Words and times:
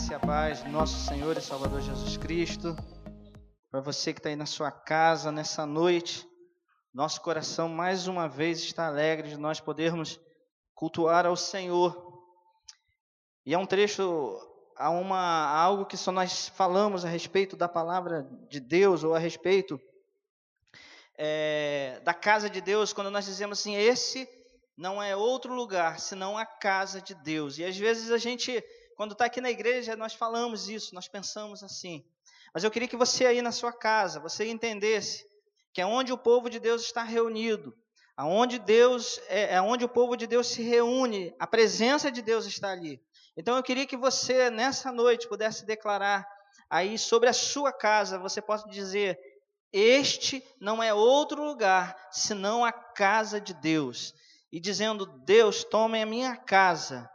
graça 0.00 0.12
e 0.12 0.14
a 0.14 0.20
paz 0.20 0.62
do 0.62 0.70
nosso 0.70 1.06
Senhor 1.06 1.36
e 1.36 1.40
Salvador 1.42 1.80
Jesus 1.82 2.16
Cristo. 2.16 2.74
Para 3.70 3.80
você 3.80 4.14
que 4.14 4.20
está 4.20 4.30
aí 4.30 4.36
na 4.36 4.46
sua 4.46 4.70
casa 4.70 5.30
nessa 5.30 5.66
noite, 5.66 6.26
nosso 6.94 7.20
coração 7.20 7.68
mais 7.68 8.06
uma 8.06 8.26
vez 8.26 8.60
está 8.60 8.86
alegre 8.86 9.28
de 9.28 9.36
nós 9.36 9.60
podermos 9.60 10.18
cultuar 10.74 11.26
ao 11.26 11.36
Senhor. 11.36 12.22
E 13.44 13.52
é 13.52 13.58
um 13.58 13.66
trecho, 13.66 14.38
há 14.76 14.88
uma, 14.88 15.46
algo 15.54 15.84
que 15.84 15.98
só 15.98 16.10
nós 16.10 16.48
falamos 16.48 17.04
a 17.04 17.08
respeito 17.08 17.54
da 17.54 17.68
palavra 17.68 18.26
de 18.48 18.58
Deus 18.58 19.04
ou 19.04 19.14
a 19.14 19.18
respeito 19.18 19.78
é, 21.18 22.00
da 22.04 22.14
casa 22.14 22.48
de 22.48 22.62
Deus, 22.62 22.92
quando 22.92 23.10
nós 23.10 23.26
dizemos 23.26 23.58
assim: 23.58 23.74
esse 23.74 24.26
não 24.78 25.02
é 25.02 25.14
outro 25.14 25.52
lugar 25.52 26.00
senão 26.00 26.38
a 26.38 26.46
casa 26.46 27.02
de 27.02 27.14
Deus. 27.14 27.58
E 27.58 27.64
às 27.64 27.76
vezes 27.76 28.10
a 28.10 28.18
gente 28.18 28.64
quando 29.00 29.12
está 29.12 29.24
aqui 29.24 29.40
na 29.40 29.48
igreja, 29.48 29.96
nós 29.96 30.12
falamos 30.12 30.68
isso, 30.68 30.94
nós 30.94 31.08
pensamos 31.08 31.62
assim. 31.62 32.04
Mas 32.52 32.64
eu 32.64 32.70
queria 32.70 32.86
que 32.86 32.98
você 32.98 33.24
aí 33.24 33.40
na 33.40 33.50
sua 33.50 33.72
casa, 33.72 34.20
você 34.20 34.46
entendesse 34.46 35.26
que 35.72 35.80
é 35.80 35.86
onde 35.86 36.12
o 36.12 36.18
povo 36.18 36.50
de 36.50 36.60
Deus 36.60 36.82
está 36.82 37.02
reunido, 37.02 37.74
aonde 38.14 38.58
Deus 38.58 39.18
é, 39.28 39.54
é 39.54 39.62
onde 39.62 39.86
o 39.86 39.88
povo 39.88 40.18
de 40.18 40.26
Deus 40.26 40.48
se 40.48 40.60
reúne, 40.62 41.34
a 41.38 41.46
presença 41.46 42.12
de 42.12 42.20
Deus 42.20 42.44
está 42.44 42.72
ali. 42.72 43.02
Então 43.34 43.56
eu 43.56 43.62
queria 43.62 43.86
que 43.86 43.96
você 43.96 44.50
nessa 44.50 44.92
noite 44.92 45.26
pudesse 45.26 45.64
declarar 45.64 46.28
aí 46.68 46.98
sobre 46.98 47.30
a 47.30 47.32
sua 47.32 47.72
casa, 47.72 48.18
você 48.18 48.42
possa 48.42 48.68
dizer: 48.68 49.18
este 49.72 50.46
não 50.60 50.82
é 50.82 50.92
outro 50.92 51.42
lugar 51.42 51.96
senão 52.12 52.66
a 52.66 52.70
casa 52.70 53.40
de 53.40 53.54
Deus. 53.54 54.12
E 54.52 54.60
dizendo: 54.60 55.06
Deus, 55.06 55.64
tome 55.64 56.02
a 56.02 56.04
minha 56.04 56.36
casa 56.36 57.10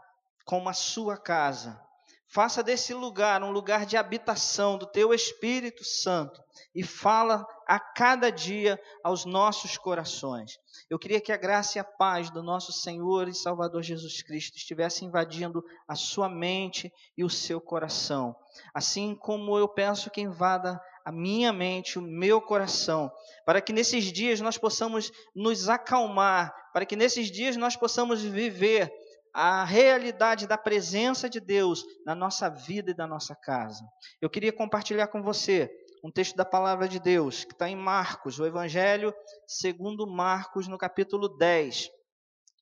como 0.46 0.70
a 0.70 0.74
sua 0.74 1.18
casa. 1.18 1.84
Faça 2.28 2.62
desse 2.62 2.94
lugar 2.94 3.42
um 3.44 3.52
lugar 3.52 3.86
de 3.86 3.96
habitação 3.96 4.78
do 4.78 4.86
teu 4.86 5.14
Espírito 5.14 5.84
Santo 5.84 6.44
e 6.74 6.84
fala 6.84 7.48
a 7.66 7.80
cada 7.80 8.30
dia 8.30 8.80
aos 9.04 9.24
nossos 9.24 9.78
corações. 9.78 10.60
Eu 10.90 11.00
queria 11.00 11.22
que 11.22 11.32
a 11.32 11.38
graça 11.38 11.78
e 11.78 11.80
a 11.80 11.84
paz 11.84 12.30
do 12.30 12.44
nosso 12.44 12.74
Senhor 12.74 13.30
e 13.30 13.34
Salvador 13.34 13.82
Jesus 13.82 14.22
Cristo 14.22 14.58
estivesse 14.58 15.06
invadindo 15.06 15.64
a 15.88 15.96
sua 15.96 16.28
mente 16.28 16.92
e 17.18 17.24
o 17.24 17.30
seu 17.30 17.62
coração, 17.62 18.36
assim 18.74 19.16
como 19.16 19.58
eu 19.58 19.68
peço 19.68 20.12
que 20.12 20.20
invada 20.20 20.80
a 21.06 21.12
minha 21.12 21.54
mente, 21.54 21.98
o 21.98 22.02
meu 22.02 22.42
coração, 22.42 23.12
para 23.46 23.62
que 23.62 23.72
nesses 23.72 24.12
dias 24.12 24.42
nós 24.42 24.58
possamos 24.58 25.12
nos 25.34 25.70
acalmar, 25.70 26.54
para 26.74 26.86
que 26.86 26.96
nesses 26.96 27.32
dias 27.32 27.56
nós 27.56 27.76
possamos 27.76 28.22
viver 28.22 28.92
a 29.38 29.66
realidade 29.66 30.48
da 30.48 30.58
presença 30.58 31.30
de 31.30 31.42
Deus 31.42 31.84
na 32.06 32.16
nossa 32.16 32.50
vida 32.50 32.92
e 32.92 32.96
na 32.96 33.06
nossa 33.06 33.36
casa. 33.36 33.84
Eu 34.22 34.30
queria 34.30 34.54
compartilhar 34.54 35.08
com 35.08 35.22
você 35.22 35.70
um 36.02 36.10
texto 36.10 36.38
da 36.38 36.46
palavra 36.46 36.88
de 36.88 37.02
Deus, 37.02 37.44
que 37.44 37.52
está 37.52 37.68
em 37.68 37.76
Marcos, 37.76 38.40
o 38.40 38.46
Evangelho 38.46 39.14
segundo 39.46 40.08
Marcos, 40.08 40.70
no 40.70 40.78
capítulo 40.78 41.28
10. 41.28 41.90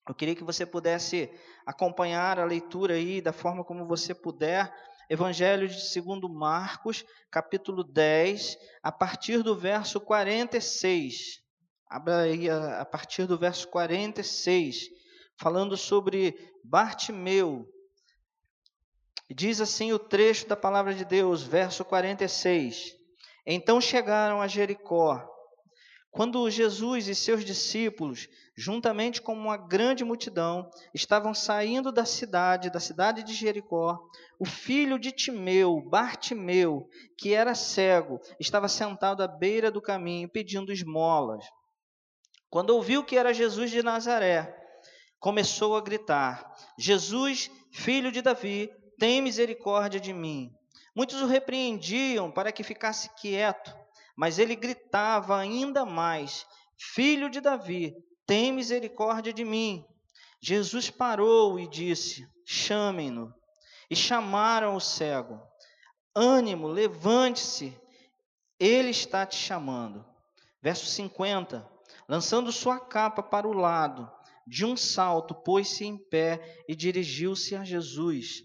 Eu 0.10 0.16
queria 0.16 0.36
que 0.36 0.44
você 0.44 0.66
pudesse 0.66 1.30
acompanhar 1.64 2.40
a 2.40 2.46
leitura 2.46 2.96
aí 2.96 3.22
da 3.22 3.32
forma 3.32 3.64
como 3.64 3.86
você 3.86 4.16
puder. 4.16 4.74
Evangelho 5.08 5.68
de 5.68 5.80
segundo 5.80 6.28
Marcos, 6.28 7.06
capítulo 7.30 7.84
10, 7.84 8.58
a 8.82 8.92
partir 8.92 9.44
do 9.44 9.56
verso 9.56 10.02
46. 10.02 11.40
Abra 11.88 12.22
aí 12.22 12.50
a, 12.50 12.82
a 12.82 12.86
partir 12.86 13.28
do 13.28 13.38
verso 13.38 13.68
46 13.68 15.03
falando 15.38 15.76
sobre 15.78 16.36
Bartimeu. 16.64 17.68
Diz 19.30 19.62
assim 19.62 19.92
o 19.92 20.00
trecho 20.00 20.48
da 20.48 20.56
palavra 20.56 20.94
de 20.94 21.06
Deus, 21.06 21.44
verso 21.44 21.84
46. 21.84 22.96
Então 23.46 23.82
chegaram 23.82 24.42
a 24.42 24.48
Jericó. 24.48 25.30
Quando 26.12 26.48
Jesus 26.48 27.08
e 27.08 27.16
seus 27.16 27.44
discípulos, 27.44 28.28
juntamente 28.56 29.20
com 29.20 29.34
uma 29.34 29.58
grande 29.58 30.04
multidão, 30.04 30.70
estavam 30.94 31.34
saindo 31.34 31.92
da 31.92 32.06
cidade, 32.06 32.70
da 32.70 32.80
cidade 32.80 33.24
de 33.24 33.34
Jericó, 33.34 34.00
o 34.40 34.46
filho 34.46 35.00
de 35.00 35.12
Timeu, 35.12 35.82
Bartimeu, 35.82 36.88
que 37.18 37.34
era 37.34 37.56
cego, 37.56 38.20
estava 38.40 38.68
sentado 38.68 39.24
à 39.24 39.28
beira 39.28 39.72
do 39.72 39.82
caminho 39.82 40.30
pedindo 40.30 40.72
esmolas. 40.72 41.44
Quando 42.48 42.70
ouviu 42.70 43.04
que 43.04 43.18
era 43.18 43.34
Jesus 43.34 43.72
de 43.72 43.82
Nazaré, 43.82 44.63
começou 45.24 45.78
a 45.78 45.82
gritar: 45.82 46.54
Jesus, 46.78 47.50
filho 47.72 48.12
de 48.12 48.22
Davi, 48.22 48.70
tem 49.00 49.22
misericórdia 49.22 49.98
de 49.98 50.12
mim. 50.12 50.54
Muitos 50.94 51.22
o 51.22 51.28
repreendiam 51.28 52.30
para 52.30 52.52
que 52.52 52.62
ficasse 52.62 53.10
quieto, 53.16 53.74
mas 54.18 54.38
ele 54.38 54.54
gritava 54.54 55.38
ainda 55.38 55.86
mais: 55.86 56.46
Filho 56.78 57.30
de 57.30 57.40
Davi, 57.40 57.96
tem 58.28 58.52
misericórdia 58.52 59.32
de 59.32 59.46
mim. 59.46 59.86
Jesus 60.42 60.90
parou 60.90 61.58
e 61.58 61.70
disse: 61.70 62.28
Chamem-no. 62.46 63.34
E 63.90 63.96
chamaram 63.96 64.76
o 64.76 64.82
cego: 64.82 65.40
Ânimo, 66.14 66.68
levante-se, 66.68 67.74
ele 68.60 68.90
está 68.90 69.26
te 69.26 69.38
chamando. 69.38 70.06
Verso 70.62 70.86
50: 70.86 71.66
Lançando 72.10 72.52
sua 72.52 72.78
capa 72.78 73.24
para 73.24 73.48
o 73.48 73.54
lado, 73.54 74.12
de 74.48 74.66
um 74.66 74.76
salto, 74.76 75.34
pôs-se 75.34 75.86
em 75.86 75.98
pé 75.98 76.64
e 76.68 76.76
dirigiu-se 76.76 77.56
a 77.56 77.64
Jesus. 77.64 78.44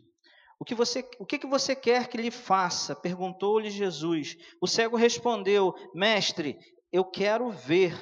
O 0.58 0.64
que, 0.64 0.74
você, 0.74 1.08
o 1.18 1.24
que, 1.24 1.38
que 1.38 1.46
você 1.46 1.74
quer 1.76 2.08
que 2.08 2.16
lhe 2.16 2.30
faça? 2.30 2.94
perguntou-lhe 2.96 3.70
Jesus. 3.70 4.36
O 4.60 4.66
cego 4.66 4.96
respondeu: 4.96 5.74
Mestre, 5.94 6.58
eu 6.92 7.04
quero 7.04 7.50
ver. 7.50 7.96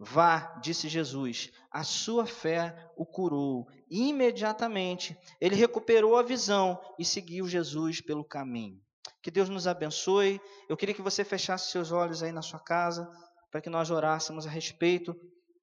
Vá, 0.00 0.56
disse 0.62 0.88
Jesus, 0.88 1.50
a 1.72 1.82
sua 1.82 2.24
fé 2.24 2.88
o 2.96 3.04
curou. 3.04 3.66
Imediatamente 3.90 5.18
ele 5.40 5.56
recuperou 5.56 6.16
a 6.16 6.22
visão 6.22 6.80
e 6.96 7.04
seguiu 7.04 7.48
Jesus 7.48 8.00
pelo 8.00 8.24
caminho. 8.24 8.80
Que 9.20 9.30
Deus 9.30 9.48
nos 9.48 9.66
abençoe. 9.66 10.40
Eu 10.68 10.76
queria 10.76 10.94
que 10.94 11.02
você 11.02 11.24
fechasse 11.24 11.72
seus 11.72 11.90
olhos 11.90 12.22
aí 12.22 12.30
na 12.30 12.42
sua 12.42 12.60
casa, 12.60 13.10
para 13.50 13.60
que 13.60 13.68
nós 13.68 13.90
orássemos 13.90 14.46
a 14.46 14.50
respeito 14.50 15.16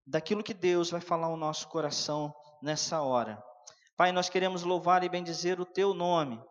daquilo 0.06 0.44
que 0.44 0.54
Deus 0.54 0.90
vai 0.90 1.02
falar 1.02 1.28
ao 1.28 1.38
nosso 1.38 1.68
coração 1.68 2.34
nessa 2.62 3.02
hora. 3.02 3.42
Pai, 3.98 4.12
nós 4.12 4.30
queremos 4.30 4.64
louvar 4.64 5.04
e 5.04 5.10
bendizer 5.10 5.60
o 5.60 5.66
teu 5.66 5.94
nome. 5.94 6.42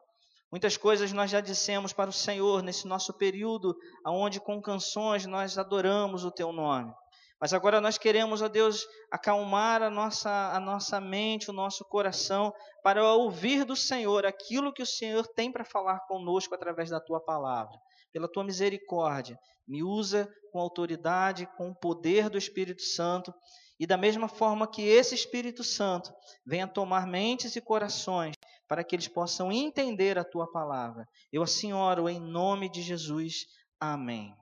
Muitas 0.50 0.76
coisas 0.76 1.12
nós 1.12 1.30
já 1.30 1.40
dissemos 1.40 1.92
para 1.92 2.10
o 2.10 2.12
Senhor 2.12 2.62
nesse 2.62 2.86
nosso 2.86 3.12
período, 3.12 3.76
onde 4.06 4.40
com 4.40 4.62
canções 4.62 5.26
nós 5.26 5.58
adoramos 5.58 6.24
o 6.24 6.30
teu 6.30 6.52
nome. 6.52 6.92
Mas 7.40 7.52
agora 7.52 7.80
nós 7.80 7.98
queremos, 7.98 8.40
ó 8.40 8.48
Deus, 8.48 8.86
acalmar 9.10 9.82
a 9.82 9.90
nossa, 9.90 10.30
a 10.30 10.60
nossa 10.60 11.00
mente, 11.00 11.50
o 11.50 11.52
nosso 11.52 11.84
coração, 11.84 12.52
para 12.82 13.04
ouvir 13.14 13.64
do 13.64 13.76
Senhor 13.76 14.24
aquilo 14.24 14.72
que 14.72 14.82
o 14.82 14.86
Senhor 14.86 15.26
tem 15.26 15.52
para 15.52 15.64
falar 15.64 16.00
conosco 16.06 16.54
através 16.54 16.88
da 16.88 17.00
tua 17.00 17.20
palavra 17.20 17.78
pela 18.14 18.30
tua 18.30 18.44
misericórdia, 18.44 19.36
me 19.66 19.82
usa 19.82 20.32
com 20.52 20.60
autoridade, 20.60 21.48
com 21.56 21.70
o 21.70 21.74
poder 21.74 22.30
do 22.30 22.38
Espírito 22.38 22.82
Santo, 22.82 23.34
e 23.78 23.88
da 23.88 23.96
mesma 23.96 24.28
forma 24.28 24.70
que 24.70 24.82
esse 24.82 25.16
Espírito 25.16 25.64
Santo 25.64 26.14
venha 26.46 26.68
tomar 26.68 27.08
mentes 27.08 27.56
e 27.56 27.60
corações 27.60 28.36
para 28.68 28.84
que 28.84 28.94
eles 28.94 29.08
possam 29.08 29.50
entender 29.50 30.16
a 30.16 30.24
tua 30.24 30.48
palavra. 30.50 31.08
Eu 31.32 31.42
assim 31.42 31.72
oro 31.72 32.08
em 32.08 32.20
nome 32.20 32.70
de 32.70 32.82
Jesus. 32.82 33.46
Amém. 33.80 34.32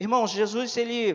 Irmãos, 0.00 0.30
Jesus 0.30 0.78
ele 0.78 1.14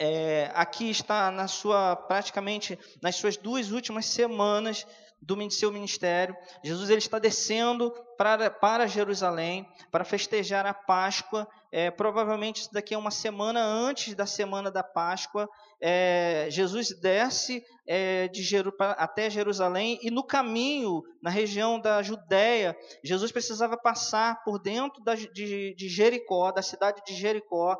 é, 0.00 0.50
aqui 0.52 0.90
está 0.90 1.30
na 1.30 1.46
sua 1.46 1.94
praticamente 1.94 2.76
nas 3.00 3.14
suas 3.16 3.36
duas 3.36 3.70
últimas 3.70 4.06
semanas 4.06 4.84
do 5.20 5.50
seu 5.50 5.72
ministério. 5.72 6.36
Jesus 6.62 6.88
ele 6.88 6.98
está 6.98 7.18
descendo 7.18 7.90
para, 8.16 8.50
para 8.50 8.86
Jerusalém 8.86 9.68
para 9.90 10.04
festejar 10.04 10.66
a 10.66 10.74
Páscoa. 10.74 11.48
É, 11.72 11.90
provavelmente 11.90 12.72
daqui 12.72 12.94
a 12.94 12.98
uma 12.98 13.10
semana 13.10 13.62
antes 13.62 14.14
da 14.14 14.24
semana 14.24 14.70
da 14.70 14.82
Páscoa, 14.82 15.48
é, 15.80 16.46
Jesus 16.48 16.88
desce 17.00 17.62
é, 17.86 18.28
de 18.28 18.42
Jeru, 18.42 18.72
até 18.78 19.28
Jerusalém 19.28 19.98
e 20.00 20.10
no 20.10 20.24
caminho, 20.24 21.02
na 21.20 21.28
região 21.28 21.78
da 21.78 22.02
Judéia, 22.02 22.76
Jesus 23.02 23.30
precisava 23.30 23.76
passar 23.76 24.42
por 24.42 24.58
dentro 24.58 25.02
da, 25.02 25.14
de, 25.14 25.74
de 25.74 25.88
Jericó, 25.88 26.50
da 26.50 26.62
cidade 26.62 27.02
de 27.04 27.14
Jericó, 27.14 27.76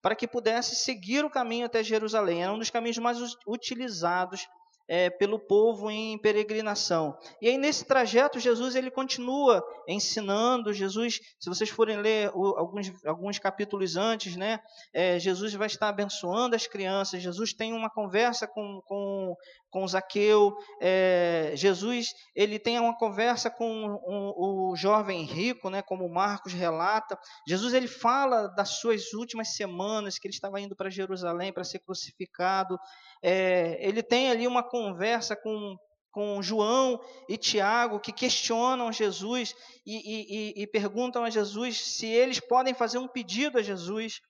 para 0.00 0.14
que 0.14 0.28
pudesse 0.28 0.76
seguir 0.76 1.24
o 1.24 1.30
caminho 1.30 1.66
até 1.66 1.82
Jerusalém. 1.82 2.42
Era 2.42 2.52
um 2.52 2.58
dos 2.58 2.70
caminhos 2.70 2.98
mais 2.98 3.18
utilizados 3.46 4.48
é, 4.90 5.08
pelo 5.08 5.38
povo 5.38 5.88
em 5.88 6.18
peregrinação. 6.18 7.16
E 7.40 7.48
aí 7.48 7.56
nesse 7.56 7.84
trajeto 7.84 8.40
Jesus 8.40 8.74
ele 8.74 8.90
continua 8.90 9.64
ensinando. 9.86 10.74
Jesus, 10.74 11.20
se 11.38 11.48
vocês 11.48 11.70
forem 11.70 11.98
ler 11.98 12.32
alguns, 12.34 12.90
alguns 13.06 13.38
capítulos 13.38 13.96
antes, 13.96 14.34
né, 14.34 14.58
é, 14.92 15.16
Jesus 15.20 15.54
vai 15.54 15.68
estar 15.68 15.90
abençoando 15.90 16.56
as 16.56 16.66
crianças. 16.66 17.22
Jesus 17.22 17.52
tem 17.52 17.72
uma 17.72 17.88
conversa 17.88 18.48
com, 18.48 18.82
com, 18.84 19.36
com 19.70 19.86
Zaqueu. 19.86 20.56
É, 20.80 21.52
Jesus 21.54 22.08
ele 22.34 22.58
tem 22.58 22.80
uma 22.80 22.98
conversa 22.98 23.48
com 23.48 23.96
o, 24.04 24.72
o 24.72 24.76
jovem 24.76 25.22
rico, 25.22 25.70
né, 25.70 25.82
como 25.82 26.08
Marcos 26.08 26.52
relata. 26.52 27.16
Jesus 27.46 27.74
ele 27.74 27.86
fala 27.86 28.48
das 28.48 28.80
suas 28.80 29.12
últimas 29.12 29.54
semanas 29.54 30.18
que 30.18 30.26
ele 30.26 30.34
estava 30.34 30.60
indo 30.60 30.74
para 30.74 30.90
Jerusalém 30.90 31.52
para 31.52 31.62
ser 31.62 31.78
crucificado. 31.78 32.76
É, 33.22 33.76
ele 33.86 34.02
tem 34.02 34.30
ali 34.30 34.46
uma 34.46 34.62
conversa 34.62 35.36
com, 35.36 35.76
com 36.10 36.42
João 36.42 37.00
e 37.28 37.36
Tiago 37.36 38.00
que 38.00 38.12
questionam 38.12 38.92
Jesus 38.92 39.54
e, 39.86 40.56
e, 40.56 40.62
e, 40.62 40.66
perguntam 40.66 41.24
a 41.24 41.30
Jesus 41.30 41.96
se 41.96 42.06
eles 42.06 42.40
podem 42.40 42.74
fazer 42.74 42.98
um 42.98 43.08
pedido 43.08 43.58
a 43.58 43.62
Jesus. 43.62 44.20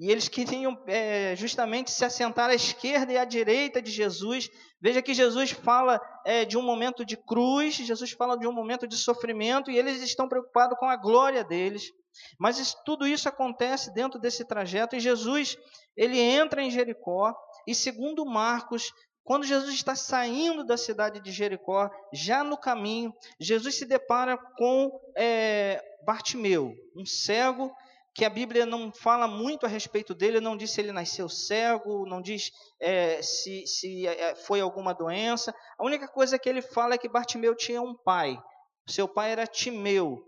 E 0.00 0.10
eles 0.10 0.28
queriam 0.28 0.80
é, 0.86 1.34
justamente 1.36 1.90
se 1.90 2.04
assentar 2.04 2.50
à 2.50 2.54
esquerda 2.54 3.12
e 3.12 3.18
à 3.18 3.24
direita 3.24 3.82
de 3.82 3.90
Jesus. 3.90 4.48
Veja 4.80 5.02
que 5.02 5.12
Jesus 5.12 5.50
fala 5.50 6.00
é, 6.24 6.44
de 6.44 6.56
um 6.56 6.62
momento 6.62 7.04
de 7.04 7.16
cruz, 7.16 7.74
Jesus 7.74 8.12
fala 8.12 8.38
de 8.38 8.46
um 8.46 8.52
momento 8.52 8.86
de 8.86 8.96
sofrimento, 8.96 9.70
e 9.70 9.76
eles 9.76 10.00
estão 10.00 10.28
preocupados 10.28 10.78
com 10.78 10.86
a 10.86 10.96
glória 10.96 11.42
deles. 11.42 11.90
Mas 12.38 12.58
isso, 12.58 12.76
tudo 12.84 13.06
isso 13.06 13.28
acontece 13.28 13.92
dentro 13.92 14.18
desse 14.18 14.44
trajeto, 14.44 14.94
e 14.94 15.00
Jesus 15.00 15.56
ele 15.96 16.20
entra 16.20 16.62
em 16.62 16.70
Jericó, 16.70 17.34
e 17.68 17.74
segundo 17.74 18.24
Marcos, 18.24 18.94
quando 19.22 19.44
Jesus 19.44 19.74
está 19.74 19.94
saindo 19.94 20.64
da 20.64 20.78
cidade 20.78 21.20
de 21.20 21.30
Jericó, 21.30 21.90
já 22.14 22.42
no 22.42 22.56
caminho, 22.56 23.12
Jesus 23.38 23.76
se 23.76 23.84
depara 23.84 24.38
com 24.56 24.90
é, 25.14 25.78
Bartimeu, 26.02 26.72
um 26.96 27.04
cego 27.04 27.70
que 28.14 28.24
a 28.24 28.30
Bíblia 28.30 28.64
não 28.64 28.90
fala 28.90 29.28
muito 29.28 29.66
a 29.66 29.68
respeito 29.68 30.14
dele, 30.14 30.40
não 30.40 30.56
diz 30.56 30.70
se 30.70 30.80
ele 30.80 30.92
nasceu 30.92 31.28
cego, 31.28 32.06
não 32.06 32.22
diz 32.22 32.50
é, 32.80 33.20
se, 33.20 33.66
se 33.66 34.06
é, 34.06 34.34
foi 34.34 34.62
alguma 34.62 34.94
doença. 34.94 35.54
A 35.78 35.84
única 35.84 36.08
coisa 36.08 36.38
que 36.38 36.48
ele 36.48 36.62
fala 36.62 36.94
é 36.94 36.98
que 36.98 37.06
Bartimeu 37.06 37.54
tinha 37.54 37.82
um 37.82 37.94
pai. 37.94 38.42
Seu 38.88 39.06
pai 39.06 39.30
era 39.30 39.46
Timeu. 39.46 40.24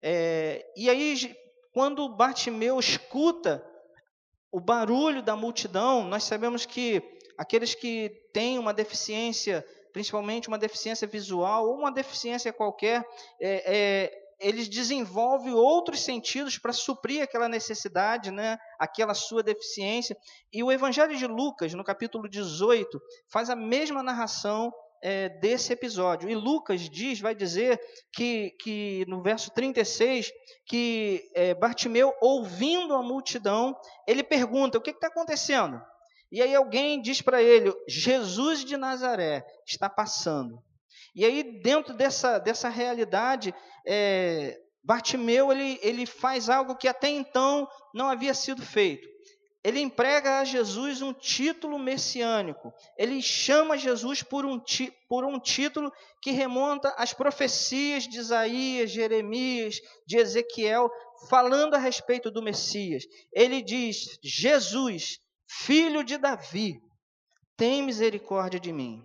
É, 0.00 0.64
e 0.76 0.88
aí, 0.88 1.34
quando 1.72 2.08
Bartimeu 2.14 2.78
escuta 2.78 3.66
o 4.54 4.60
barulho 4.60 5.20
da 5.20 5.34
multidão, 5.34 6.04
nós 6.04 6.22
sabemos 6.22 6.64
que 6.64 7.02
aqueles 7.36 7.74
que 7.74 8.08
têm 8.32 8.56
uma 8.56 8.72
deficiência, 8.72 9.66
principalmente 9.92 10.46
uma 10.46 10.56
deficiência 10.56 11.08
visual 11.08 11.66
ou 11.66 11.74
uma 11.74 11.90
deficiência 11.90 12.52
qualquer, 12.52 13.04
é, 13.40 13.74
é, 13.76 14.24
eles 14.38 14.68
desenvolvem 14.68 15.52
outros 15.52 16.04
sentidos 16.04 16.56
para 16.56 16.72
suprir 16.72 17.20
aquela 17.20 17.48
necessidade, 17.48 18.30
né, 18.30 18.56
aquela 18.78 19.12
sua 19.12 19.42
deficiência. 19.42 20.16
E 20.52 20.62
o 20.62 20.70
Evangelho 20.70 21.16
de 21.16 21.26
Lucas, 21.26 21.74
no 21.74 21.82
capítulo 21.82 22.28
18, 22.28 23.02
faz 23.26 23.50
a 23.50 23.56
mesma 23.56 24.04
narração 24.04 24.72
é, 25.02 25.28
desse 25.28 25.72
episódio. 25.72 26.28
E 26.28 26.34
Lucas 26.34 26.88
diz, 26.88 27.20
vai 27.20 27.34
dizer 27.34 27.80
que, 28.12 28.50
que 28.60 29.04
no 29.08 29.22
verso 29.22 29.50
36, 29.50 30.30
que 30.66 31.30
é, 31.34 31.54
Bartimeu, 31.54 32.14
ouvindo 32.20 32.94
a 32.94 33.02
multidão, 33.02 33.76
ele 34.06 34.22
pergunta: 34.22 34.78
o 34.78 34.80
que 34.80 34.90
está 34.90 35.08
acontecendo? 35.08 35.80
E 36.32 36.42
aí 36.42 36.54
alguém 36.54 37.00
diz 37.00 37.22
para 37.22 37.42
ele: 37.42 37.72
Jesus 37.88 38.64
de 38.64 38.76
Nazaré 38.76 39.44
está 39.66 39.88
passando. 39.88 40.62
E 41.14 41.24
aí, 41.24 41.60
dentro 41.62 41.94
dessa, 41.94 42.38
dessa 42.38 42.68
realidade, 42.68 43.54
é, 43.86 44.58
Bartimeu 44.82 45.52
ele, 45.52 45.78
ele 45.80 46.06
faz 46.06 46.48
algo 46.50 46.76
que 46.76 46.88
até 46.88 47.08
então 47.08 47.68
não 47.94 48.08
havia 48.08 48.34
sido 48.34 48.62
feito 48.62 49.13
ele 49.64 49.80
emprega 49.80 50.40
a 50.40 50.44
Jesus 50.44 51.00
um 51.00 51.14
título 51.14 51.78
messiânico. 51.78 52.70
Ele 52.98 53.22
chama 53.22 53.78
Jesus 53.78 54.22
por 54.22 54.44
um, 54.44 54.60
por 55.08 55.24
um 55.24 55.40
título 55.40 55.90
que 56.20 56.32
remonta 56.32 56.90
às 56.98 57.14
profecias 57.14 58.06
de 58.06 58.18
Isaías, 58.18 58.90
Jeremias, 58.90 59.80
de 60.06 60.18
Ezequiel, 60.18 60.90
falando 61.30 61.74
a 61.74 61.78
respeito 61.78 62.30
do 62.30 62.42
Messias. 62.42 63.04
Ele 63.32 63.62
diz: 63.62 64.18
Jesus, 64.22 65.18
filho 65.48 66.04
de 66.04 66.18
Davi, 66.18 66.78
tem 67.56 67.82
misericórdia 67.82 68.60
de 68.60 68.70
mim. 68.70 69.02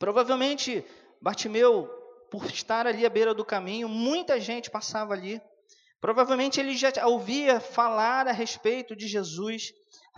Provavelmente, 0.00 0.84
Bartimeu, 1.22 1.88
por 2.28 2.44
estar 2.46 2.88
ali 2.88 3.06
à 3.06 3.10
beira 3.10 3.32
do 3.32 3.44
caminho, 3.44 3.88
muita 3.88 4.40
gente 4.40 4.68
passava 4.68 5.14
ali. 5.14 5.40
Provavelmente 6.00 6.58
ele 6.58 6.76
já 6.76 6.90
ouvia 7.06 7.60
falar 7.60 8.26
a 8.26 8.32
respeito 8.32 8.96
de 8.96 9.06
Jesus, 9.06 9.72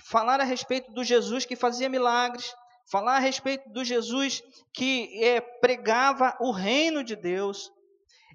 falar 0.05 0.40
a 0.40 0.44
respeito 0.44 0.93
do 0.93 1.02
Jesus 1.02 1.44
que 1.44 1.56
fazia 1.56 1.88
milagres, 1.88 2.55
falar 2.90 3.17
a 3.17 3.20
respeito 3.20 3.69
do 3.70 3.84
Jesus 3.84 4.43
que 4.73 5.23
é, 5.25 5.40
pregava 5.40 6.37
o 6.40 6.52
reino 6.52 7.02
de 7.02 7.17
Deus. 7.17 7.70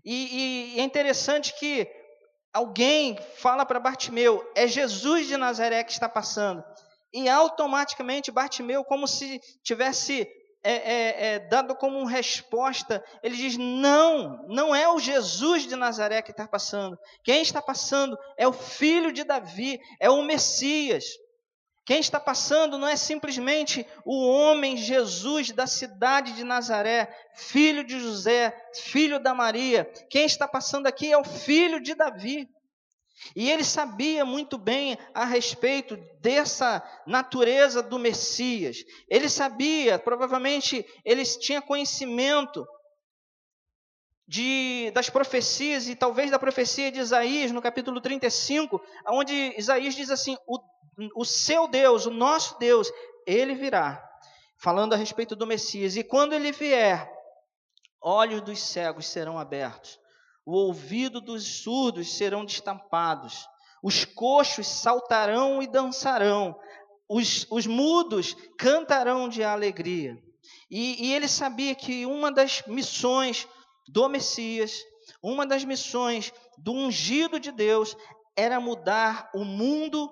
E, 0.03 0.75
e 0.75 0.79
é 0.79 0.83
interessante 0.83 1.53
que 1.57 1.87
alguém 2.53 3.17
fala 3.37 3.65
para 3.65 3.79
Bartimeu: 3.79 4.45
é 4.55 4.67
Jesus 4.67 5.27
de 5.27 5.37
Nazaré 5.37 5.83
que 5.83 5.91
está 5.91 6.09
passando. 6.09 6.63
E 7.13 7.29
automaticamente 7.29 8.31
Bartimeu, 8.31 8.83
como 8.83 9.07
se 9.07 9.39
tivesse 9.63 10.27
é, 10.69 10.73
é, 10.73 11.25
é, 11.25 11.39
dado 11.39 11.75
como 11.75 12.03
resposta, 12.05 13.01
ele 13.23 13.37
diz: 13.37 13.55
não, 13.57 14.45
não 14.47 14.75
é 14.75 14.89
o 14.89 14.99
Jesus 14.99 15.65
de 15.65 15.77
Nazaré 15.77 16.21
que 16.21 16.31
está 16.31 16.45
passando. 16.45 16.97
Quem 17.23 17.41
está 17.41 17.61
passando 17.61 18.17
é 18.37 18.45
o 18.45 18.51
filho 18.51 19.13
de 19.13 19.23
Davi, 19.23 19.79
é 19.99 20.09
o 20.09 20.21
Messias. 20.23 21.05
Quem 21.85 22.01
está 22.01 22.19
passando 22.19 22.77
não 22.77 22.85
é 22.85 22.97
simplesmente 22.97 23.87
o 24.03 24.27
homem 24.27 24.75
Jesus 24.75 25.51
da 25.51 25.65
cidade 25.65 26.33
de 26.33 26.43
Nazaré, 26.43 27.07
filho 27.33 27.81
de 27.81 27.97
José, 27.97 28.53
filho 28.73 29.21
da 29.21 29.33
Maria. 29.33 29.89
Quem 30.09 30.25
está 30.25 30.49
passando 30.49 30.85
aqui 30.85 31.09
é 31.09 31.17
o 31.17 31.23
filho 31.23 31.79
de 31.79 31.95
Davi. 31.95 32.49
E 33.35 33.49
ele 33.49 33.63
sabia 33.63 34.23
muito 34.23 34.57
bem 34.57 34.97
a 35.13 35.25
respeito 35.25 35.97
dessa 36.21 36.83
natureza 37.05 37.81
do 37.81 37.97
Messias. 37.97 38.83
Ele 39.09 39.29
sabia, 39.29 39.97
provavelmente, 39.97 40.85
ele 41.03 41.23
tinha 41.23 41.61
conhecimento 41.61 42.65
de, 44.27 44.91
das 44.91 45.09
profecias 45.09 45.87
e 45.87 45.95
talvez 45.95 46.29
da 46.29 46.37
profecia 46.37 46.91
de 46.91 46.99
Isaías, 46.99 47.51
no 47.51 47.61
capítulo 47.61 48.01
35, 48.01 48.81
onde 49.07 49.33
Isaías 49.57 49.95
diz 49.95 50.09
assim: 50.09 50.37
o, 50.45 50.59
o 51.15 51.25
seu 51.25 51.67
Deus, 51.67 52.05
o 52.05 52.11
nosso 52.11 52.57
Deus, 52.59 52.91
ele 53.25 53.55
virá, 53.55 54.03
falando 54.57 54.93
a 54.93 54.97
respeito 54.97 55.35
do 55.35 55.47
Messias. 55.47 55.95
E 55.95 56.03
quando 56.03 56.33
ele 56.33 56.51
vier, 56.51 57.11
olhos 58.01 58.41
dos 58.41 58.59
cegos 58.59 59.07
serão 59.07 59.39
abertos 59.39 59.99
o 60.47 60.53
ouvido 60.53 61.19
dos 61.19 61.43
surdos 61.43 62.15
serão 62.15 62.45
destampados, 62.45 63.45
os 63.83 64.05
coxos 64.05 64.65
saltarão 64.65 65.61
e 65.61 65.67
dançarão, 65.67 66.57
os, 67.05 67.45
os 67.49 67.67
mudos 67.67 68.33
cantarão 68.57 69.27
de 69.27 69.43
alegria. 69.43 70.17
E, 70.71 71.07
e 71.07 71.13
ele 71.13 71.27
sabia 71.27 71.75
que 71.75 72.05
uma 72.05 72.31
das 72.31 72.63
missões 72.65 73.45
do 73.89 74.07
Messias, 74.07 74.85
uma 75.21 75.45
das 75.45 75.65
missões 75.65 76.31
do 76.57 76.71
ungido 76.71 77.41
de 77.41 77.51
Deus, 77.51 77.97
era 78.33 78.57
mudar 78.57 79.29
o 79.35 79.43
mundo 79.43 80.09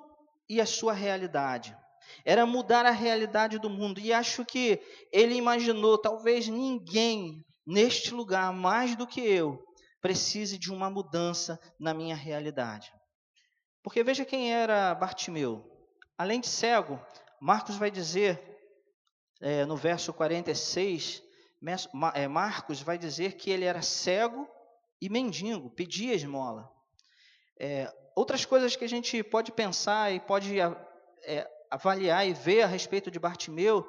e 0.49 0.59
a 0.59 0.65
sua 0.65 0.91
realidade. 0.91 1.73
Era 2.25 2.45
mudar 2.45 2.85
a 2.85 2.91
realidade 2.91 3.57
do 3.57 3.69
mundo. 3.69 4.01
E 4.01 4.11
acho 4.11 4.43
que 4.43 4.81
ele 5.13 5.35
imaginou, 5.35 5.97
talvez 5.97 6.49
ninguém 6.49 7.41
neste 7.65 8.13
lugar, 8.13 8.51
mais 8.51 8.97
do 8.97 9.07
que 9.07 9.21
eu, 9.21 9.65
precise 10.05 10.59
de 10.59 10.71
uma 10.71 10.87
mudança 10.87 11.59
na 11.79 11.91
minha 11.91 12.15
realidade. 12.15 12.93
Porque 13.81 14.03
veja 14.03 14.23
quem 14.23 14.53
era 14.53 14.93
Bartimeu. 14.93 15.65
Além 16.15 16.39
de 16.39 16.47
cego, 16.47 17.03
Marcos 17.41 17.75
vai 17.75 17.89
dizer, 17.89 18.39
é, 19.41 19.65
no 19.65 19.75
verso 19.75 20.13
46, 20.13 21.23
é, 22.13 22.27
Marcos 22.27 22.83
vai 22.83 22.99
dizer 22.99 23.33
que 23.33 23.49
ele 23.49 23.65
era 23.65 23.81
cego 23.81 24.47
e 25.01 25.09
mendigo, 25.09 25.71
pedia 25.71 26.13
esmola. 26.13 26.71
É, 27.59 27.91
outras 28.15 28.45
coisas 28.45 28.75
que 28.75 28.85
a 28.85 28.89
gente 28.89 29.23
pode 29.23 29.51
pensar 29.51 30.13
e 30.13 30.19
pode 30.19 30.55
é, 30.59 31.49
avaliar 31.71 32.27
e 32.27 32.33
ver 32.33 32.61
a 32.61 32.67
respeito 32.67 33.09
de 33.09 33.17
Bartimeu 33.17 33.83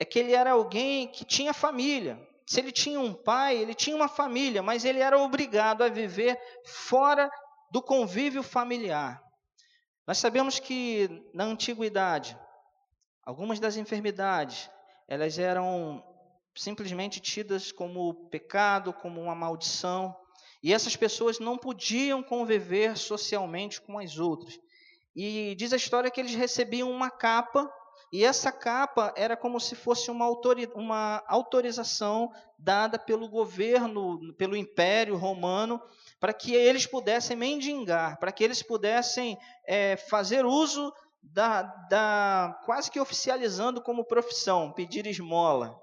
é 0.00 0.04
que 0.06 0.18
ele 0.18 0.32
era 0.32 0.52
alguém 0.52 1.08
que 1.08 1.26
tinha 1.26 1.52
família, 1.52 2.18
se 2.52 2.60
ele 2.60 2.70
tinha 2.70 3.00
um 3.00 3.14
pai, 3.14 3.56
ele 3.56 3.74
tinha 3.74 3.96
uma 3.96 4.08
família, 4.08 4.62
mas 4.62 4.84
ele 4.84 4.98
era 4.98 5.18
obrigado 5.18 5.80
a 5.80 5.88
viver 5.88 6.38
fora 6.66 7.30
do 7.70 7.80
convívio 7.80 8.42
familiar. 8.42 9.22
Nós 10.06 10.18
sabemos 10.18 10.58
que 10.58 11.08
na 11.32 11.44
antiguidade, 11.44 12.38
algumas 13.24 13.58
das 13.58 13.78
enfermidades, 13.78 14.68
elas 15.08 15.38
eram 15.38 16.04
simplesmente 16.54 17.20
tidas 17.20 17.72
como 17.72 18.28
pecado, 18.28 18.92
como 18.92 19.18
uma 19.22 19.34
maldição. 19.34 20.14
E 20.62 20.74
essas 20.74 20.94
pessoas 20.94 21.38
não 21.38 21.56
podiam 21.56 22.22
conviver 22.22 22.98
socialmente 22.98 23.80
com 23.80 23.98
as 23.98 24.18
outras. 24.18 24.58
E 25.16 25.54
diz 25.54 25.72
a 25.72 25.76
história 25.76 26.10
que 26.10 26.20
eles 26.20 26.34
recebiam 26.34 26.90
uma 26.90 27.10
capa, 27.10 27.72
e 28.12 28.24
essa 28.24 28.52
capa 28.52 29.14
era 29.16 29.34
como 29.38 29.58
se 29.58 29.74
fosse 29.74 30.10
uma, 30.10 30.26
autori 30.26 30.70
uma 30.74 31.24
autorização 31.26 32.30
dada 32.58 32.98
pelo 32.98 33.26
governo, 33.26 34.34
pelo 34.34 34.54
Império 34.54 35.16
Romano, 35.16 35.80
para 36.20 36.34
que 36.34 36.54
eles 36.54 36.86
pudessem 36.86 37.34
mendigar, 37.34 38.18
para 38.18 38.30
que 38.30 38.44
eles 38.44 38.62
pudessem 38.62 39.38
é, 39.66 39.96
fazer 39.96 40.44
uso 40.44 40.92
da, 41.22 41.62
da, 41.62 42.60
quase 42.66 42.90
que 42.90 43.00
oficializando 43.00 43.80
como 43.80 44.04
profissão, 44.04 44.72
pedir 44.72 45.06
esmola. 45.06 45.80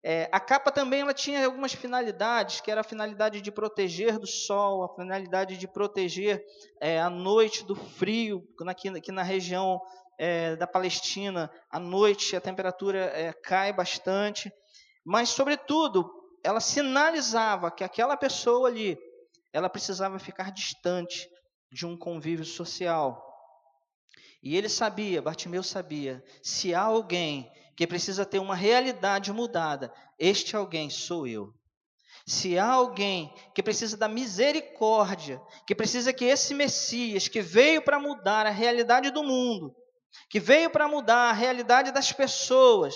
É, 0.00 0.28
a 0.30 0.38
capa 0.38 0.70
também 0.70 1.00
ela 1.00 1.12
tinha 1.12 1.44
algumas 1.44 1.72
finalidades, 1.72 2.60
que 2.60 2.70
era 2.70 2.82
a 2.82 2.84
finalidade 2.84 3.40
de 3.40 3.50
proteger 3.50 4.16
do 4.16 4.28
sol, 4.28 4.84
a 4.84 4.94
finalidade 4.94 5.56
de 5.56 5.66
proteger 5.66 6.40
é, 6.80 7.00
a 7.00 7.10
noite 7.10 7.64
do 7.64 7.74
frio, 7.74 8.46
aqui, 8.68 8.88
aqui 8.88 9.10
na 9.10 9.24
região 9.24 9.80
é, 10.18 10.56
da 10.56 10.66
Palestina, 10.66 11.50
à 11.70 11.78
noite 11.78 12.34
a 12.34 12.40
temperatura 12.40 12.98
é, 12.98 13.32
cai 13.32 13.72
bastante, 13.72 14.52
mas, 15.04 15.28
sobretudo, 15.30 16.10
ela 16.44 16.60
sinalizava 16.60 17.70
que 17.70 17.84
aquela 17.84 18.16
pessoa 18.16 18.68
ali, 18.68 18.98
ela 19.52 19.70
precisava 19.70 20.18
ficar 20.18 20.50
distante 20.50 21.28
de 21.70 21.86
um 21.86 21.96
convívio 21.96 22.44
social. 22.44 23.24
E 24.42 24.56
ele 24.56 24.68
sabia, 24.68 25.22
Bartimeu 25.22 25.62
sabia, 25.62 26.22
se 26.42 26.74
há 26.74 26.82
alguém 26.82 27.50
que 27.76 27.86
precisa 27.86 28.26
ter 28.26 28.38
uma 28.38 28.54
realidade 28.54 29.32
mudada, 29.32 29.92
este 30.18 30.56
alguém 30.56 30.90
sou 30.90 31.26
eu. 31.26 31.54
Se 32.26 32.58
há 32.58 32.66
alguém 32.66 33.32
que 33.54 33.62
precisa 33.62 33.96
da 33.96 34.08
misericórdia, 34.08 35.40
que 35.66 35.74
precisa 35.74 36.12
que 36.12 36.24
esse 36.24 36.54
Messias, 36.54 37.28
que 37.28 37.40
veio 37.40 37.82
para 37.82 37.98
mudar 37.98 38.46
a 38.46 38.50
realidade 38.50 39.10
do 39.10 39.22
mundo, 39.22 39.74
que 40.30 40.40
veio 40.40 40.70
para 40.70 40.88
mudar 40.88 41.30
a 41.30 41.32
realidade 41.32 41.90
das 41.92 42.12
pessoas, 42.12 42.94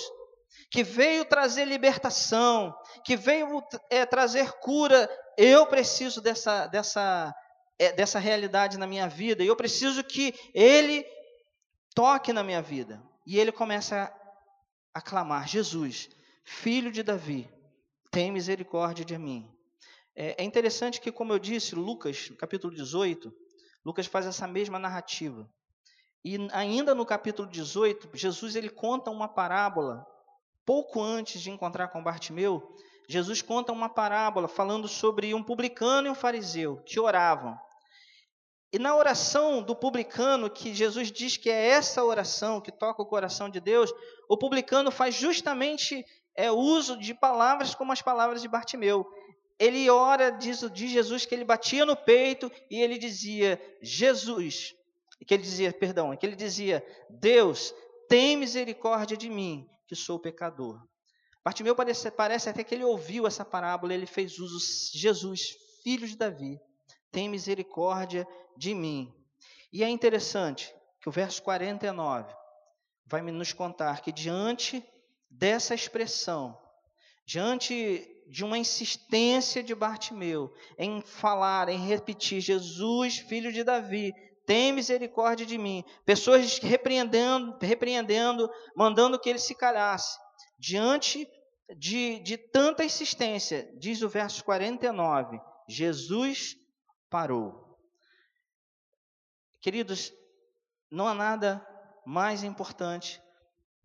que 0.71 0.83
veio 0.83 1.25
trazer 1.25 1.65
libertação, 1.65 2.75
que 3.05 3.17
veio 3.17 3.63
é, 3.91 4.07
trazer 4.07 4.53
cura, 4.61 5.09
eu 5.37 5.67
preciso 5.67 6.21
dessa, 6.21 6.67
dessa, 6.67 7.35
é, 7.79 7.93
dessa 7.93 8.19
realidade 8.19 8.79
na 8.79 8.87
minha 8.87 9.09
vida, 9.09 9.43
e 9.43 9.47
eu 9.47 9.57
preciso 9.57 10.03
que 10.03 10.35
Ele 10.55 11.05
toque 11.95 12.33
na 12.33 12.43
minha 12.43 12.63
vida. 12.63 13.03
E 13.27 13.39
ele 13.39 13.53
começa 13.53 14.13
a 14.93 15.01
clamar: 15.01 15.47
Jesus, 15.47 16.09
filho 16.45 16.91
de 16.91 17.03
Davi, 17.03 17.49
tem 18.11 18.33
misericórdia 18.33 19.05
de 19.05 19.17
mim. 19.17 19.49
É, 20.15 20.43
é 20.43 20.45
interessante 20.45 21.01
que, 21.01 21.13
como 21.13 21.33
eu 21.33 21.39
disse, 21.39 21.75
Lucas, 21.75 22.31
capítulo 22.39 22.75
18, 22.75 23.33
Lucas 23.85 24.07
faz 24.07 24.27
essa 24.27 24.47
mesma 24.47 24.79
narrativa. 24.79 25.49
E 26.25 26.37
ainda 26.53 26.95
no 26.95 27.05
capítulo 27.05 27.49
18, 27.49 28.11
Jesus 28.15 28.55
ele 28.55 28.69
conta 28.69 29.11
uma 29.11 29.27
parábola, 29.27 30.07
pouco 30.65 31.03
antes 31.03 31.41
de 31.41 31.51
encontrar 31.51 31.89
com 31.89 32.03
Bartimeu, 32.03 32.77
Jesus 33.09 33.43
conta 33.43 33.73
uma 33.73 33.89
parábola 33.89 34.47
falando 34.47 34.87
sobre 34.87 35.35
um 35.35 35.43
publicano 35.43 36.07
e 36.07 36.11
um 36.11 36.15
fariseu 36.15 36.81
que 36.87 37.01
oravam. 37.01 37.59
E 38.73 38.79
na 38.79 38.97
oração 38.97 39.63
do 39.63 39.77
publicano, 39.77 40.49
que 40.49 40.73
Jesus 40.73 41.13
diz 41.13 41.37
que 41.37 41.51
é 41.51 41.69
essa 41.69 42.03
oração 42.03 42.61
que 42.61 42.73
toca 42.73 43.03
o 43.03 43.07
coração 43.07 43.51
de 43.51 43.61
Deus, 43.61 43.93
o 44.31 44.39
publicano 44.39 44.91
faz 44.91 45.15
justamente 45.15 46.07
é, 46.35 46.51
uso 46.51 46.97
de 46.97 47.13
palavras 47.13 47.75
como 47.75 47.93
as 47.93 48.01
palavras 48.01 48.41
de 48.41 48.49
Bartimeu. 48.49 49.07
Ele 49.59 49.91
ora, 49.91 50.31
diz 50.31 50.61
de 50.73 50.89
Jesus 50.89 51.27
que 51.27 51.35
ele 51.35 51.45
batia 51.45 51.85
no 51.85 51.95
peito 51.95 52.51
e 52.71 52.81
ele 52.81 52.97
dizia, 52.97 53.61
Jesus, 53.83 54.75
que 55.25 55.35
ele 55.35 55.43
dizia, 55.43 55.73
perdão, 55.73 56.17
que 56.17 56.27
ele 56.27 56.37
dizia, 56.37 56.85
Deus, 57.09 57.75
tem 58.09 58.37
misericórdia 58.37 59.17
de 59.17 59.29
mim, 59.29 59.69
que 59.87 59.95
sou 59.95 60.19
pecador. 60.19 60.81
Bartimeu 61.45 61.75
parece, 61.75 62.11
parece 62.11 62.49
até 62.49 62.63
que 62.63 62.75
ele 62.75 62.85
ouviu 62.85 63.27
essa 63.27 63.45
parábola, 63.45 63.95
ele 63.95 64.07
fez 64.07 64.39
uso, 64.39 64.59
Jesus, 64.97 65.57
filho 65.83 66.07
de 66.07 66.17
Davi, 66.17 66.61
tem 67.11 67.29
misericórdia 67.29 68.27
de 68.57 68.75
mim. 68.75 69.13
E 69.73 69.83
é 69.83 69.89
interessante 69.89 70.73
que 71.01 71.09
o 71.09 71.13
verso 71.13 71.43
49 71.43 72.33
vai 73.07 73.21
nos 73.23 73.53
contar 73.53 74.01
que 74.03 74.13
diante 74.13 74.85
dessa 75.29 75.75
expressão, 75.75 76.57
diante 77.27 78.09
de 78.29 78.45
uma 78.45 78.57
insistência 78.57 79.63
de 79.63 79.75
Bartimeu 79.75 80.53
em 80.79 81.03
falar, 81.03 81.69
em 81.69 81.87
repetir, 81.87 82.41
Jesus, 82.41 83.19
filho 83.19 83.53
de 83.53 83.65
Davi, 83.65 84.15
tem 84.47 84.73
misericórdia 84.73 85.47
de 85.47 85.59
mim. 85.59 85.85
Pessoas 86.05 86.59
repreendendo, 86.59 87.57
repreendendo, 87.61 88.51
mandando 88.77 89.19
que 89.19 89.29
ele 89.29 89.39
se 89.39 89.55
calasse. 89.55 90.19
Diante 90.59 91.29
de, 91.77 92.19
de 92.21 92.37
tanta 92.37 92.85
insistência, 92.85 93.73
diz 93.79 94.03
o 94.03 94.09
verso 94.09 94.45
49, 94.45 95.41
Jesus 95.69 96.57
parou. 97.09 97.79
Queridos, 99.61 100.13
não 100.91 101.07
há 101.07 101.15
nada 101.15 101.67
mais 102.05 102.43
importante 102.43 103.23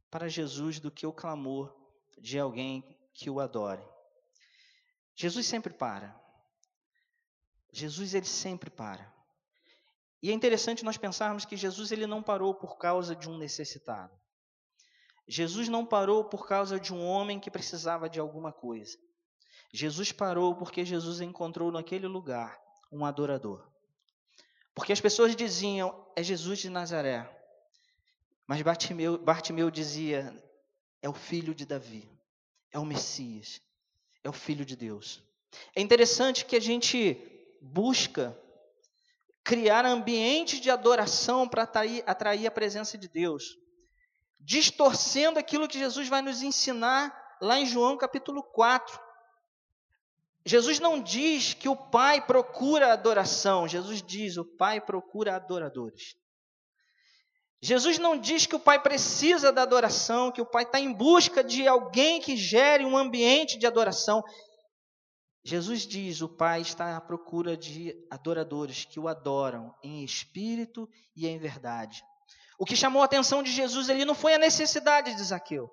para 0.10 0.28
Jesus 0.28 0.80
do 0.80 0.92
que 0.92 1.06
o 1.06 1.14
clamor 1.14 1.76
de 2.18 2.40
alguém 2.40 2.84
que 3.14 3.30
o 3.30 3.40
adore. 3.40 3.84
Jesus 5.16 5.46
sempre 5.46 5.74
para. 5.74 6.20
Jesus 7.72 8.14
ele 8.14 8.26
sempre 8.26 8.70
para. 8.70 9.17
E 10.22 10.32
é 10.32 10.34
interessante 10.34 10.84
nós 10.84 10.98
pensarmos 10.98 11.46
que 11.46 11.56
Jesus 11.56 11.92
ele 11.92 12.08
não 12.08 12.24
parou 12.24 12.54
por 12.54 12.78
causa 12.78 13.16
de 13.16 13.30
um 13.30 13.38
necessitado. 13.38 14.14
Jesus 15.28 15.68
não 15.68 15.86
parou 15.86 16.24
por 16.24 16.48
causa 16.48 16.80
de 16.80 16.94
um 16.94 17.06
homem 17.06 17.40
que 17.40 17.52
precisava 17.52 18.10
de 18.10 18.20
alguma 18.20 18.52
coisa. 18.52 18.98
Jesus 19.74 20.12
parou 20.12 20.56
porque 20.56 20.86
Jesus 20.86 21.20
encontrou 21.20 21.72
naquele 21.72 22.08
lugar 22.08 22.60
um 22.92 23.06
adorador. 23.06 23.70
Porque 24.74 24.94
as 24.94 25.02
pessoas 25.02 25.36
diziam, 25.36 26.08
é 26.16 26.24
Jesus 26.24 26.60
de 26.60 26.70
Nazaré. 26.70 27.30
Mas 28.48 28.62
Bartimeu, 28.62 29.18
Bartimeu 29.18 29.70
dizia, 29.70 30.34
é 31.02 31.10
o 31.10 31.14
filho 31.14 31.54
de 31.54 31.66
Davi, 31.66 32.10
é 32.72 32.80
o 32.80 32.86
Messias, 32.86 33.62
é 34.24 34.30
o 34.30 34.34
filho 34.34 34.64
de 34.64 34.76
Deus. 34.76 35.22
É 35.76 35.82
interessante 35.82 36.46
que 36.46 36.56
a 36.56 36.62
gente 36.62 37.18
busca 37.62 38.38
criar 39.48 39.86
ambientes 39.86 40.60
de 40.60 40.70
adoração 40.70 41.48
para 41.48 41.64
atrair, 41.64 42.04
atrair 42.06 42.46
a 42.46 42.52
presença 42.52 42.98
de 42.98 43.08
Deus, 43.08 43.58
distorcendo 44.42 45.40
aquilo 45.40 45.70
que 45.70 45.80
Jesus 45.80 46.10
vai 46.10 46.22
nos 46.22 46.42
ensinar 46.42 47.18
lá 47.42 47.58
em 47.58 47.66
João 47.66 47.96
capítulo 47.96 48.44
4. 48.44 49.00
Jesus 50.46 50.82
não 50.82 51.02
diz 51.02 51.54
que 51.54 51.70
o 51.70 51.78
Pai 51.78 52.20
procura 52.20 52.92
adoração, 52.92 53.70
Jesus 53.70 54.04
diz: 54.04 54.36
o 54.36 54.44
Pai 54.44 54.82
procura 54.82 55.38
adoradores. 55.38 56.18
Jesus 57.62 57.98
não 57.98 58.18
diz 58.18 58.46
que 58.46 58.56
o 58.56 58.60
Pai 58.60 58.82
precisa 58.82 59.50
da 59.50 59.62
adoração, 59.62 60.30
que 60.30 60.42
o 60.42 60.46
Pai 60.46 60.64
está 60.64 60.78
em 60.78 60.92
busca 60.92 61.42
de 61.42 61.66
alguém 61.66 62.20
que 62.20 62.36
gere 62.36 62.84
um 62.84 62.98
ambiente 62.98 63.58
de 63.58 63.66
adoração. 63.66 64.22
Jesus 65.48 65.88
diz: 65.88 66.22
o 66.22 66.28
Pai 66.28 66.60
está 66.60 66.98
à 66.98 67.00
procura 67.00 67.56
de 67.56 67.96
adoradores 68.12 68.84
que 68.84 69.00
o 69.00 69.08
adoram 69.08 69.74
em 69.82 70.04
espírito 70.04 70.90
e 71.16 71.26
em 71.26 71.40
verdade. 71.40 72.04
O 72.60 72.66
que 72.66 72.76
chamou 72.76 73.02
a 73.02 73.06
atenção 73.06 73.42
de 73.42 73.50
Jesus 73.50 73.90
ali 73.90 74.04
não 74.04 74.14
foi 74.14 74.34
a 74.34 74.38
necessidade 74.38 75.16
de 75.16 75.24
Zaqueu. 75.24 75.70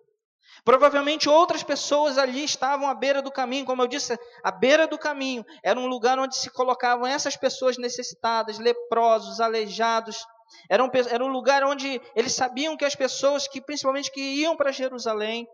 Provavelmente 0.65 1.29
outras 1.29 1.65
pessoas 1.65 2.19
ali 2.19 2.45
estavam 2.45 2.89
à 2.89 2.95
beira 2.95 3.21
do 3.21 3.33
caminho, 3.33 3.67
como 3.67 3.83
eu 3.83 3.89
disse, 3.89 4.17
à 4.45 4.53
beira 4.53 4.87
do 4.87 4.97
caminho 4.97 5.45
era 5.65 5.81
um 5.81 5.87
lugar 5.87 6.21
onde 6.21 6.37
se 6.37 6.51
colocavam 6.51 7.05
essas 7.05 7.37
pessoas 7.37 7.77
necessitadas, 7.77 8.61
leprosos, 8.61 9.41
aleijados. 9.41 10.25
Era 10.71 10.85
um, 10.85 10.91
era 11.11 11.25
um 11.25 11.33
lugar 11.33 11.65
onde 11.65 12.01
eles 12.15 12.33
sabiam 12.33 12.77
que 12.77 12.85
as 12.85 12.95
pessoas 12.95 13.49
que, 13.49 13.61
principalmente 13.61 14.13
que 14.13 14.21
iam 14.21 14.57
para 14.57 14.71
Jerusalém, 14.71 15.49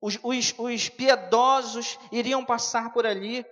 os, 0.00 0.18
os, 0.22 0.54
os 0.58 0.88
piedosos 0.88 1.98
iriam 2.12 2.44
passar 2.44 2.92
por 2.92 3.06
ali. 3.06 3.44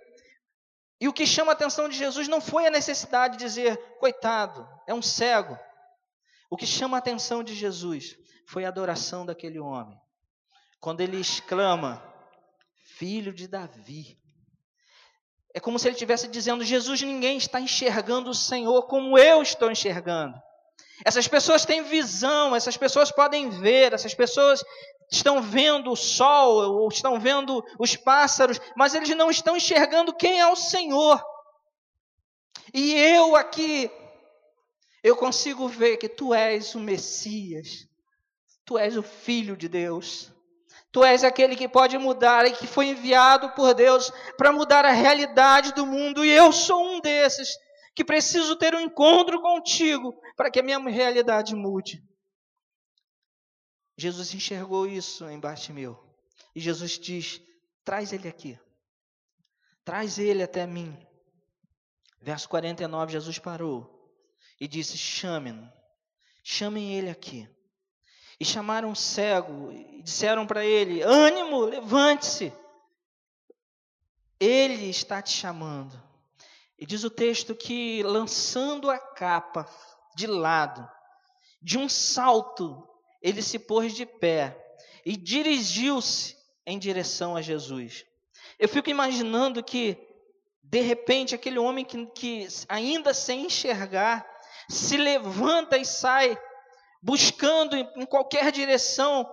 E 0.99 1.07
o 1.07 1.13
que 1.13 1.25
chama 1.25 1.51
a 1.51 1.53
atenção 1.53 1.89
de 1.89 1.97
Jesus 1.97 2.27
não 2.27 2.39
foi 2.39 2.67
a 2.67 2.71
necessidade 2.71 3.37
de 3.37 3.43
dizer, 3.43 3.77
coitado, 3.99 4.67
é 4.87 4.93
um 4.93 5.01
cego. 5.01 5.57
O 6.49 6.55
que 6.55 6.65
chama 6.65 6.97
a 6.97 6.99
atenção 6.99 7.43
de 7.43 7.53
Jesus 7.53 8.15
foi 8.47 8.65
a 8.65 8.69
adoração 8.69 9.25
daquele 9.25 9.59
homem 9.59 9.99
quando 10.85 11.01
ele 11.01 11.19
exclama, 11.19 11.99
filho 12.95 13.33
de 13.33 13.47
Davi. 13.47 14.19
É 15.51 15.59
como 15.59 15.79
se 15.79 15.87
ele 15.87 15.95
estivesse 15.95 16.27
dizendo: 16.27 16.63
Jesus, 16.63 17.01
ninguém 17.01 17.37
está 17.37 17.59
enxergando 17.59 18.29
o 18.29 18.35
Senhor 18.35 18.83
como 18.83 19.17
eu 19.17 19.41
estou 19.41 19.71
enxergando. 19.71 20.39
Essas 21.03 21.27
pessoas 21.27 21.65
têm 21.65 21.81
visão, 21.81 22.55
essas 22.55 22.77
pessoas 22.77 23.11
podem 23.11 23.49
ver, 23.49 23.93
essas 23.93 24.13
pessoas 24.13 24.63
estão 25.11 25.41
vendo 25.41 25.91
o 25.91 25.95
sol, 25.95 26.81
ou 26.81 26.87
estão 26.89 27.19
vendo 27.19 27.63
os 27.79 27.95
pássaros, 27.95 28.59
mas 28.75 28.93
eles 28.93 29.09
não 29.15 29.29
estão 29.29 29.55
enxergando 29.55 30.13
quem 30.13 30.39
é 30.39 30.47
o 30.47 30.55
Senhor. 30.55 31.23
E 32.73 32.93
eu 32.93 33.35
aqui, 33.35 33.89
eu 35.03 35.15
consigo 35.15 35.67
ver 35.67 35.97
que 35.97 36.09
tu 36.09 36.33
és 36.33 36.75
o 36.75 36.79
Messias, 36.79 37.87
tu 38.65 38.77
és 38.77 38.97
o 38.97 39.03
Filho 39.03 39.55
de 39.55 39.69
Deus. 39.69 40.31
Tu 40.91 41.03
és 41.03 41.25
aquele 41.25 41.57
que 41.57 41.67
pode 41.67 41.97
mudar 41.97 42.45
e 42.45 42.53
que 42.53 42.65
foi 42.65 42.87
enviado 42.87 43.49
por 43.49 43.73
Deus 43.73 44.11
para 44.37 44.53
mudar 44.53 44.85
a 44.85 44.91
realidade 44.91 45.73
do 45.73 45.85
mundo, 45.85 46.23
e 46.23 46.29
eu 46.29 46.53
sou 46.53 46.81
um 46.81 47.01
desses 47.01 47.49
que 47.93 48.03
preciso 48.03 48.55
ter 48.55 48.73
um 48.73 48.79
encontro 48.79 49.41
contigo 49.41 50.13
para 50.35 50.49
que 50.49 50.59
a 50.59 50.63
minha 50.63 50.79
realidade 50.79 51.53
mude. 51.53 52.01
Jesus 53.97 54.33
enxergou 54.33 54.87
isso 54.87 55.27
em 55.29 55.39
Bartimeu. 55.39 56.01
E 56.53 56.59
Jesus 56.59 56.99
diz: 56.99 57.41
traz 57.83 58.11
ele 58.11 58.27
aqui. 58.27 58.59
Traz 59.83 60.17
ele 60.17 60.43
até 60.43 60.65
mim. 60.65 60.97
Verso 62.19 62.49
49, 62.49 63.11
Jesus 63.11 63.37
parou 63.37 64.11
e 64.59 64.67
disse: 64.67 64.97
Chamem, 64.97 65.71
chamem 66.43 66.93
ele 66.95 67.09
aqui. 67.09 67.47
E 68.39 68.43
chamaram 68.43 68.91
o 68.91 68.95
cego 68.95 69.71
e 69.71 70.01
disseram 70.01 70.45
para 70.47 70.65
ele: 70.65 71.01
Ânimo, 71.01 71.61
levante-se. 71.61 72.51
Ele 74.39 74.89
está 74.89 75.21
te 75.21 75.31
chamando. 75.31 76.01
E 76.77 76.85
diz 76.85 77.03
o 77.03 77.09
texto 77.09 77.55
que, 77.55 78.03
lançando 78.03 78.91
a 78.91 78.99
capa 78.99 79.69
de 80.15 80.27
lado, 80.27 80.89
de 81.61 81.77
um 81.77 81.87
salto, 81.87 82.85
ele 83.21 83.41
se 83.41 83.59
pôs 83.59 83.93
de 83.93 84.05
pé 84.05 84.57
e 85.05 85.15
dirigiu-se 85.15 86.35
em 86.65 86.79
direção 86.79 87.35
a 87.35 87.41
Jesus. 87.41 88.05
Eu 88.57 88.67
fico 88.67 88.89
imaginando 88.89 89.63
que, 89.63 89.97
de 90.63 90.81
repente, 90.81 91.35
aquele 91.35 91.59
homem 91.59 91.85
que, 91.85 92.05
que 92.07 92.47
ainda 92.67 93.13
sem 93.13 93.45
enxergar, 93.45 94.25
se 94.69 94.97
levanta 94.97 95.77
e 95.77 95.85
sai, 95.85 96.37
buscando 97.01 97.75
em 97.75 98.05
qualquer 98.05 98.51
direção 98.51 99.29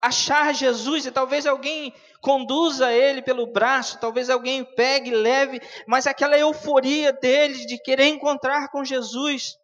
achar 0.00 0.54
Jesus, 0.54 1.06
e 1.06 1.10
talvez 1.10 1.44
alguém 1.44 1.92
conduza 2.20 2.92
ele 2.92 3.20
pelo 3.20 3.46
braço, 3.46 3.98
talvez 3.98 4.30
alguém 4.30 4.64
pegue, 4.64 5.10
leve, 5.10 5.60
mas 5.86 6.06
aquela 6.06 6.38
euforia 6.38 7.12
dele 7.12 7.66
de 7.66 7.78
querer 7.78 8.06
encontrar 8.06 8.68
com 8.68 8.84
Jesus 8.84 9.57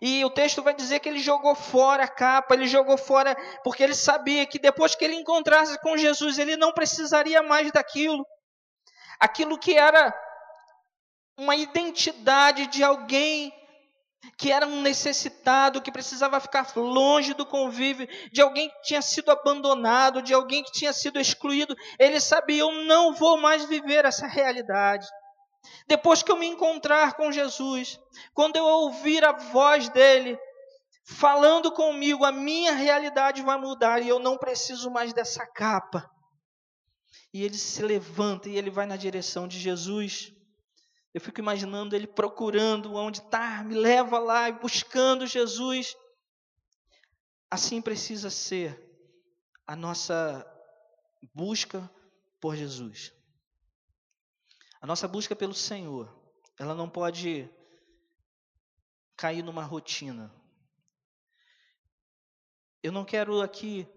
e 0.00 0.24
o 0.24 0.30
texto 0.30 0.62
vai 0.62 0.74
dizer 0.74 1.00
que 1.00 1.08
ele 1.08 1.18
jogou 1.18 1.54
fora 1.54 2.04
a 2.04 2.08
capa, 2.08 2.54
ele 2.54 2.66
jogou 2.66 2.96
fora, 2.96 3.36
porque 3.62 3.82
ele 3.82 3.94
sabia 3.94 4.46
que 4.46 4.58
depois 4.58 4.94
que 4.94 5.04
ele 5.04 5.14
encontrasse 5.14 5.80
com 5.80 5.96
Jesus, 5.96 6.38
ele 6.38 6.56
não 6.56 6.72
precisaria 6.72 7.42
mais 7.42 7.70
daquilo. 7.72 8.26
Aquilo 9.18 9.58
que 9.58 9.76
era 9.76 10.12
uma 11.38 11.56
identidade 11.56 12.66
de 12.66 12.82
alguém 12.82 13.52
que 14.38 14.50
era 14.50 14.66
um 14.66 14.80
necessitado, 14.80 15.82
que 15.82 15.92
precisava 15.92 16.40
ficar 16.40 16.66
longe 16.74 17.34
do 17.34 17.44
convívio, 17.44 18.08
de 18.32 18.40
alguém 18.40 18.68
que 18.68 18.82
tinha 18.82 19.02
sido 19.02 19.30
abandonado, 19.30 20.22
de 20.22 20.32
alguém 20.32 20.62
que 20.62 20.72
tinha 20.72 20.92
sido 20.92 21.20
excluído. 21.20 21.76
Ele 21.98 22.18
sabia: 22.18 22.60
eu 22.60 22.72
não 22.84 23.14
vou 23.14 23.36
mais 23.36 23.64
viver 23.66 24.04
essa 24.04 24.26
realidade. 24.26 25.06
Depois 25.86 26.22
que 26.22 26.30
eu 26.30 26.36
me 26.36 26.46
encontrar 26.46 27.14
com 27.14 27.32
Jesus, 27.32 27.98
quando 28.32 28.56
eu 28.56 28.64
ouvir 28.64 29.24
a 29.24 29.32
voz 29.32 29.88
dele 29.88 30.38
falando 31.04 31.70
comigo, 31.72 32.24
a 32.24 32.32
minha 32.32 32.72
realidade 32.72 33.42
vai 33.42 33.58
mudar 33.58 34.00
e 34.00 34.08
eu 34.08 34.18
não 34.18 34.38
preciso 34.38 34.90
mais 34.90 35.12
dessa 35.12 35.46
capa. 35.46 36.10
E 37.32 37.42
ele 37.42 37.56
se 37.56 37.82
levanta 37.82 38.48
e 38.48 38.56
ele 38.56 38.70
vai 38.70 38.86
na 38.86 38.96
direção 38.96 39.46
de 39.46 39.58
Jesus. 39.58 40.32
Eu 41.12 41.20
fico 41.20 41.40
imaginando 41.40 41.94
ele 41.94 42.06
procurando 42.06 42.94
onde 42.94 43.18
está, 43.18 43.62
me 43.62 43.74
leva 43.74 44.18
lá 44.18 44.48
e 44.48 44.52
buscando 44.52 45.26
Jesus. 45.26 45.94
Assim 47.50 47.82
precisa 47.82 48.30
ser 48.30 48.80
a 49.66 49.76
nossa 49.76 50.44
busca 51.32 51.90
por 52.40 52.56
Jesus. 52.56 53.12
A 54.84 54.86
nossa 54.86 55.08
busca 55.08 55.34
pelo 55.34 55.54
Senhor, 55.54 56.14
ela 56.58 56.74
não 56.74 56.90
pode 56.90 57.48
cair 59.16 59.42
numa 59.42 59.64
rotina. 59.64 60.30
Eu 62.82 62.92
não 62.92 63.02
quero 63.02 63.40
aqui 63.40 63.88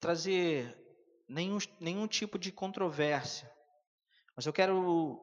trazer 0.00 0.74
nenhum, 1.28 1.58
nenhum 1.78 2.06
tipo 2.06 2.38
de 2.38 2.50
controvérsia, 2.50 3.54
mas 4.34 4.46
eu 4.46 4.54
quero 4.54 5.22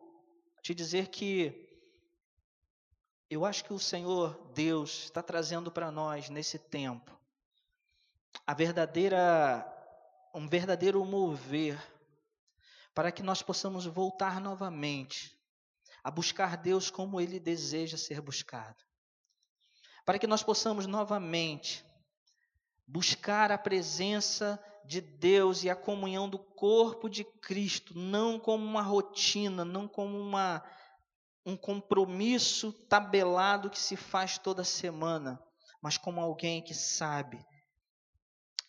te 0.62 0.76
dizer 0.76 1.08
que 1.08 1.68
eu 3.32 3.46
acho 3.46 3.66
que 3.66 3.74
o 3.74 3.80
Senhor 3.80 4.52
Deus 4.54 5.06
está 5.06 5.24
trazendo 5.24 5.72
para 5.72 5.90
nós 5.90 6.30
nesse 6.30 6.60
tempo 6.60 7.20
a 8.46 8.54
verdadeira 8.54 9.66
um 10.36 10.48
verdadeiro 10.48 11.04
mover 11.04 11.82
para 13.02 13.12
que 13.12 13.24
nós 13.24 13.42
possamos 13.42 13.88
voltar 13.88 14.40
novamente 14.40 15.36
a 16.04 16.12
buscar 16.12 16.56
Deus 16.56 16.92
como 16.92 17.20
Ele 17.20 17.40
deseja 17.40 17.98
ser 17.98 18.22
buscado. 18.22 18.78
Para 20.06 20.20
que 20.20 20.28
nós 20.28 20.44
possamos 20.44 20.86
novamente 20.86 21.84
buscar 22.88 23.52
a 23.52 23.58
presença 23.58 24.64
de 24.86 25.02
Deus 25.02 25.64
e 25.64 25.70
a 25.72 25.76
comunhão 25.76 26.30
do 26.30 26.38
corpo 26.38 27.10
de 27.10 27.24
Cristo, 27.24 27.98
não 27.98 28.40
como 28.40 28.64
uma 28.64 28.84
rotina, 28.84 29.66
não 29.66 29.88
como 29.88 30.16
uma, 30.20 30.64
um 31.44 31.58
compromisso 31.58 32.72
tabelado 32.88 33.72
que 33.72 33.80
se 33.80 33.96
faz 33.96 34.38
toda 34.38 34.64
semana, 34.64 35.42
mas 35.82 35.98
como 35.98 36.22
alguém 36.22 36.62
que 36.62 36.76
sabe 36.76 37.44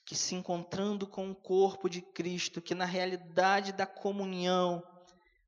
que 0.04 0.16
se 0.16 0.34
encontrando 0.34 1.06
com 1.06 1.30
o 1.30 1.34
corpo 1.34 1.88
de 1.88 2.02
Cristo, 2.02 2.60
que 2.60 2.74
na 2.74 2.84
realidade 2.84 3.72
da 3.72 3.86
comunhão 3.86 4.82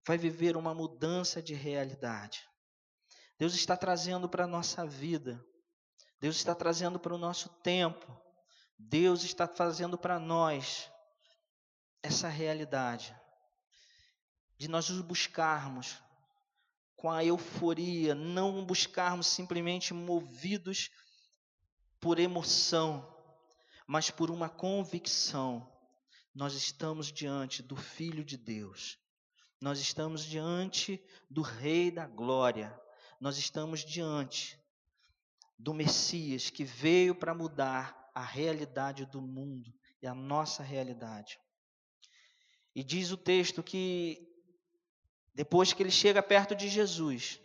vai 0.06 0.16
viver 0.16 0.56
uma 0.56 0.74
mudança 0.74 1.42
de 1.42 1.54
realidade. 1.54 2.48
Deus 3.38 3.54
está 3.54 3.76
trazendo 3.76 4.28
para 4.28 4.44
a 4.44 4.48
nossa 4.48 4.86
vida, 4.86 5.44
Deus 6.20 6.36
está 6.36 6.54
trazendo 6.54 7.00
para 7.00 7.14
o 7.14 7.18
nosso 7.18 7.48
tempo, 7.62 8.16
Deus 8.78 9.24
está 9.24 9.48
fazendo 9.48 9.98
para 9.98 10.18
nós 10.18 10.90
essa 12.02 12.28
realidade 12.28 13.14
de 14.58 14.68
nós 14.68 14.88
nos 14.88 15.00
buscarmos 15.00 16.02
com 16.96 17.10
a 17.10 17.24
euforia, 17.24 18.14
não 18.14 18.64
buscarmos 18.64 19.26
simplesmente 19.26 19.92
movidos 19.92 20.90
por 22.00 22.18
emoção, 22.18 23.13
mas 23.86 24.10
por 24.10 24.30
uma 24.30 24.48
convicção, 24.48 25.70
nós 26.34 26.54
estamos 26.54 27.12
diante 27.12 27.62
do 27.62 27.76
Filho 27.76 28.24
de 28.24 28.36
Deus, 28.36 28.98
nós 29.60 29.78
estamos 29.78 30.24
diante 30.24 31.02
do 31.30 31.42
Rei 31.42 31.90
da 31.90 32.06
Glória, 32.06 32.78
nós 33.20 33.38
estamos 33.38 33.84
diante 33.84 34.58
do 35.58 35.72
Messias 35.72 36.50
que 36.50 36.64
veio 36.64 37.14
para 37.14 37.34
mudar 37.34 38.10
a 38.14 38.22
realidade 38.22 39.06
do 39.06 39.20
mundo 39.20 39.72
e 40.02 40.06
a 40.06 40.14
nossa 40.14 40.62
realidade. 40.62 41.38
E 42.74 42.82
diz 42.82 43.10
o 43.12 43.16
texto 43.16 43.62
que 43.62 44.28
depois 45.34 45.72
que 45.72 45.82
ele 45.82 45.90
chega 45.90 46.22
perto 46.22 46.54
de 46.54 46.68
Jesus, 46.68 47.40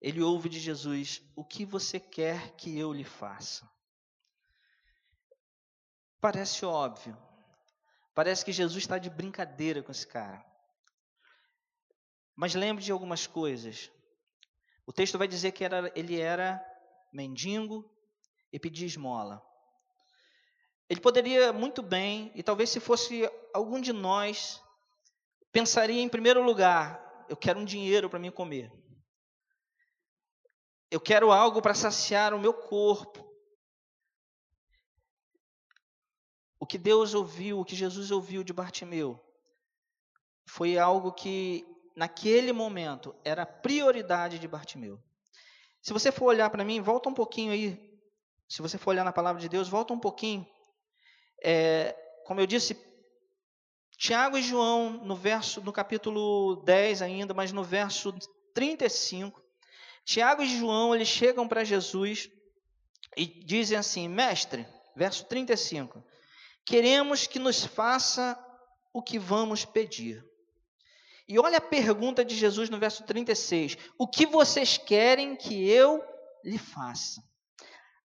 ele 0.00 0.22
ouve 0.22 0.48
de 0.48 0.60
Jesus: 0.60 1.22
O 1.34 1.44
que 1.44 1.64
você 1.64 1.98
quer 1.98 2.54
que 2.56 2.78
eu 2.78 2.92
lhe 2.92 3.04
faça? 3.04 3.68
Parece 6.20 6.64
óbvio. 6.64 7.16
Parece 8.14 8.44
que 8.44 8.52
Jesus 8.52 8.82
está 8.82 8.98
de 8.98 9.10
brincadeira 9.10 9.82
com 9.82 9.92
esse 9.92 10.06
cara. 10.06 10.44
Mas 12.34 12.54
lembre 12.54 12.84
de 12.84 12.92
algumas 12.92 13.26
coisas. 13.26 13.90
O 14.86 14.92
texto 14.92 15.18
vai 15.18 15.26
dizer 15.26 15.52
que 15.52 15.64
era, 15.64 15.92
ele 15.94 16.20
era 16.20 16.64
mendigo 17.12 17.90
e 18.52 18.58
pedia 18.58 18.86
esmola. 18.86 19.42
Ele 20.88 21.00
poderia 21.00 21.52
muito 21.52 21.82
bem, 21.82 22.30
e 22.34 22.42
talvez 22.42 22.70
se 22.70 22.78
fosse 22.78 23.28
algum 23.52 23.80
de 23.80 23.92
nós, 23.92 24.62
pensaria 25.50 26.00
em 26.00 26.08
primeiro 26.08 26.42
lugar: 26.42 27.26
eu 27.28 27.36
quero 27.36 27.58
um 27.58 27.64
dinheiro 27.64 28.08
para 28.08 28.18
me 28.18 28.30
comer. 28.30 28.72
Eu 30.88 31.00
quero 31.00 31.32
algo 31.32 31.60
para 31.60 31.74
saciar 31.74 32.32
o 32.32 32.38
meu 32.38 32.54
corpo. 32.54 33.25
O 36.58 36.66
que 36.66 36.78
Deus 36.78 37.14
ouviu, 37.14 37.60
o 37.60 37.64
que 37.64 37.76
Jesus 37.76 38.10
ouviu 38.10 38.42
de 38.42 38.52
Bartimeu, 38.52 39.20
foi 40.48 40.78
algo 40.78 41.12
que, 41.12 41.66
naquele 41.94 42.52
momento, 42.52 43.14
era 43.24 43.44
prioridade 43.44 44.38
de 44.38 44.48
Bartimeu. 44.48 45.00
Se 45.82 45.92
você 45.92 46.10
for 46.10 46.26
olhar 46.26 46.50
para 46.50 46.64
mim, 46.64 46.80
volta 46.80 47.08
um 47.08 47.14
pouquinho 47.14 47.52
aí, 47.52 48.00
se 48.48 48.62
você 48.62 48.78
for 48.78 48.90
olhar 48.90 49.04
na 49.04 49.12
palavra 49.12 49.40
de 49.40 49.48
Deus, 49.48 49.68
volta 49.68 49.92
um 49.92 49.98
pouquinho. 49.98 50.46
É, 51.42 51.94
como 52.24 52.40
eu 52.40 52.46
disse, 52.46 52.76
Tiago 53.96 54.36
e 54.36 54.42
João, 54.42 54.90
no 55.04 55.16
verso, 55.16 55.60
no 55.60 55.72
capítulo 55.72 56.56
10 56.64 57.02
ainda, 57.02 57.34
mas 57.34 57.52
no 57.52 57.64
verso 57.64 58.14
35, 58.54 59.42
Tiago 60.04 60.42
e 60.42 60.58
João, 60.58 60.94
eles 60.94 61.08
chegam 61.08 61.48
para 61.48 61.64
Jesus 61.64 62.30
e 63.16 63.26
dizem 63.26 63.76
assim: 63.76 64.08
Mestre, 64.08 64.66
verso 64.94 65.24
35, 65.24 66.02
queremos 66.66 67.26
que 67.26 67.38
nos 67.38 67.64
faça 67.64 68.38
o 68.92 69.00
que 69.00 69.18
vamos 69.18 69.64
pedir. 69.64 70.22
E 71.28 71.38
olha 71.38 71.58
a 71.58 71.60
pergunta 71.60 72.24
de 72.24 72.36
Jesus 72.36 72.68
no 72.68 72.78
verso 72.78 73.04
36: 73.04 73.78
O 73.98 74.06
que 74.06 74.26
vocês 74.26 74.76
querem 74.76 75.36
que 75.36 75.68
eu 75.68 76.04
lhe 76.44 76.58
faça? 76.58 77.22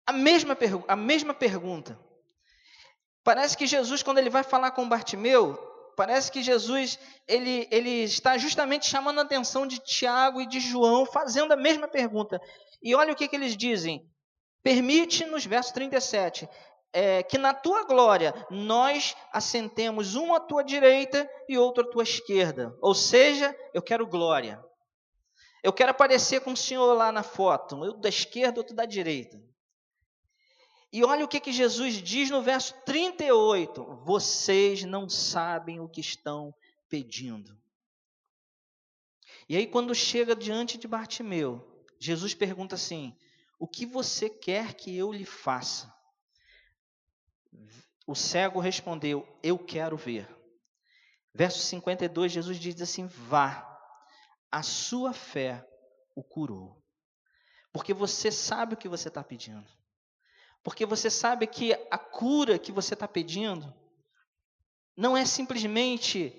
A 0.07 0.13
mesma, 0.13 0.57
a 0.87 0.97
mesma 0.97 1.35
pergunta. 1.35 1.99
Parece 3.25 3.57
que 3.57 3.67
Jesus, 3.67 4.03
quando 4.03 4.19
ele 4.19 4.31
vai 4.31 4.43
falar 4.43 4.73
com 4.73 4.89
Bartimeu, 4.89 5.57
parece 5.97 6.31
que 6.31 6.43
Jesus 6.43 6.99
ele, 7.29 7.69
ele 7.71 8.03
está 8.03 8.37
justamente 8.37 8.87
chamando 8.87 9.21
a 9.21 9.23
atenção 9.23 9.67
de 9.67 9.79
Tiago 9.79 10.41
e 10.41 10.47
de 10.47 10.59
João, 10.59 11.07
fazendo 11.07 11.53
a 11.53 11.57
mesma 11.57 11.87
pergunta. 11.87 12.41
E 12.83 12.95
olha 12.95 13.13
o 13.13 13.17
que, 13.17 13.29
que 13.29 13.37
eles 13.37 13.57
dizem. 13.57 14.05
Permite-nos, 14.63 15.45
verso 15.45 15.73
37, 15.75 16.49
é, 16.93 17.23
que 17.23 17.39
na 17.39 17.55
tua 17.55 17.85
glória 17.85 18.35
nós 18.51 19.17
assentemos 19.33 20.15
um 20.15 20.35
à 20.35 20.41
tua 20.41 20.63
direita 20.63 21.29
e 21.49 21.57
outro 21.57 21.85
à 21.85 21.91
tua 21.91 22.03
esquerda. 22.03 22.77
Ou 22.81 22.95
seja, 22.95 23.57
eu 23.73 23.81
quero 23.81 24.07
glória. 24.07 24.63
Eu 25.63 25.73
quero 25.73 25.93
aparecer 25.93 26.41
com 26.41 26.53
o 26.53 26.57
Senhor 26.57 26.93
lá 26.95 27.11
na 27.13 27.23
foto, 27.23 27.85
eu 27.85 27.95
da 27.95 28.09
esquerda, 28.09 28.61
outro 28.61 28.75
da 28.75 28.85
direita. 28.85 29.41
E 30.93 31.03
olha 31.05 31.25
o 31.25 31.29
que, 31.29 31.41
que 31.41 31.53
Jesus 31.53 31.95
diz 32.03 32.29
no 32.29 32.43
verso 32.43 32.75
38: 32.85 33.83
Vocês 34.05 34.83
não 34.83 35.09
sabem 35.09 35.81
o 35.81 35.89
que 35.89 36.01
estão 36.01 36.55
pedindo. 36.89 37.57
E 39.49 39.57
aí, 39.57 39.67
quando 39.67 39.95
chega 39.95 40.37
diante 40.37 40.77
de 40.77 40.87
Bartimeu, 40.87 41.87
Jesus 41.99 42.35
pergunta 42.35 42.75
assim: 42.75 43.17
O 43.59 43.67
que 43.67 43.87
você 43.87 44.29
quer 44.29 44.75
que 44.75 44.95
eu 44.95 45.13
lhe 45.13 45.25
faça? 45.25 45.91
O 48.07 48.15
cego 48.15 48.61
respondeu: 48.61 49.27
Eu 49.43 49.59
quero 49.59 49.97
ver. 49.97 50.29
Verso 51.35 51.59
52, 51.61 52.33
Jesus 52.33 52.59
diz 52.59 52.81
assim: 52.81 53.07
Vá, 53.07 53.69
a 54.51 54.63
sua 54.63 55.13
fé 55.13 55.67
o 56.15 56.23
curou. 56.23 56.83
Porque 57.73 57.95
você 57.95 58.31
sabe 58.31 58.75
o 58.75 58.77
que 58.77 58.89
você 58.89 59.09
está 59.09 59.25
pedindo. 59.25 59.67
Porque 60.63 60.85
você 60.85 61.11
sabe 61.11 61.47
que 61.47 61.73
a 61.91 61.99
cura 61.99 62.59
que 62.59 62.71
você 62.71 62.95
está 62.95 63.09
pedindo 63.09 63.75
não 64.97 65.17
é 65.17 65.25
simplesmente 65.25 66.39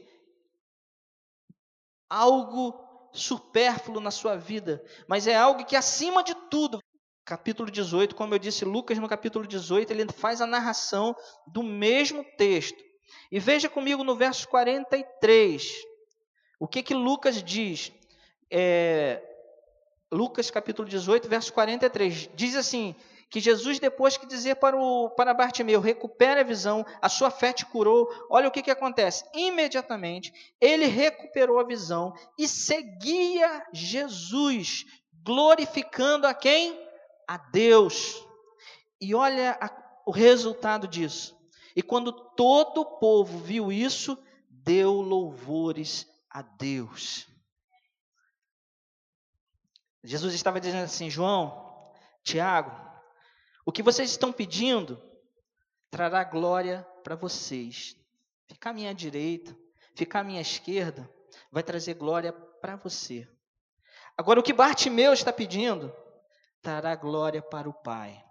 algo 2.09 3.09
supérfluo 3.11 3.99
na 3.99 4.11
sua 4.11 4.37
vida, 4.37 4.83
mas 5.07 5.27
é 5.27 5.35
algo 5.35 5.65
que, 5.65 5.75
acima 5.75 6.23
de 6.23 6.33
tudo, 6.49 6.79
capítulo 7.25 7.71
18, 7.71 8.15
como 8.15 8.33
eu 8.33 8.39
disse, 8.39 8.65
Lucas 8.65 8.97
no 8.97 9.07
capítulo 9.07 9.47
18, 9.47 9.91
ele 9.91 10.11
faz 10.11 10.41
a 10.41 10.47
narração 10.47 11.15
do 11.47 11.63
mesmo 11.63 12.23
texto. 12.37 12.83
E 13.31 13.39
veja 13.39 13.69
comigo 13.69 14.03
no 14.03 14.15
verso 14.15 14.47
43, 14.49 15.67
o 16.59 16.67
que 16.67 16.83
que 16.83 16.93
Lucas 16.93 17.41
diz? 17.43 17.91
É, 18.51 19.21
Lucas 20.11 20.51
capítulo 20.51 20.87
18, 20.87 21.27
verso 21.27 21.51
43, 21.53 22.29
diz 22.35 22.55
assim, 22.55 22.95
que 23.33 23.39
Jesus, 23.39 23.79
depois 23.79 24.15
que 24.15 24.27
dizer 24.27 24.57
para, 24.57 24.77
o, 24.77 25.09
para 25.09 25.33
Bartimeu, 25.33 25.81
recupera 25.81 26.41
a 26.41 26.43
visão, 26.43 26.85
a 27.01 27.09
sua 27.09 27.31
fé 27.31 27.51
te 27.51 27.65
curou, 27.65 28.07
olha 28.29 28.47
o 28.47 28.51
que, 28.51 28.61
que 28.61 28.69
acontece. 28.69 29.25
Imediatamente, 29.33 30.31
ele 30.61 30.85
recuperou 30.85 31.59
a 31.59 31.63
visão 31.63 32.13
e 32.37 32.47
seguia 32.47 33.65
Jesus, 33.73 34.85
glorificando 35.23 36.27
a 36.27 36.33
quem? 36.35 36.82
A 37.27 37.37
Deus. 37.37 38.25
E 38.99 39.13
olha 39.13 39.57
a, 39.61 40.01
o 40.05 40.11
resultado 40.11 40.87
disso. 40.87 41.37
E 41.75 41.81
quando 41.81 42.11
todo 42.11 42.81
o 42.81 42.99
povo 42.99 43.39
viu 43.39 43.71
isso, 43.71 44.17
deu 44.49 44.93
louvores 44.93 46.07
a 46.29 46.41
Deus. 46.41 47.27
Jesus 50.03 50.33
estava 50.33 50.59
dizendo 50.59 50.83
assim: 50.83 51.09
João, 51.09 51.91
Tiago, 52.23 52.71
o 53.65 53.71
que 53.71 53.83
vocês 53.83 54.09
estão 54.09 54.31
pedindo 54.31 55.01
trará 55.89 56.23
glória 56.23 56.85
para 57.03 57.15
vocês. 57.15 57.95
Ficar 58.47 58.71
à 58.71 58.73
minha 58.73 58.93
direita, 58.93 59.55
ficar 59.95 60.21
à 60.21 60.23
minha 60.23 60.41
esquerda, 60.41 61.09
vai 61.51 61.63
trazer 61.63 61.93
glória 61.93 62.33
para 62.33 62.75
você. 62.75 63.27
Agora, 64.17 64.39
o 64.39 64.43
que 64.43 64.53
Bartimeu 64.53 65.13
está 65.13 65.31
pedindo 65.31 65.93
trará 66.63 66.95
glória 66.95 67.41
para 67.41 67.69
o 67.69 67.73
Pai. 67.73 68.23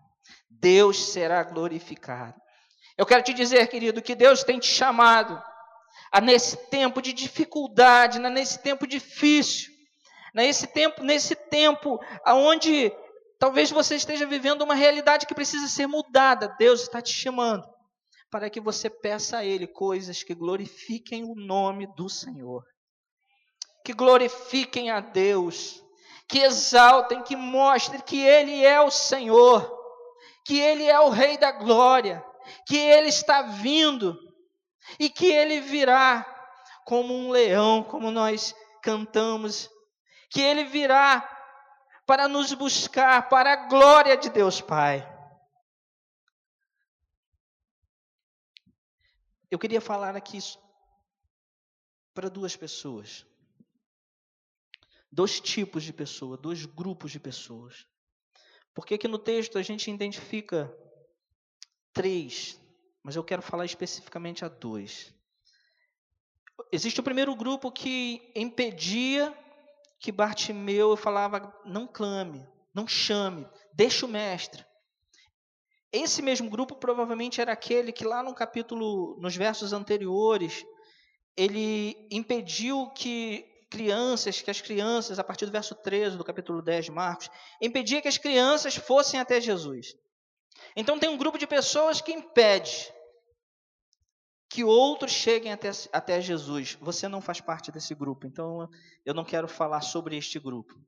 Deus 0.51 1.13
será 1.13 1.43
glorificado. 1.45 2.41
Eu 2.97 3.07
quero 3.07 3.23
te 3.23 3.35
dizer, 3.35 3.69
querido, 3.69 4.03
que 4.03 4.15
Deus 4.15 4.43
tem 4.43 4.59
te 4.59 4.67
chamado 4.67 5.41
a 6.11 6.21
nesse 6.21 6.57
tempo 6.69 7.01
de 7.01 7.13
dificuldade, 7.13 8.19
nesse 8.19 8.59
tempo 8.63 8.87
difícil, 8.87 9.71
nesse 10.35 10.67
tempo, 10.67 11.05
nesse 11.05 11.37
tempo 11.37 11.99
aonde 12.25 12.93
talvez 13.39 13.71
você 13.71 13.97
esteja 13.97 14.27
vivendo 14.27 14.63
uma 14.63 14.75
realidade 14.75 15.27
que 15.27 15.35
precisa 15.35 15.69
ser 15.69 15.87
mudada. 15.87 16.55
Deus 16.59 16.83
está 16.83 17.03
te 17.03 17.13
chamando 17.13 17.67
para 18.31 18.49
que 18.49 18.61
você 18.61 18.89
peça 18.89 19.39
a 19.39 19.45
Ele 19.45 19.67
coisas 19.67 20.23
que 20.23 20.35
glorifiquem 20.35 21.25
o 21.25 21.35
nome 21.35 21.87
do 21.95 22.09
Senhor, 22.09 22.65
que 23.85 23.93
glorifiquem 23.93 24.91
a 24.91 25.01
Deus 25.01 25.83
que 26.29 26.39
exaltem, 26.39 27.23
que 27.23 27.37
mostrem 27.37 28.01
que 28.01 28.21
Ele 28.21 28.65
é 28.65 28.81
o 28.81 28.91
Senhor, 28.91 29.71
que 30.45 30.59
Ele 30.59 30.85
é 30.85 30.99
o 31.01 31.09
Rei 31.09 31.37
da 31.37 31.53
glória, 31.53 32.25
que 32.67 32.77
Ele 32.77 33.09
está 33.09 33.43
vindo 33.43 34.19
e 34.99 35.09
que 35.09 35.27
Ele 35.27 35.61
virá 35.61 36.27
como 36.85 37.15
um 37.15 37.31
leão, 37.31 37.83
como 37.85 38.11
nós 38.11 38.55
cantamos, 38.83 39.71
que 40.31 40.41
Ele 40.41 40.65
virá 40.65 41.29
para 42.07 42.27
nos 42.29 42.53
buscar, 42.55 43.29
para 43.29 43.53
a 43.53 43.69
glória 43.69 44.17
de 44.17 44.29
Deus 44.29 44.61
Pai. 44.61 45.09
Eu 49.51 49.59
queria 49.59 49.81
falar 49.81 50.17
aqui 50.17 50.39
para 52.15 52.31
duas 52.31 52.57
pessoas 52.57 53.27
dois 55.13 55.39
tipos 55.39 55.85
de 55.85 55.93
pessoa, 55.93 56.39
dois 56.39 56.65
grupos 56.65 57.13
de 57.13 57.21
pessoas. 57.21 57.87
Porque 58.75 58.95
aqui 58.95 59.07
no 59.07 59.19
texto 59.19 59.59
a 59.59 59.63
gente 59.63 59.91
identifica 59.91 60.75
três, 61.93 62.59
mas 63.03 63.15
eu 63.15 63.23
quero 63.23 63.43
falar 63.43 63.67
especificamente 63.67 64.45
a 64.45 64.49
dois. 64.49 65.15
Existe 66.73 67.01
o 67.01 67.03
primeiro 67.03 67.37
grupo 67.37 67.71
que 67.71 68.33
impedia 68.35 69.37
que 70.01 70.11
Bartimeu 70.11 70.97
falava: 70.97 71.55
não 71.67 71.87
clame, 71.87 72.47
não 72.73 72.89
chame, 72.89 73.47
deixa 73.75 74.07
o 74.07 74.09
mestre. 74.09 74.65
Esse 75.93 76.23
mesmo 76.23 76.49
grupo 76.49 76.75
provavelmente 76.75 77.39
era 77.39 77.53
aquele 77.53 77.93
que 77.93 78.05
lá 78.05 78.23
no 78.23 78.35
capítulo, 78.35 79.19
nos 79.21 79.37
versos 79.37 79.75
anteriores, 79.75 80.65
ele 81.37 82.09
impediu 82.11 82.89
que 82.97 83.52
crianças, 83.73 84.43
que 84.43 84.51
as 84.51 84.61
crianças, 84.61 85.19
a 85.19 85.25
partir 85.25 85.47
do 85.47 85.53
verso 85.53 85.75
13 85.75 86.19
do 86.19 86.25
capítulo 86.25 86.61
10 86.61 86.85
de 86.85 86.91
Marcos, 86.91 87.31
impedia 87.61 88.03
que 88.03 88.09
as 88.09 88.19
crianças 88.19 88.77
fossem 88.77 89.19
até 89.19 89.41
Jesus. 89.41 89.95
Então 90.77 90.99
tem 90.99 91.09
um 91.09 91.17
grupo 91.17 91.39
de 91.39 91.47
pessoas 91.47 92.03
que 92.03 92.13
impede 92.13 92.93
que 94.51 94.63
outros 94.63 95.11
cheguem 95.11 95.51
até, 95.51 95.71
até 95.91 96.21
Jesus. 96.21 96.77
Você 96.83 97.09
não 97.09 97.23
faz 97.23 97.41
parte 97.41 97.73
desse 97.73 97.95
grupo, 97.95 98.27
então 98.27 98.69
eu 99.07 99.15
não 99.15 99.25
quero 99.25 99.49
falar 99.49 99.81
sobre 99.81 100.15
este 100.17 100.39
grupo. 100.39 100.79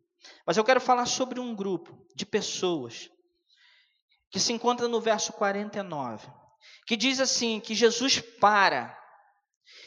Mas 0.46 0.58
eu 0.58 0.64
quero 0.64 0.80
falar 0.80 1.06
sobre 1.06 1.40
um 1.40 1.54
grupo 1.54 2.06
de 2.14 2.26
pessoas 2.26 3.10
que 4.30 4.38
se 4.38 4.52
encontra 4.52 4.86
no 4.86 5.00
verso 5.00 5.32
49, 5.32 6.28
que 6.86 6.96
diz 6.96 7.20
assim: 7.20 7.58
que 7.58 7.74
Jesus 7.74 8.20
para 8.20 8.94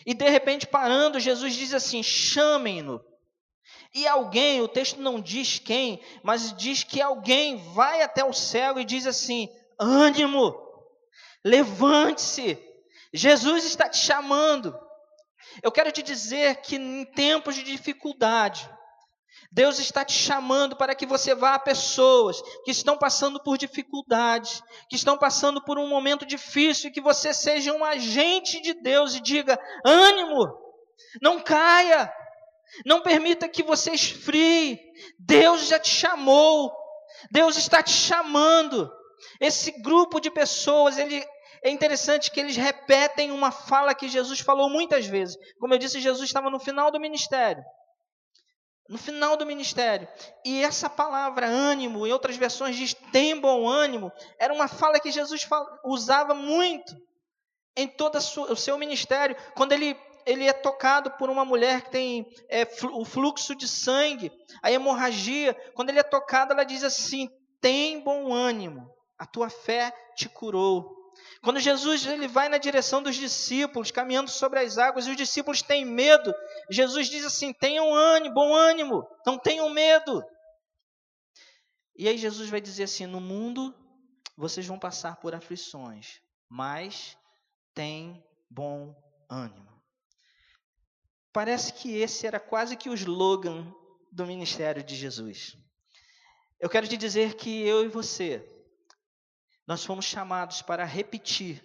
e 0.08 0.14
de 0.14 0.30
repente, 0.30 0.66
parando, 0.66 1.20
Jesus 1.20 1.54
diz 1.54 1.74
assim: 1.74 2.02
chamem-no. 2.02 3.04
E 3.94 4.08
alguém, 4.08 4.62
o 4.62 4.68
texto 4.68 5.02
não 5.02 5.20
diz 5.20 5.60
quem, 5.60 6.02
mas 6.24 6.56
diz 6.56 6.82
que 6.82 7.02
alguém 7.02 7.58
vai 7.74 8.02
até 8.02 8.24
o 8.24 8.32
céu 8.32 8.80
e 8.80 8.86
diz 8.86 9.06
assim: 9.06 9.50
ânimo, 9.78 10.56
levante-se, 11.44 12.58
Jesus 13.14 13.66
está 13.66 13.90
te 13.90 13.98
chamando. 13.98 14.80
Eu 15.62 15.74
quero 15.74 15.92
te 15.92 16.02
dizer 16.02 16.62
que 16.62 16.78
em 16.78 17.04
tempos 17.04 17.56
de 17.56 17.64
dificuldade, 17.64 18.70
Deus 19.52 19.80
está 19.80 20.04
te 20.04 20.14
chamando 20.14 20.76
para 20.76 20.94
que 20.94 21.06
você 21.06 21.34
vá 21.34 21.56
a 21.56 21.60
pessoas 21.60 22.42
que 22.64 22.72
estão 22.72 22.98
passando 22.98 23.42
por 23.42 23.58
dificuldades, 23.58 24.62
que 24.90 24.96
estão 24.96 25.18
passando 25.18 25.64
por 25.64 25.78
um 25.80 25.88
momento 25.88 26.26
difícil, 26.26 26.90
e 26.90 26.94
que 26.94 27.02
você 27.02 27.34
seja 27.34 27.74
um 27.74 27.84
agente 27.84 28.62
de 28.62 28.74
Deus 28.74 29.16
e 29.16 29.22
diga: 29.22 29.60
ânimo, 29.86 30.48
não 31.22 31.40
caia, 31.40 32.12
não 32.86 33.02
permita 33.02 33.48
que 33.48 33.64
você 33.64 33.92
esfrie. 33.92 34.80
Deus 35.18 35.68
já 35.68 35.80
te 35.80 35.90
chamou, 35.90 36.72
Deus 37.32 37.58
está 37.58 37.82
te 37.82 37.92
chamando. 37.92 38.92
Esse 39.40 39.72
grupo 39.82 40.20
de 40.20 40.30
pessoas, 40.30 40.98
ele 40.98 41.26
é 41.64 41.70
interessante 41.70 42.30
que 42.30 42.40
eles 42.40 42.56
repetem 42.56 43.32
uma 43.32 43.52
fala 43.52 43.96
que 43.96 44.10
Jesus 44.10 44.40
falou 44.42 44.70
muitas 44.70 45.08
vezes. 45.08 45.38
Como 45.60 45.74
eu 45.74 45.80
disse, 45.80 46.00
Jesus 46.00 46.28
estava 46.28 46.50
no 46.50 46.60
final 46.60 46.92
do 46.92 47.00
ministério 47.00 47.64
no 48.88 48.98
final 48.98 49.36
do 49.36 49.46
ministério. 49.46 50.08
E 50.46 50.64
essa 50.64 50.90
palavra 50.90 51.48
ânimo, 51.48 52.06
em 52.08 52.12
outras 52.12 52.38
versões 52.38 52.76
diz 52.76 52.94
tem 53.12 53.40
bom 53.40 53.68
ânimo, 53.68 54.12
era 54.40 54.54
uma 54.54 54.68
fala 54.68 55.00
que 55.00 55.12
Jesus 55.12 55.48
usava 55.84 56.34
muito 56.34 56.96
em 57.76 57.88
todo 57.88 58.18
o 58.18 58.56
seu 58.56 58.78
ministério. 58.78 59.36
Quando 59.56 59.74
ele, 59.74 59.96
ele 60.26 60.48
é 60.48 60.54
tocado 60.54 61.12
por 61.12 61.30
uma 61.30 61.46
mulher 61.46 61.84
que 61.84 61.92
tem 61.92 62.28
é, 62.50 62.68
o 62.94 63.06
fluxo 63.06 63.56
de 63.56 63.68
sangue, 63.68 64.32
a 64.64 64.72
hemorragia, 64.72 65.54
quando 65.76 65.90
ele 65.90 66.00
é 66.00 66.04
tocado, 66.04 66.54
ela 66.54 66.64
diz 66.64 66.84
assim: 66.84 67.30
tem 67.62 68.00
bom 68.02 68.34
ânimo, 68.34 68.90
a 69.18 69.26
tua 69.26 69.50
fé 69.50 69.94
te 70.16 70.28
curou. 70.28 70.96
Quando 71.42 71.60
Jesus 71.60 72.06
ele 72.06 72.28
vai 72.28 72.50
na 72.50 72.58
direção 72.58 73.02
dos 73.02 73.16
discípulos, 73.16 73.92
caminhando 73.92 74.30
sobre 74.30 74.60
as 74.60 74.78
águas, 74.78 75.08
e 75.08 75.12
os 75.12 75.18
discípulos 75.18 75.62
têm 75.62 75.86
medo, 75.86 76.34
Jesus 76.70 77.08
diz 77.08 77.26
assim: 77.26 77.54
tenham 77.54 77.94
ânimo, 77.94 78.34
bom 78.34 78.54
ânimo, 78.54 79.08
não 79.26 79.38
tenham 79.38 79.70
medo. 79.70 80.24
E 81.96 82.08
aí 82.08 82.18
Jesus 82.18 82.50
vai 82.50 82.62
dizer 82.62 82.84
assim: 82.84 83.06
no 83.06 83.22
mundo 83.22 83.74
vocês 84.36 84.66
vão 84.68 84.78
passar 84.78 85.16
por 85.18 85.34
aflições, 85.34 86.20
mas 86.50 87.18
tem 87.74 88.24
bom 88.50 88.96
ânimo. 89.30 89.68
Parece 91.34 91.74
que 91.74 91.96
esse 91.96 92.26
era 92.26 92.40
quase 92.40 92.76
que 92.76 92.90
o 92.90 92.94
slogan 92.94 93.72
do 94.12 94.26
ministério 94.26 94.84
de 94.84 94.96
Jesus. 94.96 95.56
Eu 96.60 96.70
quero 96.70 96.88
te 96.88 96.98
dizer 96.98 97.36
que 97.36 97.62
eu 97.62 97.86
e 97.86 97.88
você, 97.88 98.44
nós 99.68 99.84
fomos 99.84 100.06
chamados 100.06 100.62
para 100.62 100.86
repetir 100.86 101.64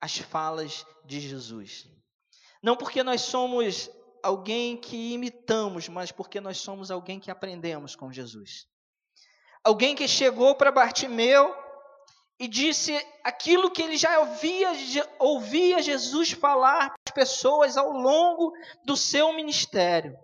as 0.00 0.18
falas 0.18 0.86
de 1.04 1.18
Jesus. 1.18 1.88
Não 2.62 2.76
porque 2.76 3.02
nós 3.02 3.22
somos 3.22 3.90
alguém 4.22 4.76
que 4.76 5.14
imitamos, 5.14 5.88
mas 5.88 6.12
porque 6.12 6.40
nós 6.40 6.58
somos 6.58 6.90
alguém 6.90 7.18
que 7.18 7.30
aprendemos 7.30 7.96
com 7.96 8.12
Jesus. 8.12 8.66
Alguém 9.64 9.96
que 9.96 10.06
chegou 10.06 10.54
para 10.54 10.70
Bartimeu 10.70 11.54
e 12.38 12.46
disse 12.46 12.94
aquilo 13.24 13.70
que 13.70 13.82
ele 13.82 13.96
já 13.96 14.20
ouvia, 14.20 14.70
ouvia 15.18 15.82
Jesus 15.82 16.32
falar 16.32 16.90
para 16.90 16.98
as 17.06 17.14
pessoas 17.14 17.76
ao 17.76 17.90
longo 17.90 18.52
do 18.84 18.96
seu 18.96 19.32
ministério. 19.32 20.16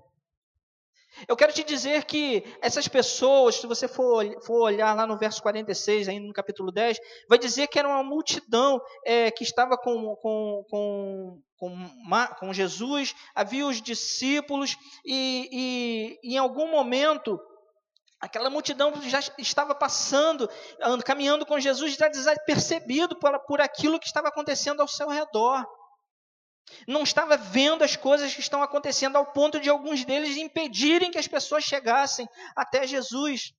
Eu 1.29 1.37
quero 1.37 1.53
te 1.53 1.63
dizer 1.63 2.05
que 2.05 2.45
essas 2.61 2.89
pessoas, 2.89 3.57
se 3.57 3.67
você 3.67 3.87
for, 3.87 4.25
for 4.43 4.63
olhar 4.63 4.95
lá 4.95 5.07
no 5.07 5.17
verso 5.17 5.43
46, 5.43 6.09
ainda 6.09 6.27
no 6.27 6.33
capítulo 6.33 6.73
10, 6.73 6.99
vai 7.29 7.39
dizer 7.39 7.67
que 7.69 7.79
era 7.79 7.89
uma 7.89 8.03
multidão 8.03 8.81
é, 9.05 9.31
que 9.31 9.45
estava 9.45 9.77
com, 9.77 10.17
com, 10.17 10.65
com, 10.69 11.43
com, 11.57 11.91
com 12.39 12.53
Jesus, 12.53 13.15
havia 13.35 13.67
os 13.67 13.81
discípulos, 13.81 14.77
e, 15.05 16.19
e 16.23 16.35
em 16.35 16.39
algum 16.39 16.71
momento 16.71 17.41
Aquela 18.23 18.49
multidão 18.49 18.93
já 19.03 19.19
estava 19.37 19.75
passando, 19.75 20.49
caminhando 21.05 21.45
com 21.45 21.59
Jesus, 21.59 21.97
já 21.97 22.07
desapercebido 22.07 23.19
por, 23.19 23.37
por 23.41 23.61
aquilo 23.61 23.99
que 23.99 24.07
estava 24.07 24.29
acontecendo 24.29 24.81
ao 24.81 24.87
seu 24.87 25.09
redor 25.09 25.67
não 26.87 27.03
estava 27.03 27.37
vendo 27.37 27.83
as 27.83 27.96
coisas 27.96 28.35
que 28.35 28.40
estão 28.40 28.62
acontecendo 28.62 29.16
ao 29.16 29.33
ponto 29.33 29.61
de 29.61 29.68
alguns 29.68 30.05
deles 30.05 30.37
impedirem 30.37 31.11
que 31.11 31.18
as 31.18 31.29
pessoas 31.29 31.64
chegassem 31.64 32.29
até 32.57 32.87
Jesus. 32.87 33.53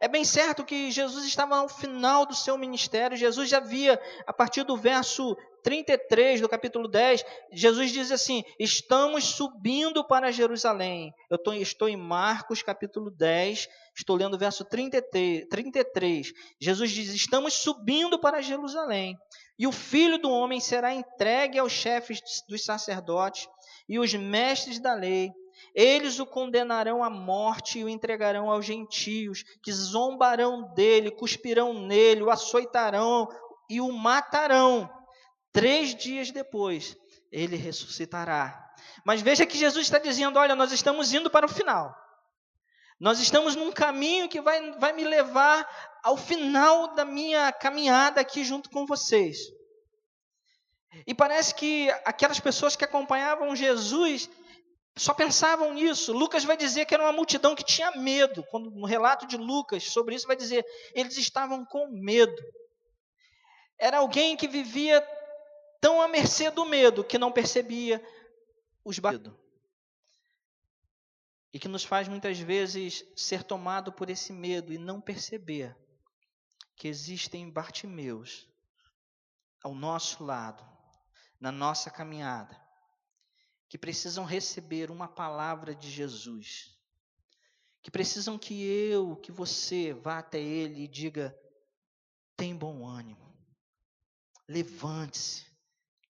É 0.00 0.08
bem 0.08 0.24
certo 0.24 0.64
que 0.64 0.90
Jesus 0.90 1.24
estava 1.24 1.56
ao 1.56 1.68
final 1.68 2.24
do 2.24 2.34
seu 2.34 2.56
ministério. 2.56 3.16
Jesus 3.16 3.48
já 3.48 3.60
via, 3.60 4.00
a 4.26 4.32
partir 4.32 4.64
do 4.64 4.76
verso 4.76 5.36
33 5.62 6.40
do 6.40 6.48
capítulo 6.48 6.88
10, 6.88 7.24
Jesus 7.52 7.92
diz 7.92 8.10
assim: 8.10 8.42
Estamos 8.58 9.24
subindo 9.24 10.04
para 10.04 10.32
Jerusalém. 10.32 11.12
Eu 11.30 11.38
tô, 11.38 11.52
estou 11.52 11.88
em 11.88 11.96
Marcos 11.96 12.62
capítulo 12.62 13.10
10, 13.10 13.68
estou 13.96 14.16
lendo 14.16 14.34
o 14.34 14.38
verso 14.38 14.64
33, 14.64 15.46
33. 15.48 16.32
Jesus 16.60 16.90
diz: 16.90 17.14
Estamos 17.14 17.54
subindo 17.54 18.18
para 18.18 18.42
Jerusalém. 18.42 19.16
E 19.58 19.66
o 19.66 19.72
filho 19.72 20.18
do 20.18 20.30
homem 20.30 20.60
será 20.60 20.92
entregue 20.92 21.58
aos 21.58 21.72
chefes 21.72 22.20
dos 22.48 22.64
sacerdotes 22.64 23.48
e 23.88 23.98
os 23.98 24.12
mestres 24.14 24.78
da 24.78 24.94
lei. 24.94 25.32
Eles 25.74 26.18
o 26.18 26.26
condenarão 26.26 27.02
à 27.02 27.10
morte 27.10 27.78
e 27.78 27.84
o 27.84 27.88
entregarão 27.88 28.50
aos 28.50 28.66
gentios, 28.66 29.44
que 29.62 29.72
zombarão 29.72 30.72
dele, 30.74 31.10
cuspirão 31.10 31.72
nele, 31.74 32.22
o 32.22 32.30
açoitarão 32.30 33.28
e 33.70 33.80
o 33.80 33.92
matarão. 33.92 34.90
Três 35.52 35.94
dias 35.94 36.30
depois, 36.30 36.96
ele 37.30 37.56
ressuscitará. 37.56 38.72
Mas 39.04 39.20
veja 39.20 39.46
que 39.46 39.56
Jesus 39.56 39.86
está 39.86 39.98
dizendo: 39.98 40.38
olha, 40.38 40.54
nós 40.54 40.72
estamos 40.72 41.12
indo 41.12 41.30
para 41.30 41.46
o 41.46 41.48
final. 41.48 41.94
Nós 43.02 43.18
estamos 43.18 43.56
num 43.56 43.72
caminho 43.72 44.28
que 44.28 44.40
vai, 44.40 44.70
vai 44.78 44.92
me 44.92 45.02
levar 45.02 45.68
ao 46.04 46.16
final 46.16 46.94
da 46.94 47.04
minha 47.04 47.50
caminhada 47.50 48.20
aqui 48.20 48.44
junto 48.44 48.70
com 48.70 48.86
vocês. 48.86 49.38
E 51.04 51.12
parece 51.12 51.52
que 51.52 51.90
aquelas 52.04 52.38
pessoas 52.38 52.76
que 52.76 52.84
acompanhavam 52.84 53.56
Jesus 53.56 54.30
só 54.94 55.12
pensavam 55.12 55.74
nisso. 55.74 56.12
Lucas 56.12 56.44
vai 56.44 56.56
dizer 56.56 56.86
que 56.86 56.94
era 56.94 57.02
uma 57.02 57.12
multidão 57.12 57.56
que 57.56 57.64
tinha 57.64 57.90
medo. 57.90 58.44
Quando 58.44 58.70
no 58.70 58.86
relato 58.86 59.26
de 59.26 59.36
Lucas 59.36 59.82
sobre 59.82 60.14
isso 60.14 60.28
vai 60.28 60.36
dizer, 60.36 60.64
eles 60.94 61.16
estavam 61.16 61.64
com 61.64 61.88
medo. 61.88 62.40
Era 63.80 63.98
alguém 63.98 64.36
que 64.36 64.46
vivia 64.46 65.04
tão 65.80 66.00
à 66.00 66.06
mercê 66.06 66.52
do 66.52 66.64
medo 66.64 67.02
que 67.02 67.18
não 67.18 67.32
percebia 67.32 68.00
os 68.84 69.00
batidos 69.00 69.42
e 71.52 71.58
que 71.58 71.68
nos 71.68 71.84
faz 71.84 72.08
muitas 72.08 72.38
vezes 72.38 73.04
ser 73.14 73.44
tomado 73.44 73.92
por 73.92 74.08
esse 74.08 74.32
medo 74.32 74.72
e 74.72 74.78
não 74.78 75.00
perceber 75.00 75.76
que 76.74 76.88
existem 76.88 77.50
Bartimeus 77.50 78.48
ao 79.62 79.74
nosso 79.74 80.24
lado, 80.24 80.64
na 81.38 81.52
nossa 81.52 81.90
caminhada, 81.90 82.60
que 83.68 83.76
precisam 83.76 84.24
receber 84.24 84.90
uma 84.90 85.06
palavra 85.06 85.74
de 85.74 85.90
Jesus, 85.90 86.76
que 87.82 87.90
precisam 87.90 88.38
que 88.38 88.62
eu, 88.64 89.16
que 89.16 89.30
você 89.30 89.92
vá 89.92 90.18
até 90.18 90.40
ele 90.40 90.82
e 90.82 90.88
diga: 90.88 91.38
tem 92.36 92.56
bom 92.56 92.86
ânimo, 92.86 93.36
levante-se, 94.48 95.46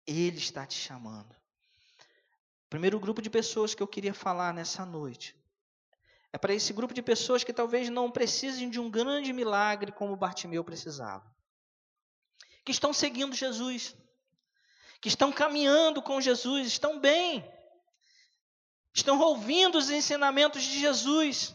ele 0.07 0.39
está 0.39 0.67
te 0.67 0.75
chamando. 0.75 1.40
Primeiro 2.71 3.01
grupo 3.01 3.21
de 3.21 3.29
pessoas 3.29 3.75
que 3.75 3.83
eu 3.83 3.89
queria 3.89 4.15
falar 4.15 4.55
nessa 4.55 4.87
noite. 4.87 5.35
É 6.33 6.39
para 6.39 6.55
esse 6.55 6.73
grupo 6.73 6.95
de 6.95 7.03
pessoas 7.03 7.43
que 7.43 7.53
talvez 7.53 7.89
não 7.89 8.09
precisem 8.09 8.71
de 8.71 8.79
um 8.79 8.89
grande 8.89 9.33
milagre 9.33 9.91
como 9.91 10.15
Bartimeu 10.15 10.63
precisava. 10.63 11.29
Que 12.65 12.71
estão 12.71 12.93
seguindo 12.93 13.35
Jesus, 13.35 13.97
que 15.01 15.09
estão 15.09 15.33
caminhando 15.33 16.01
com 16.01 16.21
Jesus, 16.21 16.69
estão 16.69 17.01
bem, 17.01 17.45
estão 18.95 19.19
ouvindo 19.19 19.77
os 19.77 19.91
ensinamentos 19.91 20.63
de 20.63 20.79
Jesus, 20.79 21.53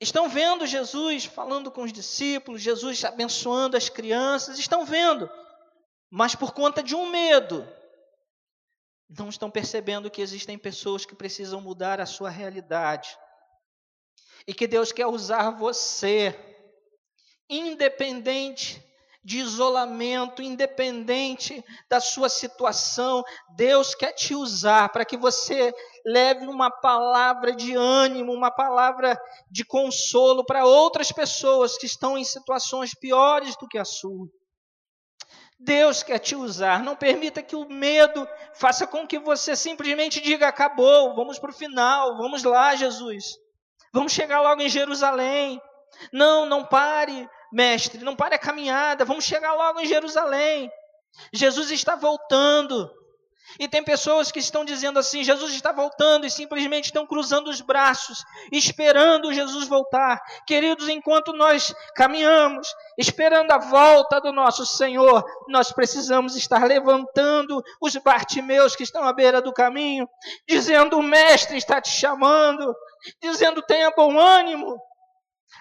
estão 0.00 0.30
vendo 0.30 0.66
Jesus 0.66 1.26
falando 1.26 1.70
com 1.70 1.82
os 1.82 1.92
discípulos, 1.92 2.62
Jesus 2.62 3.04
abençoando 3.04 3.76
as 3.76 3.90
crianças, 3.90 4.58
estão 4.58 4.86
vendo, 4.86 5.28
mas 6.08 6.34
por 6.34 6.54
conta 6.54 6.82
de 6.82 6.94
um 6.94 7.10
medo, 7.10 7.68
não 9.18 9.28
estão 9.28 9.50
percebendo 9.50 10.10
que 10.10 10.22
existem 10.22 10.56
pessoas 10.56 11.04
que 11.04 11.14
precisam 11.14 11.60
mudar 11.60 12.00
a 12.00 12.06
sua 12.06 12.30
realidade 12.30 13.16
e 14.46 14.54
que 14.54 14.66
Deus 14.66 14.92
quer 14.92 15.06
usar 15.06 15.50
você, 15.50 16.34
independente 17.48 18.82
de 19.22 19.38
isolamento, 19.38 20.40
independente 20.40 21.62
da 21.90 22.00
sua 22.00 22.28
situação, 22.28 23.22
Deus 23.54 23.94
quer 23.94 24.12
te 24.12 24.34
usar 24.34 24.88
para 24.88 25.04
que 25.04 25.16
você 25.16 25.74
leve 26.06 26.46
uma 26.46 26.70
palavra 26.70 27.54
de 27.54 27.74
ânimo, 27.74 28.32
uma 28.32 28.50
palavra 28.50 29.20
de 29.50 29.62
consolo 29.64 30.44
para 30.44 30.64
outras 30.64 31.12
pessoas 31.12 31.76
que 31.76 31.84
estão 31.84 32.16
em 32.16 32.24
situações 32.24 32.94
piores 32.94 33.56
do 33.56 33.68
que 33.68 33.76
a 33.76 33.84
sua. 33.84 34.26
Deus 35.60 36.02
quer 36.02 36.18
te 36.18 36.34
usar. 36.34 36.82
Não 36.82 36.96
permita 36.96 37.42
que 37.42 37.54
o 37.54 37.68
medo 37.68 38.26
faça 38.54 38.86
com 38.86 39.06
que 39.06 39.18
você 39.18 39.54
simplesmente 39.54 40.20
diga: 40.20 40.48
acabou, 40.48 41.14
vamos 41.14 41.38
para 41.38 41.50
o 41.50 41.54
final, 41.54 42.16
vamos 42.16 42.42
lá, 42.42 42.74
Jesus. 42.74 43.36
Vamos 43.92 44.12
chegar 44.12 44.40
logo 44.40 44.62
em 44.62 44.68
Jerusalém. 44.68 45.60
Não, 46.12 46.46
não 46.46 46.64
pare, 46.64 47.28
mestre, 47.52 48.02
não 48.02 48.16
pare 48.16 48.34
a 48.34 48.38
caminhada, 48.38 49.04
vamos 49.04 49.24
chegar 49.24 49.52
logo 49.52 49.80
em 49.80 49.86
Jerusalém. 49.86 50.70
Jesus 51.32 51.70
está 51.70 51.96
voltando. 51.96 52.90
E 53.58 53.68
tem 53.68 53.82
pessoas 53.82 54.30
que 54.30 54.38
estão 54.38 54.64
dizendo 54.64 54.98
assim: 54.98 55.24
Jesus 55.24 55.52
está 55.52 55.72
voltando 55.72 56.26
e 56.26 56.30
simplesmente 56.30 56.86
estão 56.86 57.06
cruzando 57.06 57.48
os 57.48 57.60
braços, 57.60 58.24
esperando 58.52 59.32
Jesus 59.32 59.66
voltar. 59.66 60.20
Queridos, 60.46 60.88
enquanto 60.88 61.32
nós 61.32 61.74
caminhamos, 61.94 62.68
esperando 62.96 63.50
a 63.50 63.58
volta 63.58 64.20
do 64.20 64.32
nosso 64.32 64.64
Senhor, 64.64 65.24
nós 65.48 65.72
precisamos 65.72 66.36
estar 66.36 66.64
levantando 66.64 67.62
os 67.80 67.96
Bartimeus 67.96 68.76
que 68.76 68.84
estão 68.84 69.04
à 69.04 69.12
beira 69.12 69.40
do 69.42 69.52
caminho, 69.52 70.08
dizendo: 70.46 70.98
O 70.98 71.02
Mestre 71.02 71.56
está 71.56 71.80
te 71.80 71.90
chamando, 71.90 72.74
dizendo: 73.20 73.62
Tenha 73.62 73.90
bom 73.90 74.18
ânimo. 74.18 74.80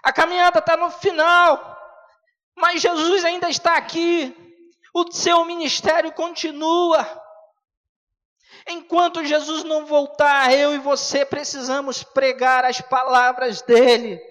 A 0.03 0.13
caminhada 0.13 0.59
está 0.59 0.77
no 0.77 0.89
final, 0.91 1.77
mas 2.55 2.81
Jesus 2.81 3.25
ainda 3.25 3.49
está 3.49 3.75
aqui. 3.75 4.35
O 4.93 5.11
seu 5.11 5.45
ministério 5.45 6.11
continua. 6.13 7.05
Enquanto 8.69 9.25
Jesus 9.25 9.63
não 9.63 9.85
voltar, 9.85 10.53
eu 10.53 10.75
e 10.75 10.77
você 10.77 11.25
precisamos 11.25 12.03
pregar 12.03 12.63
as 12.63 12.79
palavras 12.79 13.63
dele. 13.63 14.21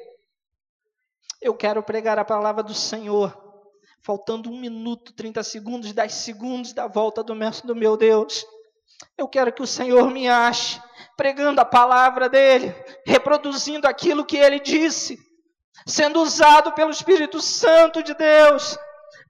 Eu 1.42 1.54
quero 1.54 1.82
pregar 1.82 2.20
a 2.20 2.24
palavra 2.24 2.62
do 2.62 2.72
Senhor. 2.72 3.36
Faltando 4.00 4.48
um 4.48 4.60
minuto, 4.60 5.12
30 5.12 5.42
segundos, 5.42 5.92
10 5.92 6.14
segundos 6.14 6.72
da 6.72 6.86
volta 6.86 7.22
do 7.22 7.34
meu, 7.34 7.50
do 7.64 7.74
meu 7.74 7.96
Deus. 7.96 8.46
Eu 9.16 9.26
quero 9.26 9.52
que 9.52 9.62
o 9.62 9.66
Senhor 9.66 10.08
me 10.08 10.28
ache 10.28 10.80
pregando 11.16 11.60
a 11.60 11.64
palavra 11.64 12.28
dele, 12.28 12.72
reproduzindo 13.04 13.88
aquilo 13.88 14.24
que 14.24 14.36
ele 14.36 14.60
disse, 14.60 15.18
sendo 15.84 16.22
usado 16.22 16.72
pelo 16.72 16.92
Espírito 16.92 17.40
Santo 17.40 18.04
de 18.04 18.14
Deus 18.14 18.78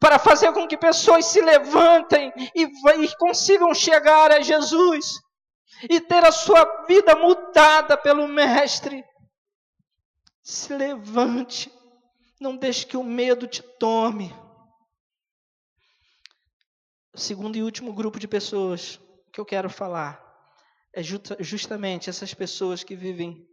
para 0.01 0.19
fazer 0.19 0.53
com 0.53 0.67
que 0.67 0.77
pessoas 0.77 1.27
se 1.27 1.41
levantem 1.41 2.33
e, 2.55 2.65
e 2.65 3.17
consigam 3.17 3.75
chegar 3.75 4.31
a 4.31 4.41
Jesus 4.41 5.21
e 5.91 6.01
ter 6.01 6.25
a 6.25 6.33
sua 6.33 6.85
vida 6.87 7.15
mudada 7.15 7.97
pelo 7.97 8.27
Mestre. 8.27 9.05
Se 10.43 10.73
levante, 10.73 11.71
não 12.41 12.57
deixe 12.57 12.87
que 12.87 12.97
o 12.97 13.05
medo 13.05 13.47
te 13.47 13.63
tome. 13.63 14.35
O 17.13 17.19
segundo 17.19 17.57
e 17.57 17.63
último 17.63 17.93
grupo 17.93 18.19
de 18.19 18.29
pessoas 18.29 19.01
que 19.33 19.41
eu 19.41 19.45
quero 19.45 19.69
falar 19.69 20.25
é 20.93 21.03
justamente 21.03 22.09
essas 22.09 22.33
pessoas 22.33 22.83
que 22.83 22.97
vivem 22.97 23.47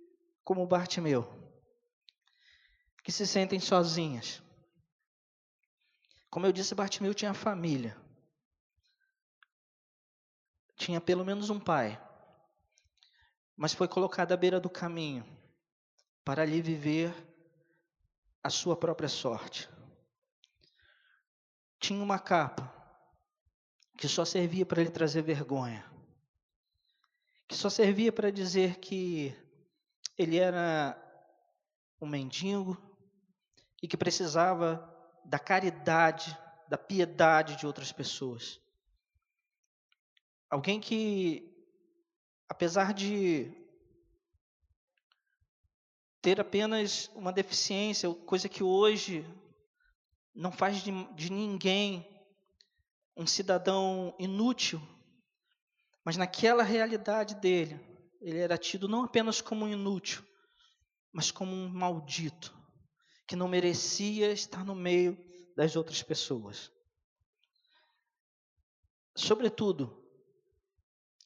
como 0.44 0.66
Bartimeu, 0.68 1.28
que 3.04 3.12
se 3.12 3.28
sentem 3.28 3.60
sozinhas, 3.60 4.42
como 6.36 6.46
eu 6.46 6.52
disse, 6.52 6.76
Bartimeu 6.76 7.14
tinha 7.14 7.34
família. 7.34 7.96
Tinha 10.76 11.00
pelo 11.00 11.24
menos 11.24 11.50
um 11.50 11.58
pai. 11.58 11.98
Mas 13.56 13.74
foi 13.74 13.88
colocado 13.88 14.34
à 14.34 14.36
beira 14.36 14.60
do 14.60 14.70
caminho 14.70 15.26
para 16.26 16.42
ali 16.42 16.62
viver 16.62 17.16
a 18.44 18.50
sua 18.50 18.76
própria 18.76 19.08
sorte. 19.08 19.70
Tinha 21.80 22.04
uma 22.04 22.20
capa 22.20 22.70
que 23.98 24.10
só 24.10 24.26
servia 24.26 24.66
para 24.66 24.82
ele 24.82 24.92
trazer 24.92 25.22
vergonha. 25.22 25.90
Que 27.48 27.56
só 27.56 27.70
servia 27.70 28.12
para 28.12 28.30
dizer 28.30 28.80
que 28.80 29.34
ele 30.18 30.38
era 30.38 31.02
um 32.02 32.06
mendigo 32.06 32.78
e 33.82 33.88
que 33.88 33.96
precisava 33.96 34.94
da 35.26 35.40
caridade, 35.40 36.38
da 36.70 36.78
piedade 36.78 37.56
de 37.56 37.66
outras 37.66 37.92
pessoas. 37.92 38.60
Alguém 40.50 40.80
que, 40.80 41.52
apesar 42.48 42.94
de 42.94 43.52
ter 46.22 46.40
apenas 46.40 47.10
uma 47.16 47.32
deficiência, 47.32 48.14
coisa 48.14 48.48
que 48.48 48.64
hoje 48.64 49.26
não 50.34 50.52
faz 50.52 50.78
de, 50.84 50.92
de 51.14 51.32
ninguém 51.32 52.08
um 53.18 53.26
cidadão 53.26 54.16
inútil, 54.20 54.82
mas 56.04 56.18
naquela 56.18 56.64
realidade 56.64 57.36
dele, 57.36 57.80
ele 58.22 58.40
era 58.40 58.58
tido 58.58 58.88
não 58.88 59.04
apenas 59.04 59.42
como 59.42 59.66
um 59.66 59.70
inútil, 59.70 60.24
mas 61.12 61.32
como 61.32 61.52
um 61.52 61.70
maldito 61.70 62.65
que 63.28 63.36
não 63.36 63.48
merecia 63.48 64.32
estar 64.32 64.64
no 64.64 64.76
meio 64.76 65.18
das 65.56 65.76
outras 65.76 66.04
pessoas. 66.04 66.72
Sobretudo, 69.16 70.06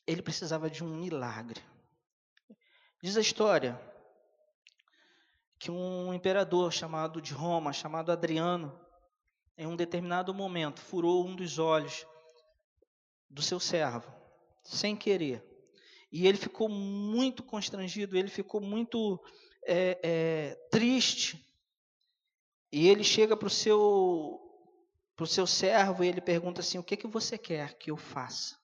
ele 0.06 0.22
precisava 0.22 0.70
de 0.70 0.84
um 0.84 0.96
milagre. 0.96 1.62
Diz 3.02 3.18
a 3.18 3.22
história 3.22 3.80
que 5.58 5.72
um 5.72 6.14
imperador 6.14 6.72
chamado 6.72 7.22
de 7.22 7.34
Roma, 7.34 7.74
chamado 7.74 8.12
Adriano, 8.12 8.80
em 9.58 9.68
um 9.68 9.76
determinado 9.76 10.34
momento 10.34 10.80
furou 10.80 11.26
um 11.28 11.36
dos 11.36 11.60
olhos 11.60 12.06
do 13.30 13.42
seu 13.42 13.60
servo, 13.60 14.10
sem 14.64 14.96
querer. 14.96 15.44
E 16.12 16.26
ele 16.26 16.38
ficou 16.38 16.70
muito 16.70 17.44
constrangido, 17.44 18.18
ele 18.18 18.30
ficou 18.30 18.62
muito 18.62 19.22
é, 19.66 20.00
é, 20.02 20.56
triste 20.72 21.46
e 22.72 22.88
ele 22.88 23.04
chega 23.04 23.36
para 23.36 23.48
o 23.48 23.50
seu, 23.50 24.40
pro 25.16 25.26
seu 25.26 25.48
servo 25.48 26.04
e 26.04 26.08
ele 26.08 26.22
pergunta 26.22 26.62
assim: 26.62 26.78
O 26.78 26.84
que, 26.84 26.96
que 26.96 27.08
você 27.08 27.38
quer 27.38 27.78
que 27.78 27.90
eu 27.90 27.98
faça? 27.98 28.58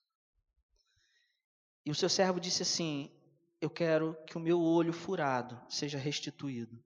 E 1.85 1.91
o 1.91 1.95
seu 1.95 2.09
servo 2.09 2.39
disse 2.39 2.61
assim: 2.61 3.11
Eu 3.59 3.69
quero 3.69 4.15
que 4.27 4.37
o 4.37 4.41
meu 4.41 4.61
olho 4.61 4.93
furado 4.93 5.59
seja 5.67 5.97
restituído. 5.97 6.83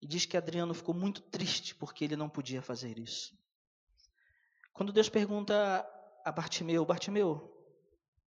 E 0.00 0.06
diz 0.06 0.24
que 0.24 0.36
Adriano 0.36 0.72
ficou 0.72 0.94
muito 0.94 1.20
triste 1.20 1.74
porque 1.74 2.04
ele 2.04 2.16
não 2.16 2.28
podia 2.28 2.62
fazer 2.62 2.98
isso. 2.98 3.38
Quando 4.72 4.92
Deus 4.92 5.08
pergunta 5.08 5.84
a 6.24 6.30
Bartimeu: 6.30 6.84
Bartimeu, 6.84 7.32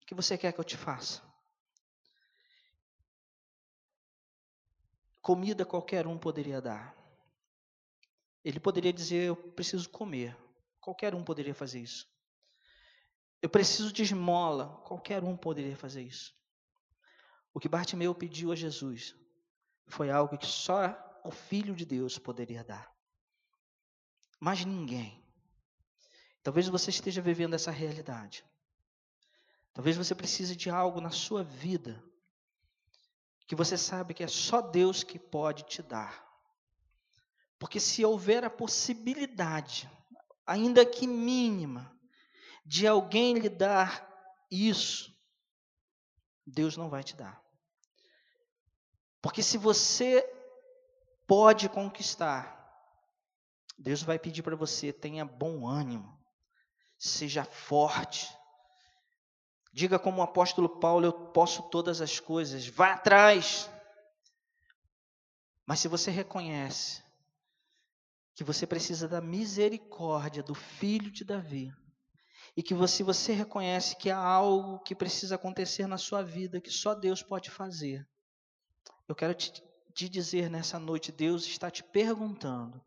o 0.02 0.06
que 0.06 0.14
você 0.14 0.36
quer 0.36 0.52
que 0.52 0.60
eu 0.60 0.64
te 0.64 0.76
faça? 0.76 1.22
Comida 5.22 5.64
qualquer 5.64 6.06
um 6.06 6.18
poderia 6.18 6.60
dar. 6.60 7.03
Ele 8.44 8.60
poderia 8.60 8.92
dizer: 8.92 9.28
Eu 9.28 9.36
preciso 9.36 9.88
comer. 9.88 10.36
Qualquer 10.80 11.14
um 11.14 11.24
poderia 11.24 11.54
fazer 11.54 11.80
isso. 11.80 12.06
Eu 13.40 13.48
preciso 13.48 13.92
de 13.92 14.02
esmola. 14.02 14.82
Qualquer 14.84 15.24
um 15.24 15.36
poderia 15.36 15.76
fazer 15.76 16.02
isso. 16.02 16.34
O 17.52 17.60
que 17.60 17.68
Bartimeu 17.68 18.14
pediu 18.14 18.52
a 18.52 18.56
Jesus 18.56 19.14
foi 19.86 20.10
algo 20.10 20.36
que 20.36 20.46
só 20.46 20.94
o 21.24 21.30
Filho 21.30 21.74
de 21.74 21.86
Deus 21.86 22.18
poderia 22.18 22.62
dar. 22.62 22.92
Mas 24.38 24.64
ninguém. 24.64 25.24
Talvez 26.42 26.68
você 26.68 26.90
esteja 26.90 27.22
vivendo 27.22 27.54
essa 27.54 27.70
realidade. 27.70 28.44
Talvez 29.72 29.96
você 29.96 30.14
precise 30.14 30.54
de 30.54 30.68
algo 30.68 31.00
na 31.00 31.10
sua 31.10 31.42
vida 31.42 32.04
que 33.46 33.54
você 33.54 33.76
sabe 33.76 34.14
que 34.14 34.22
é 34.22 34.28
só 34.28 34.60
Deus 34.60 35.02
que 35.02 35.18
pode 35.18 35.64
te 35.64 35.82
dar. 35.82 36.23
Porque 37.58 37.78
se 37.80 38.04
houver 38.04 38.44
a 38.44 38.50
possibilidade, 38.50 39.90
ainda 40.46 40.84
que 40.84 41.06
mínima, 41.06 41.94
de 42.64 42.86
alguém 42.86 43.34
lhe 43.34 43.48
dar 43.48 44.08
isso, 44.50 45.14
Deus 46.46 46.76
não 46.76 46.88
vai 46.88 47.02
te 47.02 47.14
dar. 47.14 47.42
Porque 49.22 49.42
se 49.42 49.56
você 49.56 50.22
pode 51.26 51.68
conquistar, 51.68 52.54
Deus 53.78 54.02
vai 54.02 54.18
pedir 54.18 54.42
para 54.42 54.56
você: 54.56 54.92
tenha 54.92 55.24
bom 55.24 55.66
ânimo, 55.66 56.18
seja 56.98 57.44
forte. 57.44 58.28
Diga 59.72 59.98
como 59.98 60.20
o 60.20 60.24
apóstolo 60.24 60.80
Paulo: 60.80 61.06
eu 61.06 61.12
posso 61.12 61.62
todas 61.70 62.00
as 62.00 62.20
coisas, 62.20 62.66
vá 62.66 62.92
atrás. 62.92 63.70
Mas 65.66 65.80
se 65.80 65.88
você 65.88 66.10
reconhece 66.10 67.03
que 68.34 68.42
você 68.42 68.66
precisa 68.66 69.08
da 69.08 69.20
misericórdia 69.20 70.42
do 70.42 70.54
filho 70.54 71.10
de 71.10 71.24
Davi. 71.24 71.72
E 72.56 72.62
que 72.62 72.74
você, 72.74 73.02
você 73.02 73.32
reconhece 73.32 73.96
que 73.96 74.10
há 74.10 74.18
algo 74.18 74.78
que 74.80 74.94
precisa 74.94 75.34
acontecer 75.34 75.86
na 75.86 75.98
sua 75.98 76.22
vida 76.22 76.60
que 76.60 76.70
só 76.70 76.94
Deus 76.94 77.22
pode 77.22 77.50
fazer. 77.50 78.06
Eu 79.08 79.14
quero 79.14 79.34
te, 79.34 79.62
te 79.92 80.08
dizer 80.08 80.48
nessa 80.48 80.78
noite: 80.78 81.10
Deus 81.10 81.44
está 81.46 81.70
te 81.70 81.82
perguntando 81.82 82.80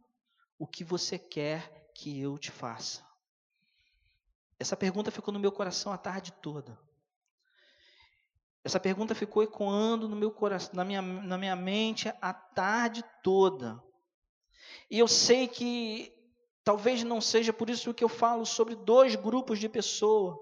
o 0.58 0.66
que 0.66 0.84
você 0.84 1.20
quer 1.20 1.92
que 1.94 2.20
eu 2.20 2.38
te 2.38 2.52
faça. 2.52 3.06
Essa 4.60 4.76
pergunta 4.76 5.12
ficou 5.12 5.34
no 5.34 5.40
meu 5.40 5.52
coração 5.52 5.92
a 5.92 5.98
tarde 5.98 6.32
toda. 6.42 6.80
Essa 8.64 8.80
pergunta 8.80 9.16
ficou 9.16 9.44
ecoando 9.44 10.10
no 10.10 10.16
meu 10.16 10.32
coração, 10.32 10.72
na 10.74 10.84
minha, 10.84 11.02
na 11.02 11.38
minha 11.38 11.56
mente 11.56 12.12
a 12.22 12.34
tarde 12.34 13.04
toda. 13.24 13.82
E 14.90 15.00
eu 15.00 15.08
sei 15.08 15.48
que 15.48 16.14
talvez 16.64 17.04
não 17.04 17.22
seja 17.22 17.54
por 17.54 17.70
isso 17.70 17.94
que 17.94 18.04
eu 18.04 18.10
falo 18.10 18.46
sobre 18.46 18.76
dois 18.76 19.16
grupos 19.16 19.60
de 19.60 19.70
pessoas. 19.70 20.36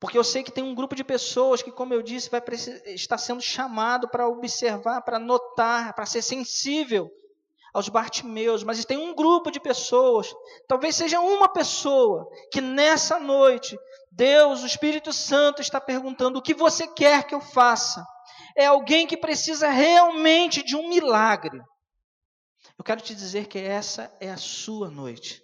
Porque 0.00 0.18
eu 0.18 0.24
sei 0.24 0.42
que 0.42 0.50
tem 0.50 0.64
um 0.64 0.74
grupo 0.74 0.96
de 0.96 1.04
pessoas 1.04 1.62
que, 1.62 1.70
como 1.70 1.94
eu 1.94 2.02
disse, 2.02 2.28
vai 2.28 2.42
está 2.86 3.16
sendo 3.16 3.40
chamado 3.40 4.08
para 4.08 4.26
observar, 4.26 5.02
para 5.02 5.18
notar, 5.18 5.94
para 5.94 6.06
ser 6.06 6.22
sensível 6.22 7.08
aos 7.72 7.88
Bartimeus, 7.88 8.62
mas 8.62 8.84
tem 8.84 8.98
um 8.98 9.14
grupo 9.14 9.50
de 9.50 9.58
pessoas, 9.58 10.34
talvez 10.68 10.94
seja 10.96 11.20
uma 11.20 11.48
pessoa, 11.48 12.28
que 12.50 12.60
nessa 12.60 13.18
noite, 13.18 13.78
Deus, 14.10 14.62
o 14.62 14.66
Espírito 14.66 15.12
Santo, 15.12 15.62
está 15.62 15.80
perguntando: 15.80 16.38
o 16.38 16.42
que 16.42 16.52
você 16.52 16.86
quer 16.86 17.24
que 17.24 17.34
eu 17.34 17.40
faça? 17.40 18.04
É 18.56 18.66
alguém 18.66 19.06
que 19.06 19.16
precisa 19.16 19.70
realmente 19.70 20.62
de 20.62 20.76
um 20.76 20.88
milagre. 20.88 21.58
Eu 22.82 22.84
quero 22.84 23.00
te 23.00 23.14
dizer 23.14 23.46
que 23.46 23.60
essa 23.60 24.12
é 24.18 24.28
a 24.28 24.36
sua 24.36 24.90
noite. 24.90 25.40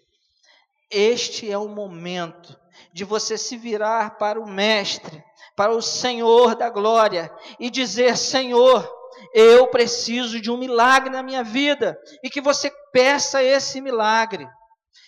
Este 0.91 1.49
é 1.49 1.57
o 1.57 1.69
momento 1.69 2.59
de 2.93 3.05
você 3.05 3.39
se 3.39 3.57
virar 3.57 4.19
para 4.19 4.41
o 4.41 4.51
Mestre, 4.51 5.23
para 5.55 5.71
o 5.71 5.81
Senhor 5.81 6.57
da 6.57 6.69
glória 6.69 7.33
e 7.61 7.71
dizer: 7.71 8.17
Senhor, 8.17 8.93
eu 9.33 9.69
preciso 9.69 10.41
de 10.41 10.51
um 10.51 10.57
milagre 10.57 11.11
na 11.11 11.23
minha 11.23 11.45
vida 11.45 11.97
e 12.25 12.29
que 12.29 12.41
você 12.41 12.73
peça 12.93 13.41
esse 13.41 13.81
milagre. 13.81 14.45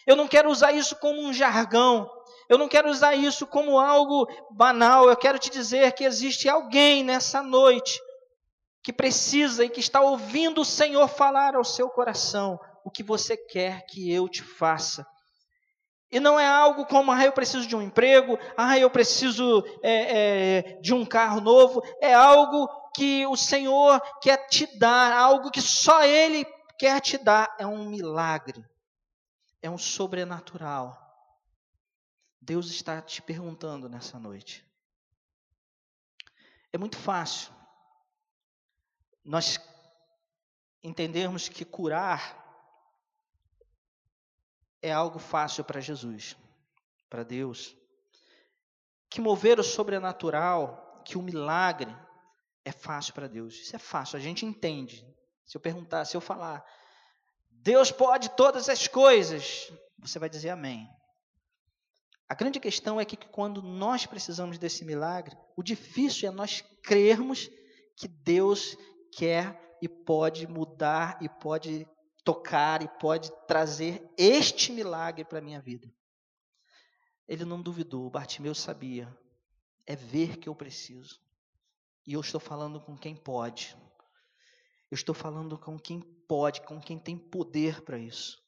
Eu 0.06 0.14
não 0.14 0.28
quero 0.28 0.50
usar 0.50 0.70
isso 0.70 0.94
como 1.00 1.20
um 1.20 1.32
jargão, 1.32 2.08
eu 2.48 2.56
não 2.56 2.68
quero 2.68 2.88
usar 2.88 3.16
isso 3.16 3.44
como 3.44 3.76
algo 3.76 4.28
banal, 4.52 5.08
eu 5.08 5.16
quero 5.16 5.36
te 5.36 5.50
dizer 5.50 5.94
que 5.94 6.04
existe 6.04 6.48
alguém 6.48 7.02
nessa 7.02 7.42
noite 7.42 8.00
que 8.82 8.92
precisa 8.92 9.64
e 9.64 9.68
que 9.68 9.80
está 9.80 10.00
ouvindo 10.00 10.62
o 10.62 10.64
Senhor 10.64 11.06
falar 11.08 11.54
ao 11.54 11.64
seu 11.64 11.88
coração 11.90 12.58
o 12.84 12.90
que 12.90 13.02
você 13.02 13.36
quer 13.36 13.84
que 13.86 14.10
eu 14.10 14.28
te 14.28 14.42
faça. 14.42 15.06
E 16.10 16.18
não 16.18 16.40
é 16.40 16.46
algo 16.46 16.86
como, 16.86 17.12
ah, 17.12 17.24
eu 17.24 17.32
preciso 17.32 17.68
de 17.68 17.76
um 17.76 17.82
emprego, 17.82 18.38
ah, 18.56 18.78
eu 18.78 18.90
preciso 18.90 19.62
é, 19.82 20.18
é, 20.18 20.80
de 20.80 20.92
um 20.92 21.04
carro 21.04 21.40
novo. 21.40 21.82
É 22.00 22.12
algo 22.12 22.68
que 22.94 23.24
o 23.26 23.36
Senhor 23.36 24.00
quer 24.20 24.48
te 24.48 24.66
dar, 24.78 25.12
algo 25.12 25.50
que 25.50 25.60
só 25.60 26.02
Ele 26.02 26.44
quer 26.78 27.00
te 27.00 27.16
dar. 27.16 27.54
É 27.60 27.66
um 27.66 27.84
milagre, 27.84 28.64
é 29.62 29.70
um 29.70 29.78
sobrenatural. 29.78 30.98
Deus 32.40 32.70
está 32.70 33.00
te 33.00 33.22
perguntando 33.22 33.88
nessa 33.88 34.18
noite. 34.18 34.66
É 36.72 36.78
muito 36.78 36.96
fácil 36.96 37.59
nós 39.30 39.60
entendermos 40.82 41.48
que 41.48 41.64
curar 41.64 42.36
é 44.82 44.90
algo 44.90 45.20
fácil 45.20 45.62
para 45.62 45.80
Jesus, 45.80 46.36
para 47.08 47.22
Deus. 47.22 47.76
Que 49.08 49.20
mover 49.20 49.60
o 49.60 49.62
sobrenatural, 49.62 51.00
que 51.04 51.16
o 51.16 51.22
milagre 51.22 51.96
é 52.64 52.72
fácil 52.72 53.14
para 53.14 53.28
Deus. 53.28 53.54
Isso 53.54 53.76
é 53.76 53.78
fácil, 53.78 54.16
a 54.16 54.20
gente 54.20 54.44
entende. 54.44 55.06
Se 55.46 55.56
eu 55.56 55.60
perguntar, 55.60 56.06
se 56.06 56.16
eu 56.16 56.20
falar, 56.20 56.64
Deus 57.48 57.92
pode 57.92 58.30
todas 58.30 58.68
as 58.68 58.88
coisas, 58.88 59.72
você 59.96 60.18
vai 60.18 60.28
dizer 60.28 60.50
amém. 60.50 60.90
A 62.28 62.34
grande 62.34 62.58
questão 62.58 63.00
é 63.00 63.04
que 63.04 63.16
quando 63.16 63.62
nós 63.62 64.06
precisamos 64.06 64.58
desse 64.58 64.84
milagre, 64.84 65.38
o 65.56 65.62
difícil 65.62 66.28
é 66.28 66.32
nós 66.32 66.62
crermos 66.82 67.48
que 67.94 68.08
Deus 68.08 68.76
quer 69.12 69.78
e 69.82 69.88
pode 69.88 70.46
mudar 70.46 71.18
e 71.22 71.28
pode 71.28 71.88
tocar 72.24 72.82
e 72.82 72.88
pode 72.98 73.30
trazer 73.46 74.08
este 74.16 74.72
milagre 74.72 75.24
para 75.24 75.38
a 75.38 75.42
minha 75.42 75.60
vida. 75.60 75.92
Ele 77.26 77.44
não 77.44 77.62
duvidou, 77.62 78.10
Bartimeu 78.10 78.54
sabia. 78.54 79.16
É 79.86 79.96
ver 79.96 80.36
que 80.36 80.48
eu 80.48 80.54
preciso. 80.54 81.20
E 82.06 82.12
eu 82.12 82.20
estou 82.20 82.40
falando 82.40 82.80
com 82.80 82.96
quem 82.96 83.14
pode. 83.16 83.76
Eu 84.90 84.94
estou 84.94 85.14
falando 85.14 85.58
com 85.58 85.78
quem 85.78 86.00
pode, 86.00 86.60
com 86.62 86.80
quem 86.80 86.98
tem 86.98 87.16
poder 87.16 87.82
para 87.82 87.98
isso. 87.98 88.42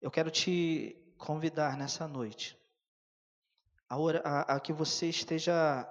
Eu 0.00 0.10
quero 0.10 0.30
te 0.30 0.96
convidar 1.16 1.76
nessa 1.76 2.08
noite 2.08 2.58
a, 3.88 3.96
a, 3.96 4.40
a 4.56 4.60
que 4.60 4.72
você 4.72 5.08
esteja 5.08 5.86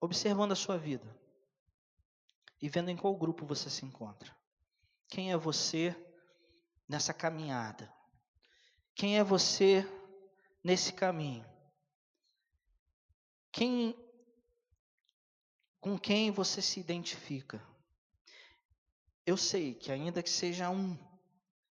observando 0.00 0.52
a 0.52 0.56
sua 0.56 0.76
vida 0.76 1.21
e 2.62 2.68
vendo 2.68 2.90
em 2.90 2.96
qual 2.96 3.16
grupo 3.16 3.44
você 3.44 3.68
se 3.68 3.84
encontra. 3.84 4.34
Quem 5.08 5.32
é 5.32 5.36
você 5.36 5.94
nessa 6.88 7.12
caminhada? 7.12 7.92
Quem 8.94 9.18
é 9.18 9.24
você 9.24 9.84
nesse 10.62 10.92
caminho? 10.92 11.44
Quem 13.50 13.98
com 15.80 15.98
quem 15.98 16.30
você 16.30 16.62
se 16.62 16.78
identifica? 16.78 17.60
Eu 19.26 19.36
sei 19.36 19.74
que 19.74 19.90
ainda 19.90 20.22
que 20.22 20.30
seja 20.30 20.70
um, 20.70 20.96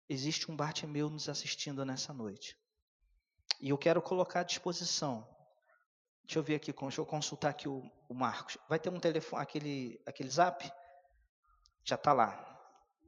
existe 0.09 0.51
um 0.51 0.57
Bartimeu 0.57 1.09
nos 1.09 1.28
assistindo 1.28 1.84
nessa 1.84 2.12
noite. 2.12 2.59
E 3.61 3.68
eu 3.68 3.78
quero 3.78 4.03
colocar 4.03 4.41
à 4.41 4.45
disposição. 4.45 5.26
Deixa 6.24 6.38
eu 6.38 6.43
ver 6.43 6.57
aqui, 6.57 6.72
deixa 6.72 7.01
eu 7.01 7.07
consultar 7.07 7.51
aqui 7.51 7.68
o, 7.68 7.88
o 8.09 8.14
Marcos. 8.14 8.59
Vai 8.68 8.80
ter 8.80 8.88
um 8.88 8.99
telefone, 8.99 9.43
aquele, 9.43 10.03
aquele 10.05 10.30
zap? 10.30 10.70
Já 11.85 11.97
está 11.97 12.12
lá 12.12 12.47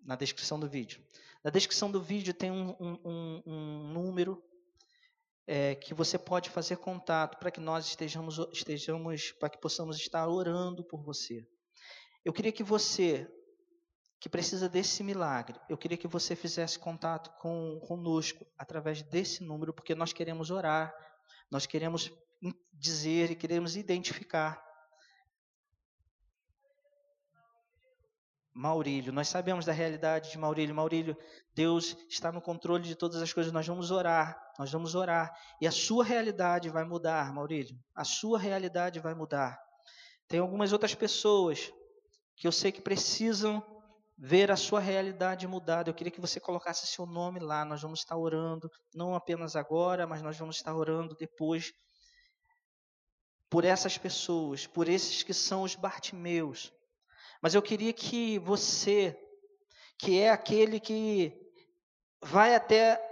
na 0.04 0.16
descrição 0.16 0.58
do 0.58 0.68
vídeo. 0.68 1.02
Na 1.44 1.50
descrição 1.50 1.90
do 1.90 2.00
vídeo 2.00 2.32
tem 2.32 2.50
um, 2.50 2.76
um, 2.80 3.42
um 3.46 3.92
número 3.92 4.42
é, 5.46 5.74
que 5.74 5.92
você 5.92 6.18
pode 6.18 6.50
fazer 6.50 6.76
contato 6.76 7.38
para 7.38 7.50
que 7.50 7.60
nós 7.60 7.86
estejamos, 7.86 8.38
estejamos, 8.52 9.32
para 9.32 9.50
que 9.50 9.58
possamos 9.58 9.96
estar 9.96 10.28
orando 10.28 10.84
por 10.84 11.02
você. 11.02 11.46
Eu 12.24 12.32
queria 12.32 12.52
que 12.52 12.62
você, 12.62 13.28
que 14.20 14.28
precisa 14.28 14.68
desse 14.68 15.02
milagre, 15.02 15.58
eu 15.68 15.76
queria 15.76 15.98
que 15.98 16.06
você 16.06 16.36
fizesse 16.36 16.78
contato 16.78 17.30
com 17.40 17.80
conosco 17.80 18.46
através 18.56 19.02
desse 19.02 19.42
número, 19.42 19.74
porque 19.74 19.94
nós 19.94 20.12
queremos 20.12 20.50
orar, 20.50 20.94
nós 21.50 21.66
queremos 21.66 22.12
dizer 22.72 23.30
e 23.30 23.36
queremos 23.36 23.76
identificar 23.76 24.62
Maurílio. 28.54 29.12
Nós 29.12 29.28
sabemos 29.28 29.64
da 29.64 29.72
realidade 29.72 30.30
de 30.30 30.38
Maurílio. 30.38 30.74
Maurílio, 30.74 31.16
Deus 31.54 31.96
está 32.08 32.30
no 32.30 32.40
controle 32.40 32.84
de 32.84 32.94
todas 32.94 33.20
as 33.22 33.32
coisas. 33.32 33.52
Nós 33.52 33.66
vamos 33.66 33.90
orar, 33.90 34.38
nós 34.58 34.70
vamos 34.70 34.94
orar. 34.94 35.32
E 35.60 35.66
a 35.66 35.70
sua 35.70 36.04
realidade 36.04 36.68
vai 36.68 36.84
mudar, 36.84 37.32
Maurílio. 37.32 37.78
A 37.94 38.04
sua 38.04 38.38
realidade 38.38 39.00
vai 39.00 39.14
mudar. 39.14 39.58
Tem 40.28 40.40
algumas 40.40 40.72
outras 40.72 40.94
pessoas 40.94 41.72
que 42.36 42.46
eu 42.46 42.52
sei 42.52 42.70
que 42.70 42.82
precisam 42.82 43.62
ver 44.18 44.50
a 44.50 44.56
sua 44.56 44.80
realidade 44.80 45.46
mudada. 45.46 45.88
Eu 45.88 45.94
queria 45.94 46.12
que 46.12 46.20
você 46.20 46.38
colocasse 46.38 46.86
seu 46.86 47.06
nome 47.06 47.40
lá. 47.40 47.64
Nós 47.64 47.80
vamos 47.80 48.00
estar 48.00 48.16
orando, 48.16 48.70
não 48.94 49.14
apenas 49.14 49.56
agora, 49.56 50.06
mas 50.06 50.22
nós 50.22 50.36
vamos 50.36 50.56
estar 50.56 50.74
orando 50.74 51.16
depois 51.16 51.72
por 53.50 53.64
essas 53.64 53.98
pessoas, 53.98 54.66
por 54.66 54.88
esses 54.88 55.22
que 55.22 55.34
são 55.34 55.62
os 55.62 55.74
Bartimeus 55.74 56.72
mas 57.42 57.54
eu 57.54 57.60
queria 57.60 57.92
que 57.92 58.38
você, 58.38 59.18
que 59.98 60.20
é 60.20 60.30
aquele 60.30 60.78
que 60.78 61.36
vai 62.22 62.54
até 62.54 63.02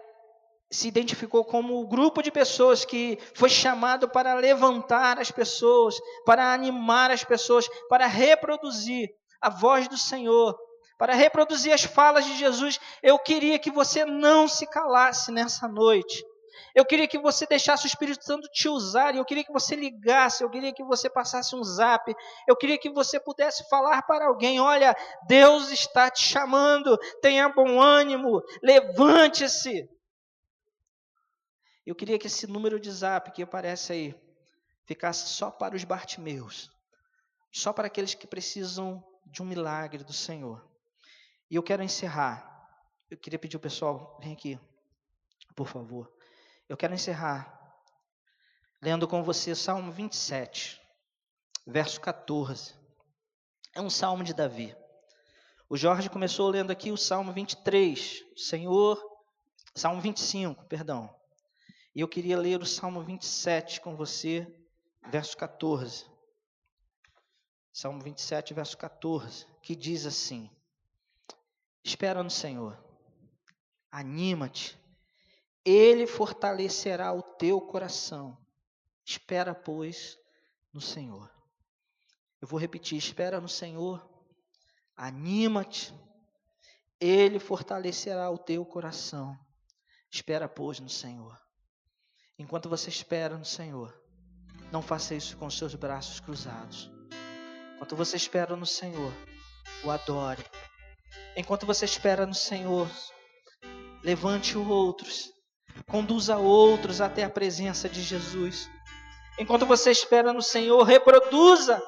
se 0.70 0.86
identificou 0.86 1.44
como 1.44 1.80
o 1.80 1.88
grupo 1.88 2.22
de 2.22 2.30
pessoas 2.30 2.84
que 2.84 3.18
foi 3.34 3.50
chamado 3.50 4.08
para 4.08 4.34
levantar 4.34 5.18
as 5.18 5.32
pessoas, 5.32 5.96
para 6.24 6.52
animar 6.52 7.10
as 7.10 7.24
pessoas, 7.24 7.68
para 7.88 8.06
reproduzir 8.06 9.10
a 9.40 9.50
voz 9.50 9.88
do 9.88 9.98
Senhor, 9.98 10.56
para 10.96 11.14
reproduzir 11.14 11.72
as 11.72 11.82
falas 11.82 12.24
de 12.24 12.36
Jesus. 12.36 12.78
Eu 13.02 13.18
queria 13.18 13.58
que 13.58 13.70
você 13.70 14.04
não 14.04 14.46
se 14.46 14.64
calasse 14.64 15.32
nessa 15.32 15.66
noite. 15.66 16.24
Eu 16.74 16.84
queria 16.84 17.08
que 17.08 17.18
você 17.18 17.46
deixasse 17.46 17.84
o 17.84 17.88
Espírito 17.88 18.24
Santo 18.24 18.48
te 18.48 18.68
usar, 18.68 19.14
eu 19.14 19.24
queria 19.24 19.44
que 19.44 19.52
você 19.52 19.74
ligasse, 19.76 20.42
eu 20.42 20.50
queria 20.50 20.72
que 20.72 20.84
você 20.84 21.08
passasse 21.08 21.54
um 21.54 21.62
zap, 21.62 22.14
eu 22.46 22.56
queria 22.56 22.78
que 22.78 22.90
você 22.90 23.18
pudesse 23.20 23.68
falar 23.68 24.02
para 24.02 24.26
alguém: 24.26 24.60
olha, 24.60 24.94
Deus 25.26 25.70
está 25.70 26.10
te 26.10 26.24
chamando, 26.24 26.96
tenha 27.20 27.48
bom 27.48 27.80
ânimo, 27.80 28.42
levante-se. 28.62 29.88
Eu 31.84 31.94
queria 31.94 32.18
que 32.18 32.26
esse 32.26 32.46
número 32.46 32.78
de 32.78 32.90
zap 32.90 33.30
que 33.32 33.42
aparece 33.42 33.92
aí 33.92 34.14
ficasse 34.84 35.28
só 35.28 35.50
para 35.50 35.74
os 35.74 35.84
Bartimeus, 35.84 36.70
só 37.52 37.72
para 37.72 37.86
aqueles 37.86 38.14
que 38.14 38.26
precisam 38.26 39.04
de 39.26 39.42
um 39.42 39.46
milagre 39.46 40.04
do 40.04 40.12
Senhor. 40.12 40.68
E 41.50 41.56
eu 41.56 41.62
quero 41.62 41.82
encerrar. 41.82 42.48
Eu 43.10 43.16
queria 43.18 43.38
pedir 43.38 43.56
o 43.56 43.60
pessoal, 43.60 44.18
vem 44.22 44.32
aqui, 44.32 44.58
por 45.56 45.66
favor. 45.66 46.12
Eu 46.70 46.76
quero 46.76 46.94
encerrar 46.94 47.82
lendo 48.80 49.08
com 49.08 49.24
você 49.24 49.56
Salmo 49.56 49.90
27, 49.90 50.80
verso 51.66 52.00
14. 52.00 52.76
É 53.74 53.80
um 53.80 53.90
salmo 53.90 54.22
de 54.22 54.32
Davi. 54.32 54.76
O 55.68 55.76
Jorge 55.76 56.08
começou 56.08 56.48
lendo 56.48 56.70
aqui 56.70 56.92
o 56.92 56.96
Salmo 56.96 57.32
23, 57.32 58.24
Senhor, 58.36 59.02
Salmo 59.74 60.00
25, 60.00 60.64
perdão. 60.66 61.12
E 61.92 62.02
eu 62.02 62.06
queria 62.06 62.38
ler 62.38 62.62
o 62.62 62.66
Salmo 62.66 63.02
27 63.02 63.80
com 63.80 63.96
você, 63.96 64.46
verso 65.10 65.36
14. 65.36 66.06
Salmo 67.72 68.00
27, 68.00 68.54
verso 68.54 68.78
14, 68.78 69.44
que 69.60 69.74
diz 69.74 70.06
assim: 70.06 70.48
Espera 71.82 72.22
no 72.22 72.30
Senhor, 72.30 72.78
anima-te, 73.90 74.78
Ele 75.64 76.06
fortalecerá 76.06 77.12
o 77.12 77.22
teu 77.22 77.60
coração. 77.60 78.36
Espera, 79.04 79.54
pois, 79.54 80.18
no 80.72 80.80
Senhor. 80.80 81.30
Eu 82.40 82.48
vou 82.48 82.58
repetir: 82.58 82.96
espera 82.96 83.40
no 83.40 83.48
Senhor, 83.48 84.08
anima-te, 84.96 85.94
Ele 86.98 87.38
fortalecerá 87.38 88.30
o 88.30 88.38
teu 88.38 88.64
coração. 88.64 89.38
Espera, 90.10 90.48
pois, 90.48 90.80
no 90.80 90.88
Senhor. 90.88 91.38
Enquanto 92.38 92.68
você 92.68 92.88
espera 92.88 93.36
no 93.36 93.44
Senhor, 93.44 93.94
não 94.72 94.80
faça 94.80 95.14
isso 95.14 95.36
com 95.36 95.50
seus 95.50 95.74
braços 95.74 96.20
cruzados. 96.20 96.90
Enquanto 97.74 97.96
você 97.96 98.16
espera 98.16 98.56
no 98.56 98.66
Senhor, 98.66 99.12
o 99.84 99.90
adore. 99.90 100.44
Enquanto 101.36 101.66
você 101.66 101.84
espera 101.84 102.26
no 102.26 102.34
Senhor, 102.34 102.90
levante 104.02 104.56
outros, 104.56 105.32
conduza 105.88 106.36
outros 106.36 107.00
até 107.00 107.24
a 107.24 107.30
presença 107.30 107.88
de 107.88 108.02
Jesus. 108.02 108.70
Enquanto 109.38 109.66
você 109.66 109.90
espera 109.90 110.32
no 110.32 110.42
Senhor, 110.42 110.82
reproduza 110.82 111.82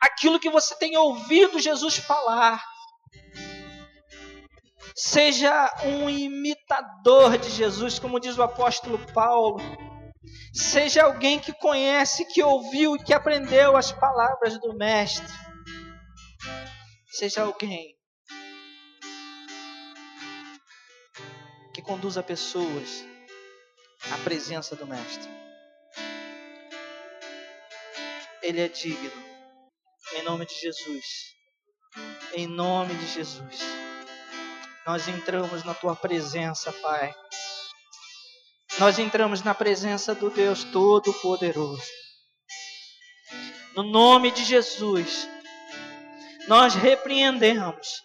aquilo 0.00 0.38
que 0.38 0.50
você 0.50 0.74
tem 0.76 0.96
ouvido 0.96 1.58
Jesus 1.58 1.96
falar. 1.96 2.62
Seja 4.94 5.72
um 5.84 6.10
imitador 6.10 7.38
de 7.38 7.50
Jesus, 7.50 7.98
como 7.98 8.18
diz 8.18 8.36
o 8.36 8.42
apóstolo 8.42 8.98
Paulo. 9.12 9.60
Seja 10.52 11.04
alguém 11.04 11.38
que 11.38 11.52
conhece, 11.52 12.24
que 12.24 12.42
ouviu 12.42 12.96
e 12.96 13.02
que 13.02 13.14
aprendeu 13.14 13.76
as 13.76 13.92
palavras 13.92 14.58
do 14.60 14.74
Mestre. 14.74 15.32
Seja 17.10 17.42
alguém 17.42 17.96
que 21.72 21.80
conduza 21.80 22.22
pessoas 22.22 23.06
à 24.10 24.18
presença 24.18 24.74
do 24.76 24.86
Mestre. 24.86 25.28
Ele 28.42 28.60
é 28.60 28.68
digno. 28.68 29.24
Em 30.14 30.22
nome 30.22 30.46
de 30.46 30.54
Jesus. 30.54 31.04
Em 32.32 32.46
nome 32.46 32.94
de 32.94 33.06
Jesus. 33.06 33.58
Nós 34.86 35.06
entramos 35.08 35.64
na 35.64 35.74
tua 35.74 35.94
presença, 35.94 36.72
Pai 36.72 37.14
nós 38.78 38.96
entramos 38.98 39.42
na 39.42 39.54
presença 39.54 40.14
do 40.14 40.30
Deus 40.30 40.62
Todo-Poderoso. 40.62 41.82
No 43.74 43.82
nome 43.82 44.30
de 44.30 44.44
Jesus, 44.44 45.28
nós 46.46 46.74
repreendemos 46.74 48.04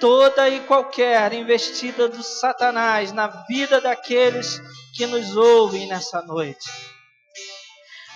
toda 0.00 0.48
e 0.48 0.60
qualquer 0.60 1.32
investida 1.34 2.08
do 2.08 2.22
Satanás 2.22 3.12
na 3.12 3.26
vida 3.46 3.78
daqueles 3.78 4.58
que 4.96 5.06
nos 5.06 5.36
ouvem 5.36 5.86
nessa 5.86 6.22
noite. 6.22 6.70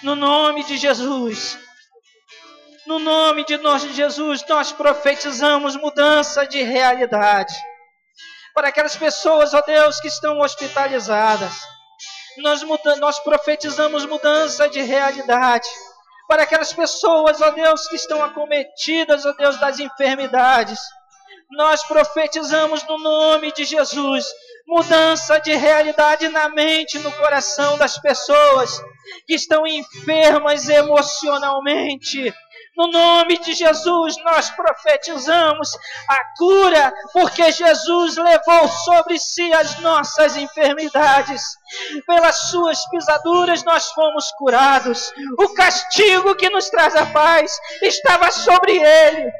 No 0.02 0.16
nome 0.16 0.64
de 0.64 0.78
Jesus, 0.78 1.58
no 2.86 2.98
nome 2.98 3.44
de 3.44 3.58
de 3.58 3.92
Jesus, 3.92 4.42
nós 4.48 4.72
profetizamos 4.72 5.76
mudança 5.76 6.46
de 6.46 6.62
realidade 6.62 7.54
para 8.54 8.68
aquelas 8.68 8.96
pessoas, 8.96 9.52
ó 9.52 9.60
Deus, 9.60 10.00
que 10.00 10.08
estão 10.08 10.40
hospitalizadas. 10.40 11.52
Nós, 12.38 12.62
muda, 12.62 12.96
nós 12.96 13.18
profetizamos 13.18 14.06
mudança 14.06 14.66
de 14.66 14.80
realidade 14.80 15.68
para 16.26 16.44
aquelas 16.44 16.72
pessoas, 16.72 17.42
ó 17.42 17.50
Deus, 17.50 17.88
que 17.88 17.96
estão 17.96 18.24
acometidas, 18.24 19.26
ó 19.26 19.32
Deus, 19.32 19.58
das 19.60 19.78
enfermidades. 19.78 20.80
Nós 21.50 21.82
profetizamos 21.84 22.82
no 22.84 22.96
nome 22.96 23.52
de 23.52 23.64
Jesus 23.64 24.26
mudança 24.70 25.40
de 25.40 25.52
realidade 25.52 26.28
na 26.28 26.48
mente, 26.48 26.96
no 27.00 27.10
coração 27.10 27.76
das 27.76 27.98
pessoas 27.98 28.80
que 29.26 29.34
estão 29.34 29.66
enfermas 29.66 30.68
emocionalmente. 30.68 32.32
No 32.76 32.86
nome 32.86 33.38
de 33.38 33.52
Jesus, 33.52 34.16
nós 34.24 34.48
profetizamos 34.50 35.70
a 36.08 36.36
cura, 36.38 36.92
porque 37.12 37.50
Jesus 37.52 38.16
levou 38.16 38.68
sobre 38.68 39.18
si 39.18 39.52
as 39.52 39.80
nossas 39.80 40.36
enfermidades. 40.36 41.42
Pelas 42.06 42.50
suas 42.50 42.84
pisaduras 42.90 43.62
nós 43.64 43.90
fomos 43.92 44.30
curados. 44.32 45.12
O 45.38 45.54
castigo 45.54 46.34
que 46.34 46.50
nos 46.50 46.68
traz 46.70 46.96
a 46.96 47.06
paz 47.06 47.58
estava 47.82 48.30
sobre 48.30 48.76
ele. 48.78 49.30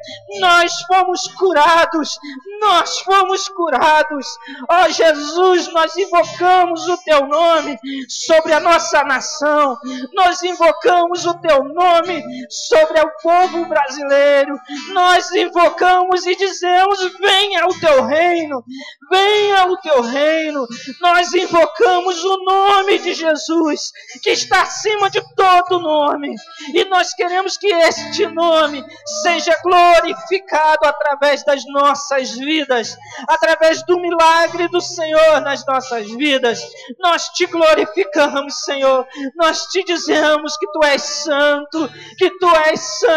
Nós 0.41 0.73
fomos 0.83 1.27
curados. 1.35 2.19
Nós 2.61 3.01
fomos 3.01 3.49
curados. 3.49 4.27
Ó 4.69 4.85
oh, 4.85 4.91
Jesus, 4.91 5.73
nós 5.73 5.97
invocamos 5.97 6.89
o 6.89 6.97
teu 6.99 7.27
nome 7.27 7.79
sobre 8.09 8.53
a 8.53 8.61
nossa 8.61 9.03
nação. 9.05 9.79
Nós 10.13 10.43
invocamos 10.43 11.27
o 11.27 11.35
teu 11.41 11.65
nome 11.65 12.23
sobre 12.49 13.01
o 13.01 13.20
povo 13.23 13.67
brasileiro. 13.67 14.59
Nós 14.93 15.31
invocamos 15.33 16.27
e 16.27 16.37
dizemos: 16.37 16.99
venha 17.19 17.67
o 17.67 17.81
teu 17.81 18.05
reino. 18.05 18.65
Venha 19.11 19.67
o 19.67 19.77
teu 19.79 20.01
reino. 20.01 20.67
Nós 21.01 21.33
invocamos 21.35 22.23
o 22.25 22.45
nome 22.45 22.99
de 22.99 23.13
Jesus, 23.13 23.93
que 24.23 24.31
está 24.31 24.63
acima 24.63 25.11
de 25.11 25.21
todo 25.35 25.81
nome. 25.81 26.35
E 26.75 26.85
nós 26.85 27.13
queremos 27.15 27.57
que 27.57 27.67
este 27.67 28.27
nome 28.27 28.85
seja 29.23 29.57
glorificado 29.63 30.87
através 30.87 31.45
das 31.45 31.65
nossas 31.67 32.31
vidas, 32.33 32.97
através 33.29 33.85
do 33.85 33.99
milagre 34.01 34.69
do 34.69 34.81
Senhor 34.81 35.41
nas 35.41 35.65
nossas 35.67 36.09
vidas. 36.11 36.61
Nós 36.99 37.29
te 37.31 37.47
glorificamos, 37.47 38.65
Senhor. 38.65 39.07
Nós 39.35 39.67
te 39.67 39.83
dizemos 39.85 40.57
que 40.57 40.67
tu 40.73 40.85
és 40.85 41.03
santo, 41.03 41.91
que 42.17 42.31
tu 42.39 42.49
és 42.67 42.81
santo, 42.81 43.10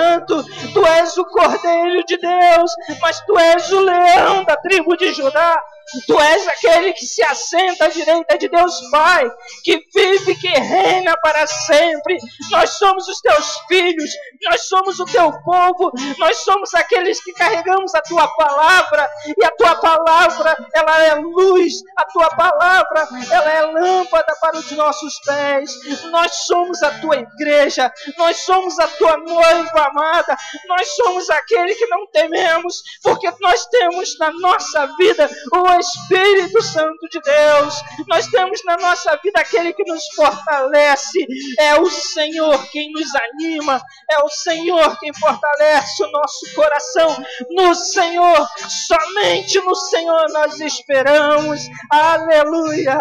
tu 0.74 0.86
és 0.86 1.18
o 1.18 1.26
Cordeiro 1.26 2.04
de 2.06 2.18
Deus, 2.18 2.72
mas 3.02 3.20
tu 3.22 3.38
és 3.38 3.72
o 3.72 3.80
leão 3.80 4.44
da 4.44 4.58
tribo 4.58 4.96
de 4.98 5.14
Judá. 5.14 5.64
Tu 6.08 6.20
és 6.20 6.48
aquele 6.48 6.94
que 6.94 7.06
se 7.06 7.24
assenta 7.24 7.86
à 7.86 7.88
direita 7.88 8.38
de 8.38 8.48
Deus 8.48 8.74
Pai, 8.90 9.30
que 9.64 9.86
vive, 9.94 10.36
que 10.36 10.48
reina 10.48 11.16
para 11.22 11.46
sempre. 11.46 12.18
Nós 12.52 12.72
somos 12.72 13.08
os 13.08 13.20
teus 13.22 13.60
filhos, 13.68 14.10
nós 14.50 14.68
somos 14.68 15.00
o 15.00 15.06
teu 15.06 15.32
povo, 15.44 15.92
nós 16.18 16.38
somos 16.38 16.74
aqueles 16.74 17.24
que 17.24 17.34
carregamos 17.34 17.94
a 17.96 18.02
tua 18.02 18.28
palavra, 18.36 19.10
e 19.38 19.46
a 19.46 19.52
tua 19.52 19.76
palavra, 19.76 20.56
ela 20.74 21.04
é 21.04 21.16
luz, 21.16 21.74
a 21.98 22.04
tua 22.06 22.30
palavra, 22.30 23.08
ela 23.32 23.52
é 23.52 23.62
lâmpada 23.62 24.36
para 24.42 24.58
os 24.58 24.72
nossos 24.72 25.20
pés. 25.26 25.72
Nós 26.12 26.34
somos 26.46 26.82
a 26.82 27.00
tua 27.00 27.18
igreja, 27.18 27.92
nós 28.18 28.38
somos 28.38 28.80
a 28.80 28.88
tua 28.88 29.18
noiva 29.18 29.88
amada, 29.88 30.38
nós 30.68 30.88
somos 30.96 31.30
aquele 31.30 31.76
que 31.76 31.86
não 31.88 32.08
tememos, 32.08 32.82
porque 33.02 33.32
nós 33.42 33.66
temos 33.68 34.18
na 34.20 34.32
nossa 34.32 34.88
vida 34.98 35.30
o 35.52 35.73
Espírito 35.80 36.62
Santo 36.62 37.08
de 37.10 37.20
Deus. 37.22 37.82
Nós 38.08 38.28
temos 38.28 38.64
na 38.66 38.78
nossa 38.78 39.18
vida 39.24 39.40
aquele 39.40 39.74
que 39.74 39.84
nos 39.84 40.04
fortalece. 40.16 41.26
É 41.60 41.80
o 41.80 41.90
Senhor 41.90 42.66
quem 42.72 42.92
nos 42.92 43.10
anima. 43.16 43.82
É 44.12 44.20
o 44.24 44.30
Senhor 44.30 45.00
quem 45.00 45.14
fortalece 45.14 46.04
o 46.04 46.12
nosso 46.12 46.54
coração. 46.54 47.18
No 47.50 47.74
Senhor, 47.76 48.48
somente 48.70 49.60
no 49.60 49.76
Senhor 49.76 50.26
nós 50.32 50.60
esperamos. 50.60 51.62
Aleluia. 51.92 52.98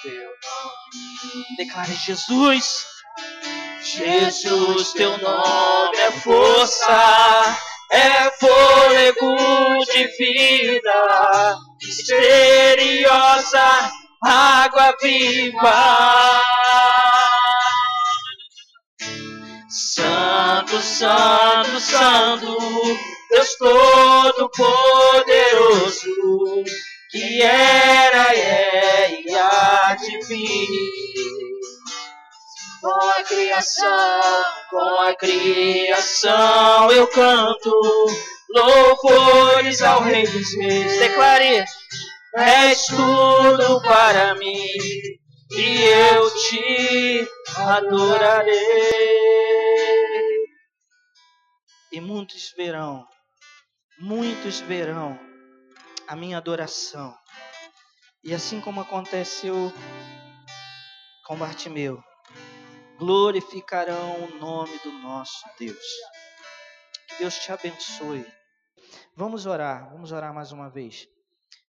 teu 0.00 0.12
nome. 0.12 1.56
Declare 1.56 1.92
Jesus. 1.92 2.86
Jesus, 3.82 4.92
teu 4.92 5.18
nome 5.18 5.96
é 5.96 6.12
força, 6.12 7.58
é 7.90 8.30
fôlego 8.38 9.36
de 9.92 10.06
vida, 10.18 11.58
misteriosa 11.82 13.20
água 14.22 14.96
viva. 15.02 16.42
Santo, 19.68 20.80
santo, 20.80 21.80
santo 21.80 23.19
Deus 23.30 23.56
Todo-Poderoso, 23.56 24.64
que 27.10 27.42
era, 27.42 28.34
é 28.34 29.22
e 29.24 29.34
há 29.34 29.94
de 29.94 30.18
vir. 30.26 30.66
Com 32.80 32.88
a 32.88 33.22
criação, 33.22 34.44
com 34.70 35.02
a 35.02 35.14
criação 35.14 36.90
eu 36.90 37.06
canto 37.06 37.70
louvores 38.48 39.80
ao 39.82 40.02
Rei 40.02 40.26
dos 40.26 40.54
Reis. 40.56 40.98
Declare, 40.98 41.64
és 42.36 42.86
tudo 42.86 43.80
para 43.82 44.34
mim 44.34 44.66
e 45.52 45.82
eu 45.84 46.30
te 46.30 47.28
adorarei. 47.56 48.60
E 51.92 52.00
muitos 52.00 52.52
verão, 52.56 53.04
muitos 54.00 54.60
verão 54.60 55.18
a 56.08 56.16
minha 56.16 56.38
adoração. 56.38 57.14
E 58.24 58.34
assim 58.34 58.60
como 58.60 58.80
aconteceu 58.80 59.72
com 61.26 61.36
Bartimeu, 61.36 62.02
glorificarão 62.98 64.24
o 64.24 64.38
nome 64.38 64.78
do 64.78 64.90
nosso 64.90 65.44
Deus. 65.58 65.86
Que 67.08 67.18
Deus 67.18 67.34
te 67.38 67.52
abençoe. 67.52 68.26
Vamos 69.14 69.44
orar, 69.44 69.90
vamos 69.90 70.12
orar 70.12 70.32
mais 70.32 70.50
uma 70.50 70.70
vez. 70.70 71.06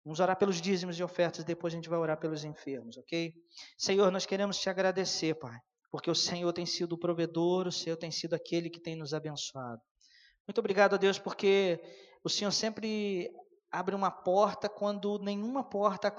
Vamos 0.04 0.20
orar 0.20 0.36
pelos 0.36 0.60
dízimos 0.60 0.98
e 0.98 1.02
ofertas, 1.02 1.44
depois 1.44 1.74
a 1.74 1.76
gente 1.76 1.88
vai 1.88 1.98
orar 1.98 2.18
pelos 2.18 2.44
enfermos, 2.44 2.96
ok? 2.96 3.34
Senhor, 3.76 4.10
nós 4.10 4.24
queremos 4.24 4.58
te 4.58 4.70
agradecer, 4.70 5.34
Pai, 5.34 5.58
porque 5.90 6.10
o 6.10 6.14
Senhor 6.14 6.52
tem 6.52 6.64
sido 6.64 6.94
o 6.94 6.98
provedor, 6.98 7.66
o 7.66 7.72
Senhor 7.72 7.96
tem 7.96 8.10
sido 8.10 8.34
aquele 8.34 8.70
que 8.70 8.80
tem 8.80 8.96
nos 8.96 9.12
abençoado. 9.12 9.80
Muito 10.48 10.58
obrigado 10.58 10.94
a 10.94 10.96
Deus, 10.96 11.18
porque 11.18 11.80
o 12.22 12.28
Senhor 12.28 12.52
sempre 12.52 13.32
abre 13.70 13.94
uma 13.94 14.10
porta 14.10 14.68
quando 14.68 15.18
nenhuma 15.18 15.62
porta 15.62 16.12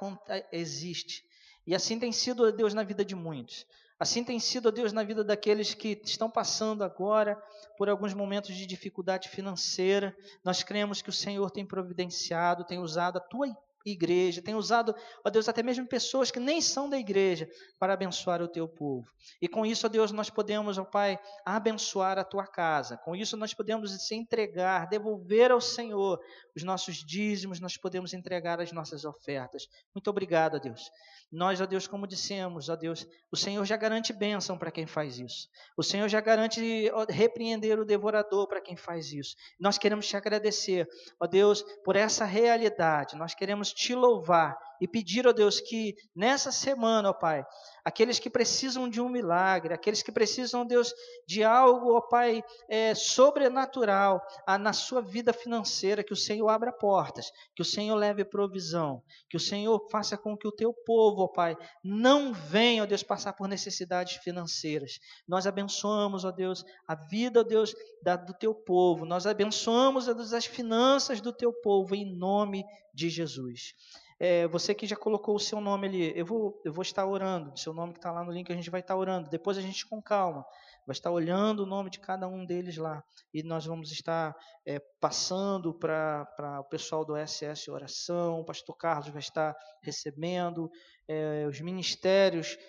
existe. 0.52 1.26
E 1.66 1.76
assim 1.76 2.00
tem 2.00 2.12
sido, 2.12 2.52
Deus, 2.52 2.74
na 2.74 2.84
vida 2.84 3.06
de 3.06 3.16
muitos. 3.16 3.66
Assim 4.00 4.24
tem 4.24 4.40
sido, 4.40 4.72
Deus, 4.72 4.92
na 4.92 5.04
vida 5.04 5.24
daqueles 5.24 5.76
que 5.76 6.02
estão 6.04 6.28
passando 6.28 6.84
agora 6.84 7.36
por 7.78 7.88
alguns 7.88 8.16
momentos 8.16 8.56
de 8.56 8.66
dificuldade 8.66 9.30
financeira. 9.30 10.18
Nós 10.44 10.64
cremos 10.64 11.04
que 11.04 11.10
o 11.10 11.14
Senhor 11.14 11.52
tem 11.52 11.64
providenciado, 11.64 12.66
tem 12.66 12.80
usado 12.80 13.18
a 13.18 13.22
tua 13.22 13.48
igreja, 13.86 14.42
tem 14.42 14.56
usado, 14.56 14.96
ó 15.26 15.30
Deus, 15.30 15.48
até 15.50 15.64
mesmo 15.64 15.88
pessoas 15.88 16.32
que 16.32 16.40
nem 16.40 16.62
são 16.62 16.90
da 16.90 16.98
igreja 16.98 17.50
para 17.80 17.94
abençoar 17.94 18.42
o 18.42 18.48
teu 18.48 18.68
povo. 18.68 19.08
E 19.42 19.48
com 19.48 19.66
isso, 19.66 19.86
ó 19.86 19.90
Deus, 19.90 20.12
nós 20.12 20.30
podemos, 20.30 20.78
ó 20.78 20.84
Pai, 20.84 21.20
abençoar 21.46 22.18
a 22.18 22.24
tua 22.24 22.46
casa. 22.46 22.98
Com 22.98 23.16
isso, 23.16 23.38
nós 23.38 23.54
podemos 23.54 23.92
se 24.06 24.16
entregar, 24.16 24.88
devolver 24.88 25.52
ao 25.52 25.62
Senhor 25.62 26.20
os 26.56 26.64
nossos 26.64 26.98
dízimos, 26.98 27.60
nós 27.60 27.78
podemos 27.78 28.14
entregar 28.14 28.60
as 28.60 28.72
nossas 28.72 29.06
ofertas. 29.06 29.68
Muito 29.94 30.10
obrigado, 30.10 30.56
ó 30.56 30.60
Deus. 30.60 30.92
Nós, 31.32 31.62
ó 31.62 31.66
Deus, 31.66 31.88
como 31.88 32.06
dissemos, 32.06 32.68
ó 32.68 32.76
Deus, 32.76 33.08
o 33.32 33.38
Senhor 33.38 33.64
já 33.64 33.78
garante 33.78 34.12
bênção 34.12 34.58
para 34.58 34.70
quem 34.70 34.86
faz 34.86 35.18
isso. 35.18 35.48
O 35.78 35.84
Senhor 35.84 36.10
já 36.10 36.20
garante 36.20 36.92
repreender 37.08 37.80
o 37.80 37.86
devorador 37.86 38.48
para 38.48 38.60
quem 38.60 38.76
faz 38.76 39.14
isso. 39.14 39.38
Nós 39.58 39.78
queremos 39.78 40.06
te 40.08 40.18
agradecer, 40.18 40.90
ó 41.18 41.26
Deus, 41.26 41.62
por 41.86 41.96
essa 41.96 42.26
realidade. 42.26 43.16
Nós 43.16 43.34
queremos 43.34 43.71
te 43.74 43.96
louvar 43.96 44.58
e 44.82 44.88
pedir, 44.88 45.28
ó 45.28 45.32
Deus, 45.32 45.60
que 45.60 45.96
nessa 46.16 46.52
semana, 46.52 47.12
ó 47.12 47.14
Pai, 47.14 47.46
aqueles 47.86 48.18
que 48.18 48.32
precisam 48.32 48.90
de 48.90 49.00
um 49.00 49.08
milagre, 49.08 49.76
aqueles 49.76 50.02
que 50.02 50.12
precisam, 50.12 50.66
Deus, 50.66 50.92
de 51.28 51.44
algo, 51.44 51.94
ó 51.94 52.02
Pai, 52.02 52.44
é, 52.68 52.96
sobrenatural 52.96 54.20
a, 54.46 54.58
na 54.58 54.74
sua 54.74 55.00
vida 55.00 55.32
financeira, 55.32 56.04
que 56.04 56.14
o 56.14 56.18
Senhor 56.18 56.50
abra 56.50 56.74
portas, 56.74 57.32
que 57.56 57.62
o 57.62 57.66
Senhor 57.66 57.96
leve 57.96 58.26
provisão, 58.26 59.04
que 59.30 59.38
o 59.38 59.40
Senhor 59.40 59.88
faça 59.92 60.18
com 60.18 60.36
que 60.36 60.48
o 60.48 60.52
teu 60.52 60.74
povo, 60.74 61.22
ó 61.22 61.28
Pai, 61.28 61.56
não 61.84 62.34
venha, 62.34 62.82
ó 62.82 62.86
Deus, 62.88 63.04
passar 63.04 63.34
por 63.34 63.48
necessidades 63.48 64.16
financeiras. 64.24 64.94
Nós 65.28 65.46
abençoamos, 65.46 66.26
ó 66.26 66.32
Deus, 66.32 66.66
a 66.88 66.96
vida, 66.96 67.42
ó 67.42 67.44
Deus, 67.44 67.76
da, 68.02 68.16
do 68.16 68.34
teu 68.34 68.56
povo, 68.56 69.06
nós 69.06 69.28
abençoamos, 69.28 70.08
ó 70.08 70.14
Deus, 70.14 70.34
as 70.34 70.48
finanças 70.48 71.22
do 71.22 71.32
teu 71.32 71.54
povo, 71.54 71.94
em 71.94 72.18
nome 72.18 72.66
de 72.96 73.10
Jesus. 73.10 73.76
É, 74.24 74.48
você 74.48 74.76
que 74.76 74.86
já 74.86 74.96
colocou 74.96 75.34
o 75.34 75.40
seu 75.40 75.60
nome 75.60 75.88
ali, 75.88 76.14
eu 76.16 76.24
vou, 76.24 76.62
eu 76.64 76.72
vou 76.72 76.84
estar 76.84 77.04
orando, 77.08 77.58
seu 77.58 77.74
nome 77.74 77.94
que 77.94 77.98
está 77.98 78.12
lá 78.12 78.24
no 78.24 78.32
link, 78.32 78.52
a 78.52 78.56
gente 78.56 78.70
vai 78.70 78.80
estar 78.80 78.96
orando. 78.96 79.28
Depois 79.32 79.58
a 79.58 79.62
gente, 79.62 79.84
com 79.84 80.00
calma, 80.00 80.46
vai 80.86 80.94
estar 80.94 81.10
olhando 81.10 81.64
o 81.64 81.66
nome 81.66 81.90
de 81.90 82.00
cada 82.00 82.28
um 82.28 82.46
deles 82.46 82.78
lá. 82.78 83.04
E 83.34 83.42
nós 83.42 83.66
vamos 83.66 83.92
estar 83.92 84.38
é, 84.64 84.78
passando 85.00 85.74
para 85.74 86.60
o 86.60 86.66
pessoal 86.66 87.04
do 87.04 87.16
SS 87.18 87.72
Oração, 87.72 88.42
o 88.42 88.46
pastor 88.46 88.78
Carlos 88.78 89.10
vai 89.10 89.22
estar 89.22 89.58
recebendo, 89.82 90.70
é, 91.08 91.48
os 91.48 91.60
ministérios, 91.60 92.60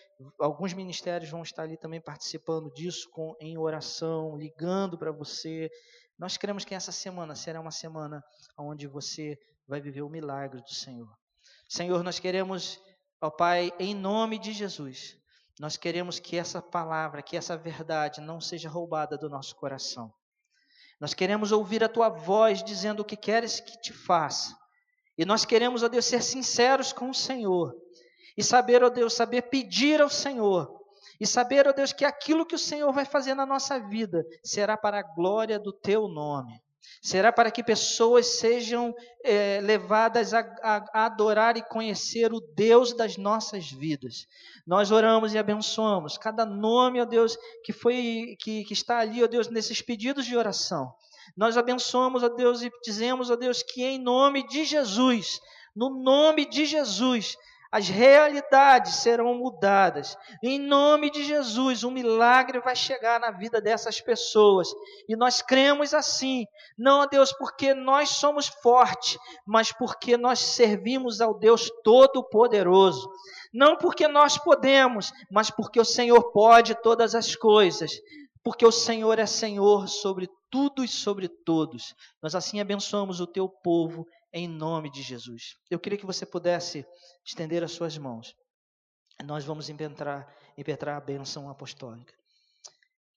alguns 0.41 0.73
ministérios 0.73 1.29
vão 1.31 1.43
estar 1.43 1.65
ali 1.65 1.77
também 1.77 2.01
participando 2.01 2.73
disso 2.73 3.11
com, 3.11 3.37
em 3.39 3.59
oração, 3.59 4.39
ligando 4.39 4.97
para 4.97 5.13
você. 5.13 5.69
Nós 6.19 6.39
queremos 6.39 6.65
que 6.65 6.75
essa 6.75 6.93
semana 6.93 7.35
será 7.35 7.61
uma 7.61 7.71
semana 7.71 8.25
onde 8.59 8.87
você 8.87 9.37
vai 9.69 9.83
viver 9.83 10.01
o 10.01 10.09
milagre 10.09 10.59
do 10.63 10.75
Senhor. 10.75 11.21
Senhor, 11.73 12.05
nós 12.05 12.19
queremos, 12.19 12.79
ó 13.19 13.31
Pai, 13.31 13.73
em 13.79 13.95
nome 13.95 14.39
de 14.39 14.53
Jesus, 14.53 15.17
nós 15.59 15.75
queremos 15.75 16.19
que 16.19 16.37
essa 16.37 16.61
palavra, 16.61 17.23
que 17.23 17.35
essa 17.35 17.57
verdade 17.57 18.21
não 18.21 18.43
seja 18.43 18.69
roubada 18.69 19.17
do 19.17 19.31
nosso 19.31 19.57
coração. 19.57 20.13
Nós 21.01 21.15
queremos 21.15 21.51
ouvir 21.51 21.83
a 21.83 21.89
tua 21.89 22.11
voz 22.11 22.63
dizendo 22.63 23.01
o 23.01 23.05
que 23.07 23.17
queres 23.17 23.59
que 23.59 23.81
te 23.81 23.91
faça. 23.91 24.55
E 25.17 25.25
nós 25.25 25.47
queremos, 25.47 25.83
ó 25.83 25.89
Deus, 25.89 26.05
ser 26.05 26.23
sinceros 26.23 26.93
com 26.93 27.09
o 27.09 27.15
Senhor. 27.15 27.75
E 28.37 28.45
saber, 28.45 28.85
ó 28.85 28.91
Deus, 28.91 29.15
saber 29.15 29.41
pedir 29.49 30.03
ao 30.03 30.11
Senhor. 30.11 30.79
E 31.19 31.27
saber, 31.27 31.67
ó 31.67 31.73
Deus, 31.73 31.95
que 31.95 32.05
aquilo 32.05 32.45
que 32.45 32.55
o 32.55 32.59
Senhor 32.59 32.93
vai 32.93 33.07
fazer 33.07 33.33
na 33.35 33.47
nossa 33.47 33.81
vida 33.81 34.23
será 34.45 34.77
para 34.77 34.99
a 34.99 35.15
glória 35.15 35.59
do 35.59 35.73
teu 35.73 36.07
nome. 36.07 36.53
Será 37.01 37.33
para 37.33 37.51
que 37.51 37.63
pessoas 37.63 38.39
sejam 38.39 38.95
é, 39.25 39.61
levadas 39.61 40.33
a, 40.33 40.41
a, 40.63 40.77
a, 40.93 41.07
adorar 41.07 41.57
e 41.57 41.63
conhecer 41.63 42.33
o 42.33 42.41
Deus 42.41 42.93
das 42.93 43.17
nossas 43.17 43.71
vidas. 43.71 44.27
Nós 44.67 44.91
oramos 44.91 45.35
e 45.35 45.39
abençoamos 45.39 46.17
cada 46.17 46.47
nome, 46.47 47.01
ó 47.01 47.05
Deus, 47.05 47.37
que 47.65 47.73
foi 47.73 48.37
que, 48.39 48.65
que 48.65 48.73
está 48.73 48.99
ali, 48.99 49.23
ó 49.23 49.27
Deus, 49.27 49.49
nesses 49.49 49.83
pedidos 49.83 50.27
de 50.27 50.37
oração. 50.37 50.95
Nós 51.37 51.57
abençoamos, 51.57 52.23
ó 52.23 52.29
Deus, 52.29 52.63
e 52.63 52.71
dizemos, 52.85 53.31
ó 53.31 53.37
Deus, 53.37 53.63
que 53.63 53.83
em 53.83 53.99
nome 53.99 54.47
de 54.47 54.65
Jesus, 54.65 55.41
no 55.75 55.91
nome 55.91 56.45
de 56.45 56.67
Jesus, 56.67 57.37
as 57.73 57.89
realidades 57.89 58.97
serão 58.97 59.35
mudadas. 59.35 60.15
Em 60.43 60.59
nome 60.59 61.11
de 61.11 61.25
Jesus, 61.25 61.83
um 61.83 61.91
milagre 61.91 62.61
vai 62.61 62.77
chegar 62.77 63.19
na 63.19 63.31
vida 63.31 63.63
dessas 63.63 63.99
pessoas. 63.99 64.69
E 65.09 65.17
nós 65.17 65.41
cremos 65.41 65.95
assim, 65.95 66.45
não, 66.77 67.07
Deus, 67.07 67.33
porque 67.33 67.73
nós 67.73 68.11
somos 68.11 68.47
fortes, 68.47 69.19
mas 69.47 69.73
porque 69.73 70.19
nós 70.19 70.39
servimos 70.39 71.23
ao 71.23 71.33
Deus 71.33 71.71
Todo-Poderoso. 71.83 73.11
Não 73.55 73.79
porque 73.79 74.07
nós 74.07 74.37
podemos, 74.37 75.11
mas 75.31 75.49
porque 75.49 75.81
o 75.81 75.85
Senhor 75.85 76.31
pode 76.31 76.75
todas 76.83 77.15
as 77.15 77.35
coisas. 77.35 77.93
Porque 78.45 78.67
o 78.67 78.73
Senhor 78.73 79.19
é 79.19 79.25
Senhor 79.25 79.89
sobre 79.89 80.29
tudo 80.51 80.85
e 80.85 80.89
sobre 80.89 81.27
todos. 81.27 81.95
Nós 82.23 82.35
assim 82.35 82.61
abençoamos 82.61 83.19
o 83.19 83.27
teu 83.27 83.49
povo 83.49 84.07
em 84.33 84.49
nome 84.49 84.91
de 84.91 85.03
Jesus. 85.03 85.57
Eu 85.71 85.79
queria 85.79 85.99
que 85.99 86.07
você 86.07 86.25
pudesse 86.25 86.87
estender 87.25 87.63
as 87.63 87.73
suas 87.73 87.99
mãos. 87.99 88.35
Nós 89.25 89.45
vamos 89.45 89.69
impetrar, 89.69 90.35
impetrar 90.57 90.97
a 90.97 91.01
bênção 91.01 91.49
apostólica. 91.51 92.15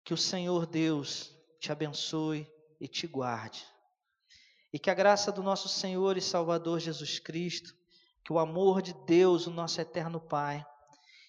Que 0.04 0.14
o 0.14 0.18
Senhor 0.18 0.66
Deus 0.66 1.34
te 1.60 1.72
abençoe 1.72 2.48
e 2.80 2.88
te 2.88 3.08
guarde. 3.08 3.66
E 4.72 4.78
que 4.78 4.90
a 4.90 4.94
graça 4.94 5.32
do 5.32 5.42
nosso 5.42 5.70
Senhor 5.70 6.18
e 6.18 6.22
Salvador 6.22 6.80
Jesus 6.80 7.18
Cristo, 7.18 7.74
que 8.24 8.34
o 8.34 8.40
amor 8.40 8.82
de 8.82 8.94
Deus, 9.06 9.48
o 9.48 9.52
nosso 9.52 9.80
eterno 9.80 10.20
Pai, 10.20 10.66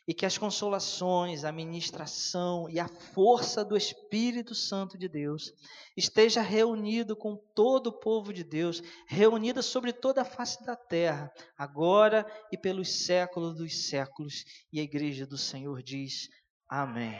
e 0.07 0.15
que 0.15 0.25
as 0.25 0.39
consolações, 0.39 1.45
a 1.45 1.51
ministração 1.51 2.69
e 2.69 2.79
a 2.79 2.87
força 2.87 3.65
do 3.65 3.77
Espírito 3.77 4.55
Santo 4.55 4.97
de 4.97 5.09
Deus 5.09 5.53
esteja 5.97 6.41
reunido 6.41 7.17
com 7.17 7.37
todo 7.55 7.89
o 7.89 7.99
povo 7.99 8.33
de 8.33 8.45
Deus, 8.45 8.83
reunida 9.09 9.63
sobre 9.63 9.93
toda 9.93 10.23
a 10.23 10.25
face 10.25 10.65
da 10.65 10.77
terra, 10.77 11.33
agora 11.59 12.25
e 12.53 12.57
pelos 12.57 13.05
séculos 13.05 13.57
dos 13.57 13.89
séculos. 13.89 14.45
E 14.73 14.79
a 14.79 14.85
igreja 14.85 15.27
do 15.27 15.37
Senhor 15.37 15.83
diz: 15.83 16.29
Amém. 16.69 17.19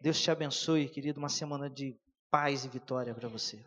Deus 0.00 0.20
te 0.20 0.30
abençoe, 0.30 0.88
querido, 0.88 1.18
uma 1.18 1.28
semana 1.28 1.68
de 1.68 1.98
paz 2.30 2.64
e 2.64 2.68
vitória 2.68 3.14
para 3.14 3.28
você. 3.28 3.64